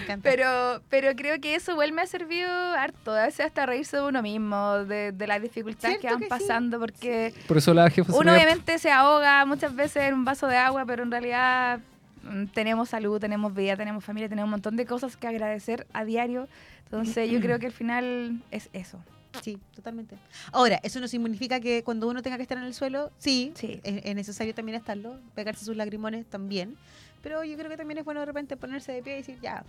Me. 0.08 0.18
Pero, 0.18 0.82
pero 0.88 1.14
creo 1.16 1.40
que 1.40 1.54
eso 1.54 1.72
igual 1.72 1.92
me 1.92 2.02
ha 2.02 2.06
servido 2.06 2.48
harto, 2.48 3.12
a 3.12 3.24
veces 3.24 3.46
hasta 3.46 3.66
reírse 3.66 3.96
de 3.96 4.02
uno 4.04 4.22
mismo, 4.22 4.84
de, 4.84 5.12
de 5.12 5.26
las 5.26 5.42
dificultades 5.42 5.98
que 5.98 6.06
van 6.06 6.18
que 6.18 6.24
sí. 6.24 6.30
pasando, 6.30 6.78
porque 6.78 7.34
Por 7.46 7.58
eso 7.58 7.74
la 7.74 7.90
uno 8.08 8.32
obviamente 8.32 8.78
se 8.78 8.90
ahoga 8.90 9.44
muchas 9.46 9.74
veces 9.74 10.04
en 10.04 10.14
un 10.14 10.24
vaso 10.24 10.46
de 10.46 10.56
agua, 10.56 10.84
pero 10.86 11.02
en 11.02 11.10
realidad 11.10 11.80
mm, 12.22 12.46
tenemos 12.46 12.88
salud, 12.88 13.20
tenemos 13.20 13.54
vida, 13.54 13.76
tenemos 13.76 14.04
familia, 14.04 14.28
tenemos 14.28 14.46
un 14.46 14.52
montón 14.52 14.76
de 14.76 14.86
cosas 14.86 15.16
que 15.16 15.26
agradecer 15.26 15.86
a 15.92 16.04
diario. 16.04 16.48
Entonces 16.84 17.30
yo 17.30 17.40
creo 17.40 17.58
que 17.58 17.66
al 17.66 17.72
final 17.72 18.40
es 18.50 18.68
eso. 18.72 18.98
Sí, 19.44 19.58
totalmente. 19.74 20.16
Ahora, 20.52 20.80
eso 20.82 21.00
no 21.00 21.06
significa 21.06 21.60
que 21.60 21.84
cuando 21.84 22.08
uno 22.08 22.22
tenga 22.22 22.38
que 22.38 22.42
estar 22.42 22.56
en 22.56 22.64
el 22.64 22.72
suelo, 22.72 23.10
sí, 23.18 23.52
Sí. 23.54 23.78
Es, 23.82 24.00
es 24.02 24.14
necesario 24.14 24.54
también 24.54 24.76
estarlo, 24.76 25.18
pegarse 25.34 25.66
sus 25.66 25.76
lagrimones 25.76 26.24
también. 26.24 26.78
Pero 27.22 27.44
yo 27.44 27.54
creo 27.58 27.68
que 27.68 27.76
también 27.76 27.98
es 27.98 28.06
bueno 28.06 28.20
de 28.20 28.26
repente 28.26 28.56
ponerse 28.56 28.92
de 28.92 29.02
pie 29.02 29.14
y 29.14 29.16
decir, 29.18 29.38
ya, 29.42 29.62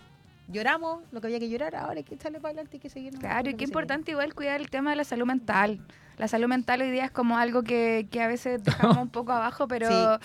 lloramos 0.48 1.02
lo 1.12 1.20
que 1.20 1.26
había 1.26 1.38
que 1.38 1.48
llorar, 1.48 1.74
ahora 1.74 1.98
hay 1.98 2.04
que 2.04 2.14
echarle 2.14 2.40
para 2.40 2.50
adelante 2.50 2.76
y 2.76 2.80
que 2.80 2.88
seguir. 2.88 3.18
Claro, 3.18 3.50
y 3.50 3.54
qué 3.54 3.64
importante 3.64 4.12
igual 4.12 4.34
cuidar 4.34 4.60
el 4.60 4.70
tema 4.70 4.90
de 4.90 4.96
la 4.96 5.04
salud 5.04 5.26
mental. 5.26 5.80
La 6.18 6.28
salud 6.28 6.48
mental 6.48 6.80
hoy 6.80 6.90
día 6.90 7.04
es 7.04 7.10
como 7.10 7.36
algo 7.36 7.62
que, 7.62 8.08
que 8.10 8.22
a 8.22 8.26
veces 8.26 8.62
dejamos 8.64 8.96
un 9.02 9.10
poco 9.10 9.32
abajo, 9.32 9.68
pero, 9.68 10.18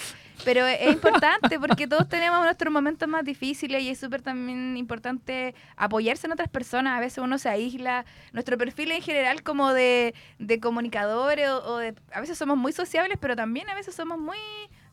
pero 0.46 0.66
es 0.66 0.92
importante 0.94 1.60
porque 1.60 1.86
todos 1.86 2.08
tenemos 2.08 2.42
nuestros 2.44 2.72
momentos 2.72 3.10
más 3.10 3.26
difíciles 3.26 3.84
y 3.84 3.90
es 3.90 4.00
súper 4.00 4.22
también 4.22 4.78
importante 4.78 5.54
apoyarse 5.76 6.28
en 6.28 6.34
otras 6.34 6.48
personas. 6.48 6.98
A 6.98 7.02
veces 7.02 7.18
uno 7.18 7.38
se 7.38 7.50
aísla. 7.50 8.06
Nuestro 8.32 8.58
perfil 8.58 8.92
en 8.92 9.02
general 9.02 9.44
como 9.44 9.74
de, 9.74 10.14
de 10.40 10.60
comunicadores 10.62 11.50
o, 11.50 11.74
o 11.74 11.78
de... 11.78 11.94
A 12.14 12.22
veces 12.22 12.38
somos 12.38 12.58
muy 12.58 12.72
sociables, 12.72 13.18
pero 13.20 13.36
también 13.36 13.70
a 13.70 13.76
veces 13.76 13.94
somos 13.94 14.18
muy 14.18 14.38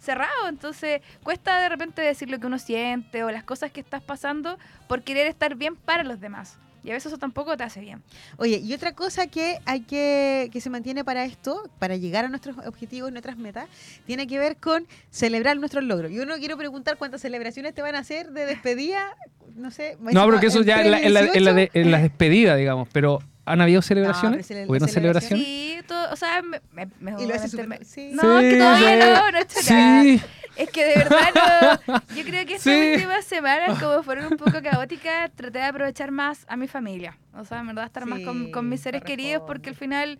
cerrados. 0.08 0.48
Entonces 0.48 1.02
cuesta 1.22 1.60
de 1.60 1.68
repente 1.68 2.00
decir 2.02 2.30
lo 2.30 2.38
que 2.40 2.46
uno 2.46 2.58
siente 2.58 3.22
o 3.24 3.30
las 3.30 3.44
cosas 3.44 3.70
que 3.70 3.80
estás 3.80 4.02
pasando 4.02 4.58
por 4.88 5.02
querer 5.02 5.26
estar 5.26 5.54
bien 5.54 5.76
para 5.76 6.02
los 6.04 6.18
demás. 6.20 6.56
Y 6.84 6.90
a 6.90 6.94
veces 6.94 7.06
eso 7.12 7.18
tampoco 7.18 7.56
te 7.56 7.64
hace 7.64 7.80
bien. 7.80 8.02
Oye, 8.38 8.58
y 8.64 8.72
otra 8.72 8.92
cosa 8.94 9.26
que 9.26 9.58
hay 9.66 9.80
que, 9.80 10.48
que 10.52 10.60
se 10.60 10.70
mantiene 10.70 11.04
para 11.04 11.24
esto, 11.24 11.68
para 11.78 11.96
llegar 11.96 12.24
a 12.24 12.28
nuestros 12.28 12.56
objetivos 12.66 13.10
y 13.10 13.12
nuestras 13.12 13.36
metas, 13.36 13.66
tiene 14.06 14.26
que 14.26 14.38
ver 14.38 14.56
con 14.56 14.86
celebrar 15.10 15.56
nuestros 15.58 15.82
logros. 15.84 16.12
Yo 16.12 16.24
no 16.24 16.36
quiero 16.38 16.56
preguntar 16.56 16.96
cuántas 16.96 17.20
celebraciones 17.20 17.74
te 17.74 17.82
van 17.82 17.96
a 17.96 17.98
hacer 17.98 18.30
de 18.30 18.46
despedida, 18.46 19.16
no 19.56 19.70
sé. 19.72 19.96
No, 20.00 20.24
pero 20.26 20.38
que 20.40 20.46
eso 20.46 20.62
ya 20.62 20.80
en 20.82 20.92
la, 20.92 21.00
en 21.00 21.14
la, 21.14 21.20
en 21.20 21.44
la 21.44 21.52
de- 21.52 21.70
en 21.74 21.90
la 21.90 21.98
despedida, 21.98 22.54
digamos. 22.56 22.88
Pero 22.92 23.18
¿han 23.48 23.60
habido 23.60 23.82
celebraciones? 23.82 24.46
pero 24.46 24.60
cele- 24.60 24.68
¿Hubieron 24.70 24.88
celebraciones- 24.88 25.44
celebraciones? 25.44 25.46
Sí, 25.46 25.78
todo, 25.86 26.12
o 26.12 26.16
sea, 26.16 26.42
me, 26.42 26.60
me, 26.72 26.86
me- 27.00 27.22
Y 27.22 27.26
lo 27.26 27.34
hace 27.34 27.46
obviamente 27.46 27.50
súper- 27.50 27.68
me- 27.68 27.84
sí. 27.84 28.10
No, 28.14 28.38
es 28.40 28.52
que 28.52 28.58
todavía 28.58 28.90
sí. 28.92 28.98
no, 29.12 29.30
no 29.32 29.38
he 29.38 29.42
hecho 29.42 29.74
nada. 29.74 30.02
Sí. 30.02 30.22
Es 30.56 30.70
que 30.70 30.84
de 30.84 30.94
verdad 30.96 31.78
no. 31.86 31.94
Yo 32.16 32.24
creo 32.24 32.44
que 32.46 32.54
estas 32.56 32.62
Sí. 32.74 32.92
últimas 32.94 33.24
semanas, 33.24 33.78
como 33.78 34.02
fueron 34.02 34.32
un 34.32 34.36
poco 34.38 34.60
caóticas, 34.62 35.30
traté 35.36 35.58
de 35.58 35.64
aprovechar 35.64 36.10
más 36.10 36.44
a 36.48 36.56
mi 36.56 36.66
familia. 36.66 37.16
O 37.34 37.44
sea, 37.44 37.60
en 37.60 37.68
verdad, 37.68 37.84
estar 37.86 38.06
más 38.06 38.20
con, 38.20 38.68
mis 38.68 38.80
seres 38.80 39.02
queridos, 39.02 39.44
porque 39.46 39.70
al 39.70 39.76
final 39.76 40.18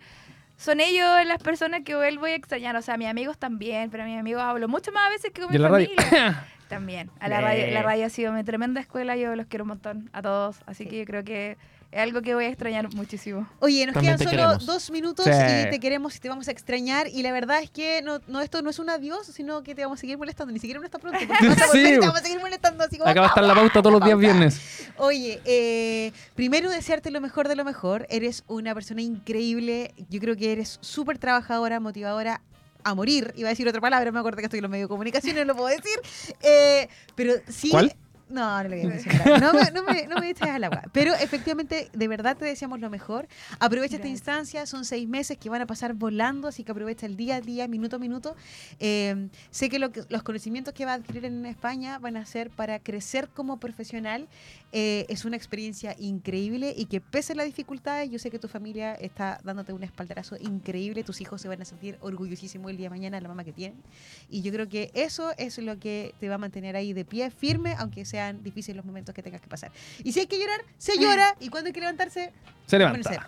son 0.55 0.79
ellos 0.79 1.05
las 1.25 1.41
personas 1.43 1.81
que 1.83 1.91
igual 1.91 2.17
voy 2.19 2.31
a 2.31 2.35
extrañar. 2.35 2.75
O 2.77 2.81
sea, 2.81 2.95
mis 2.95 3.07
amigos 3.09 3.37
también, 3.37 3.89
pero 3.89 4.03
a 4.03 4.05
mis 4.05 4.17
amigos 4.19 4.41
hablo 4.41 4.67
mucho 4.69 4.91
más 4.93 5.07
a 5.07 5.09
veces 5.09 5.31
que 5.33 5.41
con 5.41 5.51
¿Y 5.51 5.55
en 5.57 5.61
mi 5.61 5.63
la 5.63 5.69
radio? 5.69 5.89
familia. 5.95 6.45
También. 6.69 7.09
A 7.19 7.27
la 7.27 7.41
radio, 7.41 7.65
la 7.71 7.81
radio 7.81 8.05
ha 8.05 8.09
sido 8.09 8.31
mi 8.31 8.43
tremenda 8.43 8.79
escuela, 8.79 9.15
yo 9.17 9.35
los 9.35 9.47
quiero 9.47 9.63
un 9.63 9.69
montón 9.69 10.09
a 10.13 10.21
todos. 10.21 10.57
Así 10.67 10.85
que 10.85 10.99
yo 10.99 11.05
creo 11.05 11.23
que 11.23 11.57
es 11.91 11.99
algo 11.99 12.21
que 12.21 12.35
voy 12.35 12.45
a 12.45 12.49
extrañar 12.49 12.93
muchísimo. 12.93 13.47
Oye, 13.59 13.85
nos 13.85 13.93
También 13.95 14.15
quedan 14.17 14.29
solo 14.29 14.43
queremos. 14.43 14.65
dos 14.65 14.91
minutos 14.91 15.25
Sí. 15.25 15.31
y 15.31 15.69
te 15.71 15.79
queremos 15.79 16.15
y 16.15 16.19
te 16.19 16.29
vamos 16.29 16.47
a 16.47 16.51
extrañar. 16.51 17.07
Y 17.07 17.23
la 17.23 17.31
verdad 17.31 17.61
es 17.63 17.71
que 17.71 18.01
no, 18.03 18.19
no 18.27 18.41
esto 18.41 18.61
no 18.61 18.69
es 18.69 18.77
un 18.77 18.89
adiós, 18.91 19.25
sino 19.27 19.63
que 19.63 19.73
te 19.73 19.83
vamos 19.83 19.99
a 19.99 20.01
seguir 20.01 20.17
molestando. 20.17 20.53
Ni 20.53 20.59
siquiera 20.59 20.79
no 20.79 20.85
está 20.85 20.99
pronto. 20.99 21.19
Vas 21.27 21.61
a 21.61 21.67
volver 21.67 21.85
Sí. 21.87 21.93
y 21.95 21.99
te 21.99 21.99
vamos 21.99 22.19
a 22.19 22.23
seguir 22.23 22.39
molestando 22.39 22.83
así 22.83 22.97
como. 22.97 23.09
Acá 23.09 23.21
va 23.21 23.25
a 23.27 23.29
estar 23.29 23.43
la 23.43 23.55
pauta 23.55 23.81
todos 23.81 23.91
los 23.93 24.03
días 24.05 24.19
viernes. 24.19 24.61
Oye, 24.97 25.41
eh, 25.45 26.11
primero 26.35 26.69
desearte 26.69 27.09
lo 27.09 27.21
mejor 27.21 27.47
de 27.47 27.55
lo 27.55 27.65
mejor. 27.65 28.05
Eres 28.09 28.43
una 28.47 28.73
persona 28.75 29.01
increíble. 29.01 29.93
Yo 30.09 30.19
creo 30.19 30.35
que 30.35 30.51
eres 30.51 30.77
súper 30.81 31.17
trabajadora, 31.17 31.79
motivadora 31.79 32.41
a 32.83 32.93
morir. 32.95 33.33
Iba 33.35 33.49
a 33.49 33.51
decir 33.51 33.67
otra 33.67 33.81
palabra, 33.81 34.11
me 34.11 34.19
acuerdo 34.19 34.37
que 34.37 34.45
estoy 34.45 34.59
en 34.59 34.63
los 34.63 34.71
medios 34.71 34.87
de 34.87 34.89
comunicación 34.93 35.35
no 35.35 35.43
lo 35.43 35.55
puedo 35.55 35.69
decir. 35.69 35.99
Eh, 36.41 36.87
pero 37.15 37.33
sí. 37.49 37.69
¿Cuál? 37.71 37.95
No, 38.29 38.61
no 38.63 38.69
le 38.69 38.75
voy 38.77 38.85
a 38.85 38.89
mencionar. 38.89 39.41
No 39.41 39.53
me, 39.53 39.71
no 39.71 39.83
me, 39.83 40.07
no 40.07 40.17
me 40.19 40.29
eches 40.31 40.47
al 40.47 40.63
agua. 40.63 40.83
Pero 40.93 41.13
efectivamente, 41.15 41.89
de 41.93 42.07
verdad 42.07 42.37
te 42.37 42.45
deseamos 42.45 42.79
lo 42.79 42.89
mejor. 42.89 43.27
Aprovecha 43.59 43.95
esta 43.95 44.07
Gracias. 44.07 44.11
instancia, 44.11 44.65
son 44.65 44.85
seis 44.85 45.07
meses 45.07 45.37
que 45.37 45.49
van 45.49 45.61
a 45.61 45.65
pasar 45.65 45.93
volando, 45.95 46.47
así 46.47 46.63
que 46.63 46.71
aprovecha 46.71 47.05
el 47.05 47.15
día 47.15 47.37
a 47.37 47.41
día, 47.41 47.67
minuto 47.67 47.95
a 47.95 47.99
minuto. 47.99 48.35
Eh, 48.79 49.29
sé 49.49 49.69
que, 49.69 49.79
lo 49.79 49.91
que- 49.91 50.03
los 50.09 50.23
conocimientos 50.23 50.73
que 50.73 50.85
va 50.85 50.91
a 50.91 50.95
adquirir 50.95 51.25
en 51.25 51.45
España 51.45 51.97
van 51.99 52.17
a 52.17 52.25
ser 52.25 52.49
para 52.51 52.79
crecer 52.79 53.29
como 53.29 53.59
profesional. 53.59 54.27
Eh, 54.71 55.07
es 55.09 55.25
una 55.25 55.35
experiencia 55.35 55.95
increíble 55.97 56.73
y 56.77 56.85
que 56.85 57.01
pese 57.01 57.33
a 57.33 57.35
las 57.35 57.47
dificultades, 57.47 58.11
yo 58.11 58.19
sé 58.19 58.29
que 58.29 58.37
tu 58.37 58.47
familia 58.47 58.93
está 58.93 59.39
dándote 59.43 59.73
un 59.73 59.81
espaldarazo 59.83 60.35
increíble. 60.39 61.03
Tus 61.03 61.21
hijos 61.21 61.41
se 61.41 61.47
van 61.47 61.61
a 61.61 61.65
sentir 61.65 61.97
orgullosísimos 62.01 62.69
el 62.69 62.77
día 62.77 62.85
de 62.85 62.89
mañana 62.91 63.19
la 63.19 63.27
mamá 63.27 63.43
que 63.43 63.53
tienen. 63.53 63.81
Y 64.29 64.43
yo 64.43 64.51
creo 64.51 64.69
que 64.69 64.91
eso 64.93 65.31
es 65.37 65.57
lo 65.57 65.79
que 65.79 66.13
te 66.19 66.29
va 66.29 66.35
a 66.35 66.37
mantener 66.37 66.75
ahí 66.75 66.93
de 66.93 67.03
pie, 67.05 67.31
firme, 67.31 67.73
aunque 67.79 68.05
sean 68.19 68.43
difíciles 68.43 68.75
los 68.75 68.85
momentos 68.85 69.15
que 69.15 69.23
tengas 69.23 69.39
que 69.41 69.47
pasar. 69.47 69.71
Y 70.03 70.11
si 70.11 70.19
hay 70.21 70.27
que 70.27 70.37
llorar, 70.39 70.61
se 70.77 70.97
llora. 70.97 71.35
Y 71.39 71.49
cuando 71.49 71.67
hay 71.67 71.73
que 71.73 71.79
levantarse, 71.79 72.31
Se 72.65 72.77
levanta. 72.77 73.27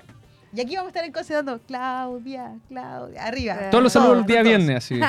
Y 0.54 0.60
aquí 0.60 0.75
vamos 0.75 0.88
a 0.88 0.89
estar 0.89 1.06
en 1.06 1.13
Conce 1.13 1.34
dando 1.34 1.60
Claudia, 1.62 2.56
Claudia, 2.67 3.23
arriba. 3.25 3.69
Todos 3.71 3.84
los 3.86 3.93
saludos 3.93 4.17
el 4.19 4.25
día 4.25 4.38
todos. 4.41 4.47
viernes, 4.49 4.77
así. 4.77 4.99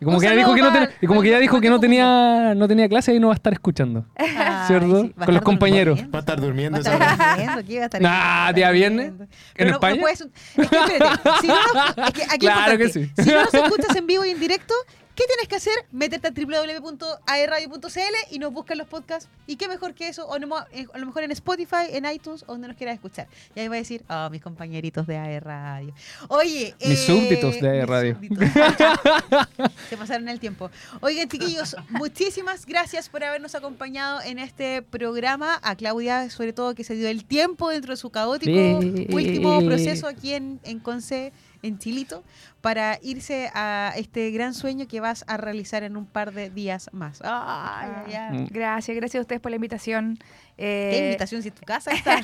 Y 0.00 0.04
como 0.04 0.20
que 0.20 0.26
ya 0.26 0.32
dijo 0.36 0.54
que 0.54 0.60
no, 0.60 0.68
para- 0.72 0.86
ten- 0.88 0.96
y 1.00 1.06
como 1.08 1.22
que 1.22 1.28
ya 1.28 1.34
para- 1.34 1.40
dijo 1.40 1.56
que 1.60 1.66
para 1.66 1.70
no 1.70 1.76
todo 1.80 1.86
el 1.86 1.90
tenía, 1.90 2.54
no 2.54 2.68
tenía 2.68 2.88
clase 2.88 3.12
y 3.14 3.18
no 3.18 3.26
va 3.28 3.32
a 3.32 3.34
estar 3.34 3.52
escuchando. 3.52 4.06
Ay, 4.16 4.28
¿Cierto? 4.68 5.02
sí, 5.02 5.10
Con 5.24 5.34
los 5.34 5.42
compañeros. 5.42 5.96
durmiendo. 5.96 6.12
Va 6.12 6.18
a 6.18 6.20
estar 6.20 6.40
durmiendo 6.40 6.72
Va 6.72 6.78
a 6.78 6.80
esa 6.82 6.92
estar 6.92 7.14
hora. 7.16 7.28
durmiendo, 7.30 7.60
aquí 7.60 7.76
va 7.76 7.82
a 7.82 7.84
estar 7.86 8.00
Nah, 8.02 8.08
va 8.10 8.16
a 8.16 8.38
estar 8.42 8.54
día 8.54 8.70
viernes. 8.70 9.06
¿En 9.08 9.28
Pero 9.56 9.70
no- 9.70 9.70
no 9.70 9.74
España? 9.88 10.00
puedes- 10.00 10.20
es 10.20 10.28
que 10.54 10.62
espérate, 10.62 11.20
si 11.40 11.46
no 11.48 11.54
nos, 11.74 12.06
es 12.08 12.12
que 12.14 12.22
aquí 12.24 12.38
Claro 12.38 12.78
que 12.78 12.88
sí. 12.90 13.10
Si 13.18 13.28
no 13.30 13.42
nos 13.42 13.54
escuchas 13.54 13.96
en 13.96 14.06
vivo 14.06 14.24
y 14.24 14.30
en 14.30 14.38
directo, 14.38 14.74
¿qué 15.16 15.24
tienes 15.26 15.48
que 15.48 15.56
hacer? 15.56 15.72
Métete 15.90 16.28
a 16.28 16.30
www.aerradio.cl 16.30 18.16
y 18.34 18.38
nos 18.38 18.52
buscan 18.52 18.78
los 18.78 18.86
podcasts. 18.86 19.28
Y 19.46 19.56
qué 19.56 19.66
mejor 19.68 19.94
que 19.94 20.08
eso, 20.08 20.26
o 20.26 20.38
no 20.38 20.48
eh, 20.72 20.86
a 20.92 20.98
lo 20.98 21.06
mejor 21.06 21.24
en 21.24 21.30
Spotify, 21.32 21.86
en 21.90 22.04
iTunes, 22.06 22.44
o 22.46 22.52
donde 22.52 22.68
nos 22.68 22.76
quieras 22.76 22.94
escuchar. 22.94 23.26
Y 23.54 23.60
ahí 23.60 23.68
va 23.68 23.74
a 23.76 23.78
decir, 23.78 24.04
oh, 24.08 24.28
mis 24.30 24.42
compañeritos 24.42 25.06
de 25.06 25.16
AE 25.16 25.40
Radio. 25.40 25.94
Oye, 26.28 26.74
Mis 26.86 27.00
súbditos 27.00 27.60
de 27.60 27.68
AE 27.68 27.86
Radio. 27.86 28.18
Se 29.88 29.96
pasaron 29.96 30.28
el 30.28 30.38
tiempo. 30.40 30.70
Oigan, 31.00 31.28
chiquillos, 31.28 31.76
muchísimas 31.90 32.66
gracias 32.66 33.08
por 33.08 33.24
habernos 33.24 33.54
acompañado 33.54 34.20
en 34.22 34.38
este 34.38 34.82
programa. 34.82 35.58
A 35.62 35.74
Claudia, 35.76 36.28
sobre 36.30 36.52
todo, 36.52 36.74
que 36.74 36.84
se 36.84 36.94
dio 36.94 37.08
el 37.08 37.24
tiempo 37.24 37.70
dentro 37.70 37.92
de 37.92 37.96
su 37.96 38.10
caótico 38.10 38.46
Sí. 38.46 39.06
último 39.12 39.64
proceso 39.64 40.06
aquí 40.06 40.34
en, 40.34 40.60
en 40.64 40.78
Conce, 40.80 41.32
en 41.62 41.78
Chilito, 41.78 42.22
para 42.66 42.98
irse 43.00 43.48
a 43.54 43.92
este 43.94 44.32
gran 44.32 44.52
sueño 44.52 44.88
que 44.88 44.98
vas 44.98 45.24
a 45.28 45.36
realizar 45.36 45.84
en 45.84 45.96
un 45.96 46.04
par 46.04 46.32
de 46.32 46.50
días 46.50 46.90
más. 46.92 47.20
Ay, 47.22 48.12
ay. 48.12 48.38
Mm. 48.38 48.46
Gracias, 48.50 48.96
gracias 48.96 49.20
a 49.20 49.22
ustedes 49.22 49.40
por 49.40 49.52
la 49.52 49.54
invitación. 49.54 50.18
Qué 50.56 50.98
Eh, 50.98 51.06
invitación 51.10 51.42
si 51.42 51.48
es 51.48 51.54
tu 51.54 51.62
casa 51.66 51.90
está. 51.92 52.18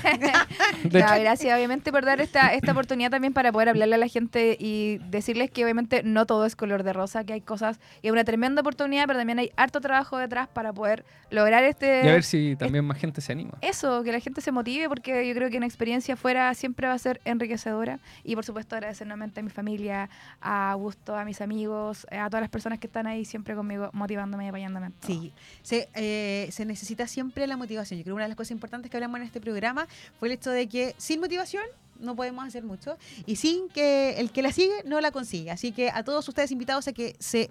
No, 0.84 1.20
gracias 1.20 1.55
obviamente 1.55 1.93
por 1.93 2.05
dar 2.05 2.20
esta, 2.20 2.55
esta 2.55 2.72
oportunidad 2.72 3.11
también 3.11 3.34
para 3.34 3.53
poder 3.53 3.68
hablarle 3.68 3.95
a 3.95 3.99
la 3.99 4.09
gente 4.09 4.57
y 4.59 4.99
decirles 5.11 5.51
que 5.51 5.62
obviamente 5.64 6.03
no 6.03 6.24
todo 6.24 6.47
es 6.47 6.57
color 6.57 6.82
de 6.82 6.93
rosa, 6.93 7.24
que 7.24 7.34
hay 7.34 7.40
cosas 7.43 7.78
y 8.01 8.07
es 8.09 8.12
una 8.12 8.24
tremenda 8.24 8.62
oportunidad, 8.62 9.07
pero 9.07 9.18
también 9.18 9.38
hay 9.38 9.53
harto 9.57 9.80
trabajo 9.80 10.16
detrás 10.16 10.49
para 10.49 10.72
poder 10.72 11.05
lograr 11.30 11.62
este... 11.62 12.03
y 12.05 12.09
a 12.09 12.12
ver 12.12 12.24
si 12.24 12.57
también 12.57 12.84
más 12.84 12.99
gente 12.99 13.20
se 13.20 13.32
anima. 13.32 13.53
Eso, 13.61 14.03
que 14.03 14.12
la 14.12 14.20
gente 14.20 14.40
se 14.40 14.51
motive 14.51 14.88
porque 14.88 15.28
yo 15.28 15.34
creo 15.34 15.51
que 15.51 15.59
una 15.59 15.66
experiencia 15.66 16.16
fuera 16.16 16.53
siempre 16.55 16.88
va 16.88 16.95
a 16.95 16.99
ser 16.99 17.20
enriquecedora 17.24 18.01
y 18.24 18.34
por 18.34 18.45
supuesto 18.45 18.74
agradecer 18.76 19.07
nuevamente 19.07 19.40
a 19.40 19.43
mi 19.43 19.51
familia, 19.51 20.09
a 20.41 20.72
Augusto, 20.72 21.16
a 21.16 21.24
mis 21.24 21.41
amigos, 21.41 22.07
a 22.11 22.28
todas 22.28 22.41
las 22.43 22.51
personas 22.51 22.78
que 22.78 22.87
están 22.87 23.07
ahí 23.07 23.24
siempre 23.24 23.55
conmigo 23.55 23.91
motivándome 23.93 24.47
y 24.47 24.49
apoyándome. 24.49 24.91
Sí, 25.07 25.33
se, 25.62 25.89
eh, 25.95 26.49
se 26.51 26.64
necesita 26.64 27.07
siempre 27.07 27.47
la 27.47 27.57
motivación. 27.57 27.99
Yo 27.99 28.05
creo 28.05 28.14
que 28.14 28.16
una 28.16 28.24
de 28.24 28.30
las 28.30 28.37
cosas 28.37 28.53
importantes 28.53 28.91
que 28.91 28.97
hablamos 28.97 29.18
en 29.20 29.26
este 29.26 29.41
programa 29.41 29.87
fue 30.18 30.28
el 30.28 30.33
hecho 30.33 30.51
de 30.51 30.68
que 30.68 30.95
sin 30.99 31.20
motivación 31.20 31.64
no 31.99 32.16
podemos 32.16 32.45
hacer 32.45 32.64
mucho 32.64 32.99
y 33.26 33.37
sin 33.37 33.68
que 33.68 34.18
el 34.18 34.30
que 34.30 34.43
la 34.43 34.53
sigue 34.53 34.83
no 34.85 35.01
la 35.01 35.11
consigue. 35.11 35.51
Así 35.51 35.72
que 35.72 35.91
a 35.91 36.03
todos 36.03 36.28
ustedes 36.28 36.51
invitados 36.51 36.89
a 36.89 36.93
que 36.93 37.16
se 37.18 37.51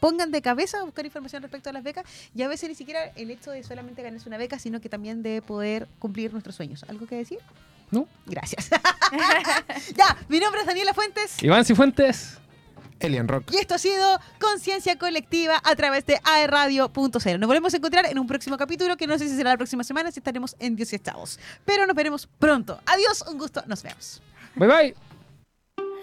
pongan 0.00 0.30
de 0.30 0.42
cabeza 0.42 0.80
a 0.80 0.84
buscar 0.84 1.06
información 1.06 1.42
respecto 1.42 1.70
a 1.70 1.72
las 1.72 1.82
becas 1.82 2.04
y 2.34 2.42
a 2.42 2.48
veces 2.48 2.68
ni 2.68 2.74
siquiera 2.74 3.06
el 3.16 3.30
hecho 3.30 3.50
de 3.50 3.62
solamente 3.62 4.02
ganarse 4.02 4.28
una 4.28 4.36
beca, 4.36 4.58
sino 4.58 4.80
que 4.80 4.88
también 4.88 5.22
de 5.22 5.40
poder 5.40 5.88
cumplir 5.98 6.32
nuestros 6.32 6.56
sueños. 6.56 6.84
¿Algo 6.88 7.06
que 7.06 7.16
decir? 7.16 7.38
¿No? 7.90 8.08
Gracias. 8.26 8.70
ya, 9.96 10.16
mi 10.28 10.40
nombre 10.40 10.62
es 10.62 10.66
Daniela 10.66 10.94
Fuentes. 10.94 11.42
Iván 11.42 11.64
Cifuentes. 11.64 12.38
Alien 13.00 13.28
Rock. 13.28 13.52
Y 13.52 13.56
esto 13.56 13.74
ha 13.74 13.78
sido 13.78 14.20
Conciencia 14.40 14.98
Colectiva 14.98 15.60
a 15.62 15.76
través 15.76 16.06
de 16.06 16.18
aerradio.cl. 16.24 17.38
Nos 17.38 17.46
volvemos 17.46 17.74
a 17.74 17.76
encontrar 17.76 18.06
en 18.06 18.18
un 18.18 18.26
próximo 18.26 18.56
capítulo 18.56 18.96
que 18.96 19.06
no 19.06 19.18
sé 19.18 19.28
si 19.28 19.36
será 19.36 19.50
la 19.50 19.56
próxima 19.56 19.84
semana, 19.84 20.10
si 20.10 20.20
estaremos 20.20 20.56
en 20.58 20.76
Dios 20.76 20.92
y 20.92 20.96
Estados. 20.96 21.38
Pero 21.64 21.86
nos 21.86 21.94
veremos 21.94 22.26
pronto. 22.38 22.80
Adiós, 22.86 23.24
un 23.28 23.38
gusto, 23.38 23.62
nos 23.66 23.82
vemos. 23.82 24.22
Bye 24.56 24.68
bye. 24.68 24.94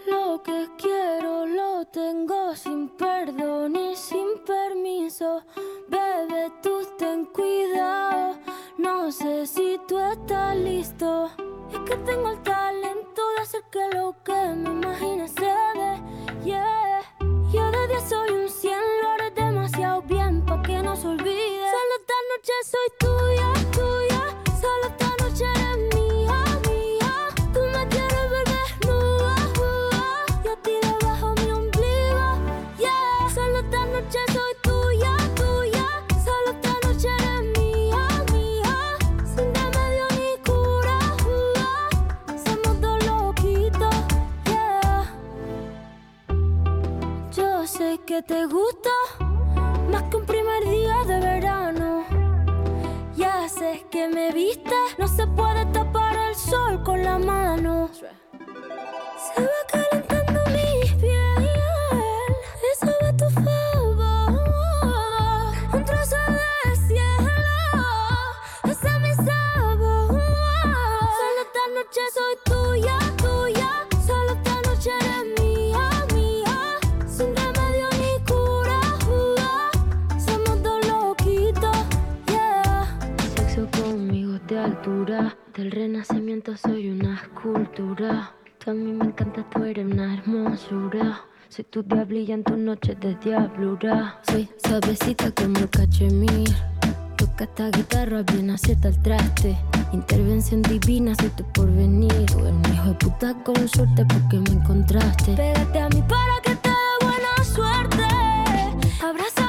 Lo 0.08 0.42
que 0.44 0.68
quiero 0.78 1.46
lo 1.46 1.86
tengo 1.86 2.56
sin 2.56 2.90
perdón 2.90 3.76
y 3.76 3.96
sin 3.96 4.28
permiso. 4.46 5.44
Bebé, 5.88 6.52
tú 6.62 6.86
ten 6.98 7.26
cuidado. 7.26 8.38
No 8.78 9.12
sé 9.12 9.46
si 9.46 9.80
tú 9.88 10.00
estás 10.00 10.56
listo. 10.58 11.32
Que 11.92 11.98
tengo 11.98 12.30
el 12.30 12.42
talento 12.42 13.22
de 13.36 13.42
hacer 13.42 13.64
que 13.70 13.86
lo 13.94 14.16
que 14.24 14.32
me 14.32 14.70
imagine 14.70 15.21
te 48.24 48.46
gusta 48.46 48.81
de 84.52 84.60
altura. 84.60 85.38
Del 85.56 85.72
renacimiento 85.72 86.58
soy 86.58 86.90
una 86.90 87.16
escultura. 87.16 88.34
Mí 88.68 88.92
me 88.92 89.06
encanta, 89.06 89.50
tú 89.50 89.64
eres 89.64 89.86
una 89.86 90.14
hermosura. 90.14 91.22
Soy 91.48 91.66
tu 91.66 91.82
diablilla 91.84 92.34
en 92.34 92.44
tus 92.44 92.58
noches 92.58 93.00
de 93.00 93.16
diablura. 93.16 94.20
Soy 94.30 94.50
suavecita 94.64 95.32
como 95.32 95.68
cachemir. 95.70 96.50
Toca 97.16 97.46
esta 97.46 97.70
guitarra 97.70 98.24
bien 98.24 98.50
acierta 98.50 98.90
el 98.90 99.02
traste. 99.02 99.58
Intervención 99.94 100.62
divina, 100.64 101.14
soy 101.16 101.30
tu 101.30 101.46
porvenir. 101.54 102.26
Tú 102.26 102.40
eres 102.40 102.52
un 102.52 102.74
hijo 102.74 102.90
de 102.90 102.96
puta 102.96 103.34
con 103.46 103.68
suerte 103.70 104.06
porque 104.06 104.38
me 104.38 104.60
encontraste. 104.60 105.34
Pégate 105.34 105.80
a 105.80 105.90
mí 105.90 106.04
para 106.10 106.36
que 106.44 106.56
te 106.56 106.70
dé 106.70 107.06
buena 107.06 107.44
suerte. 107.44 108.04
Abrázame 109.02 109.41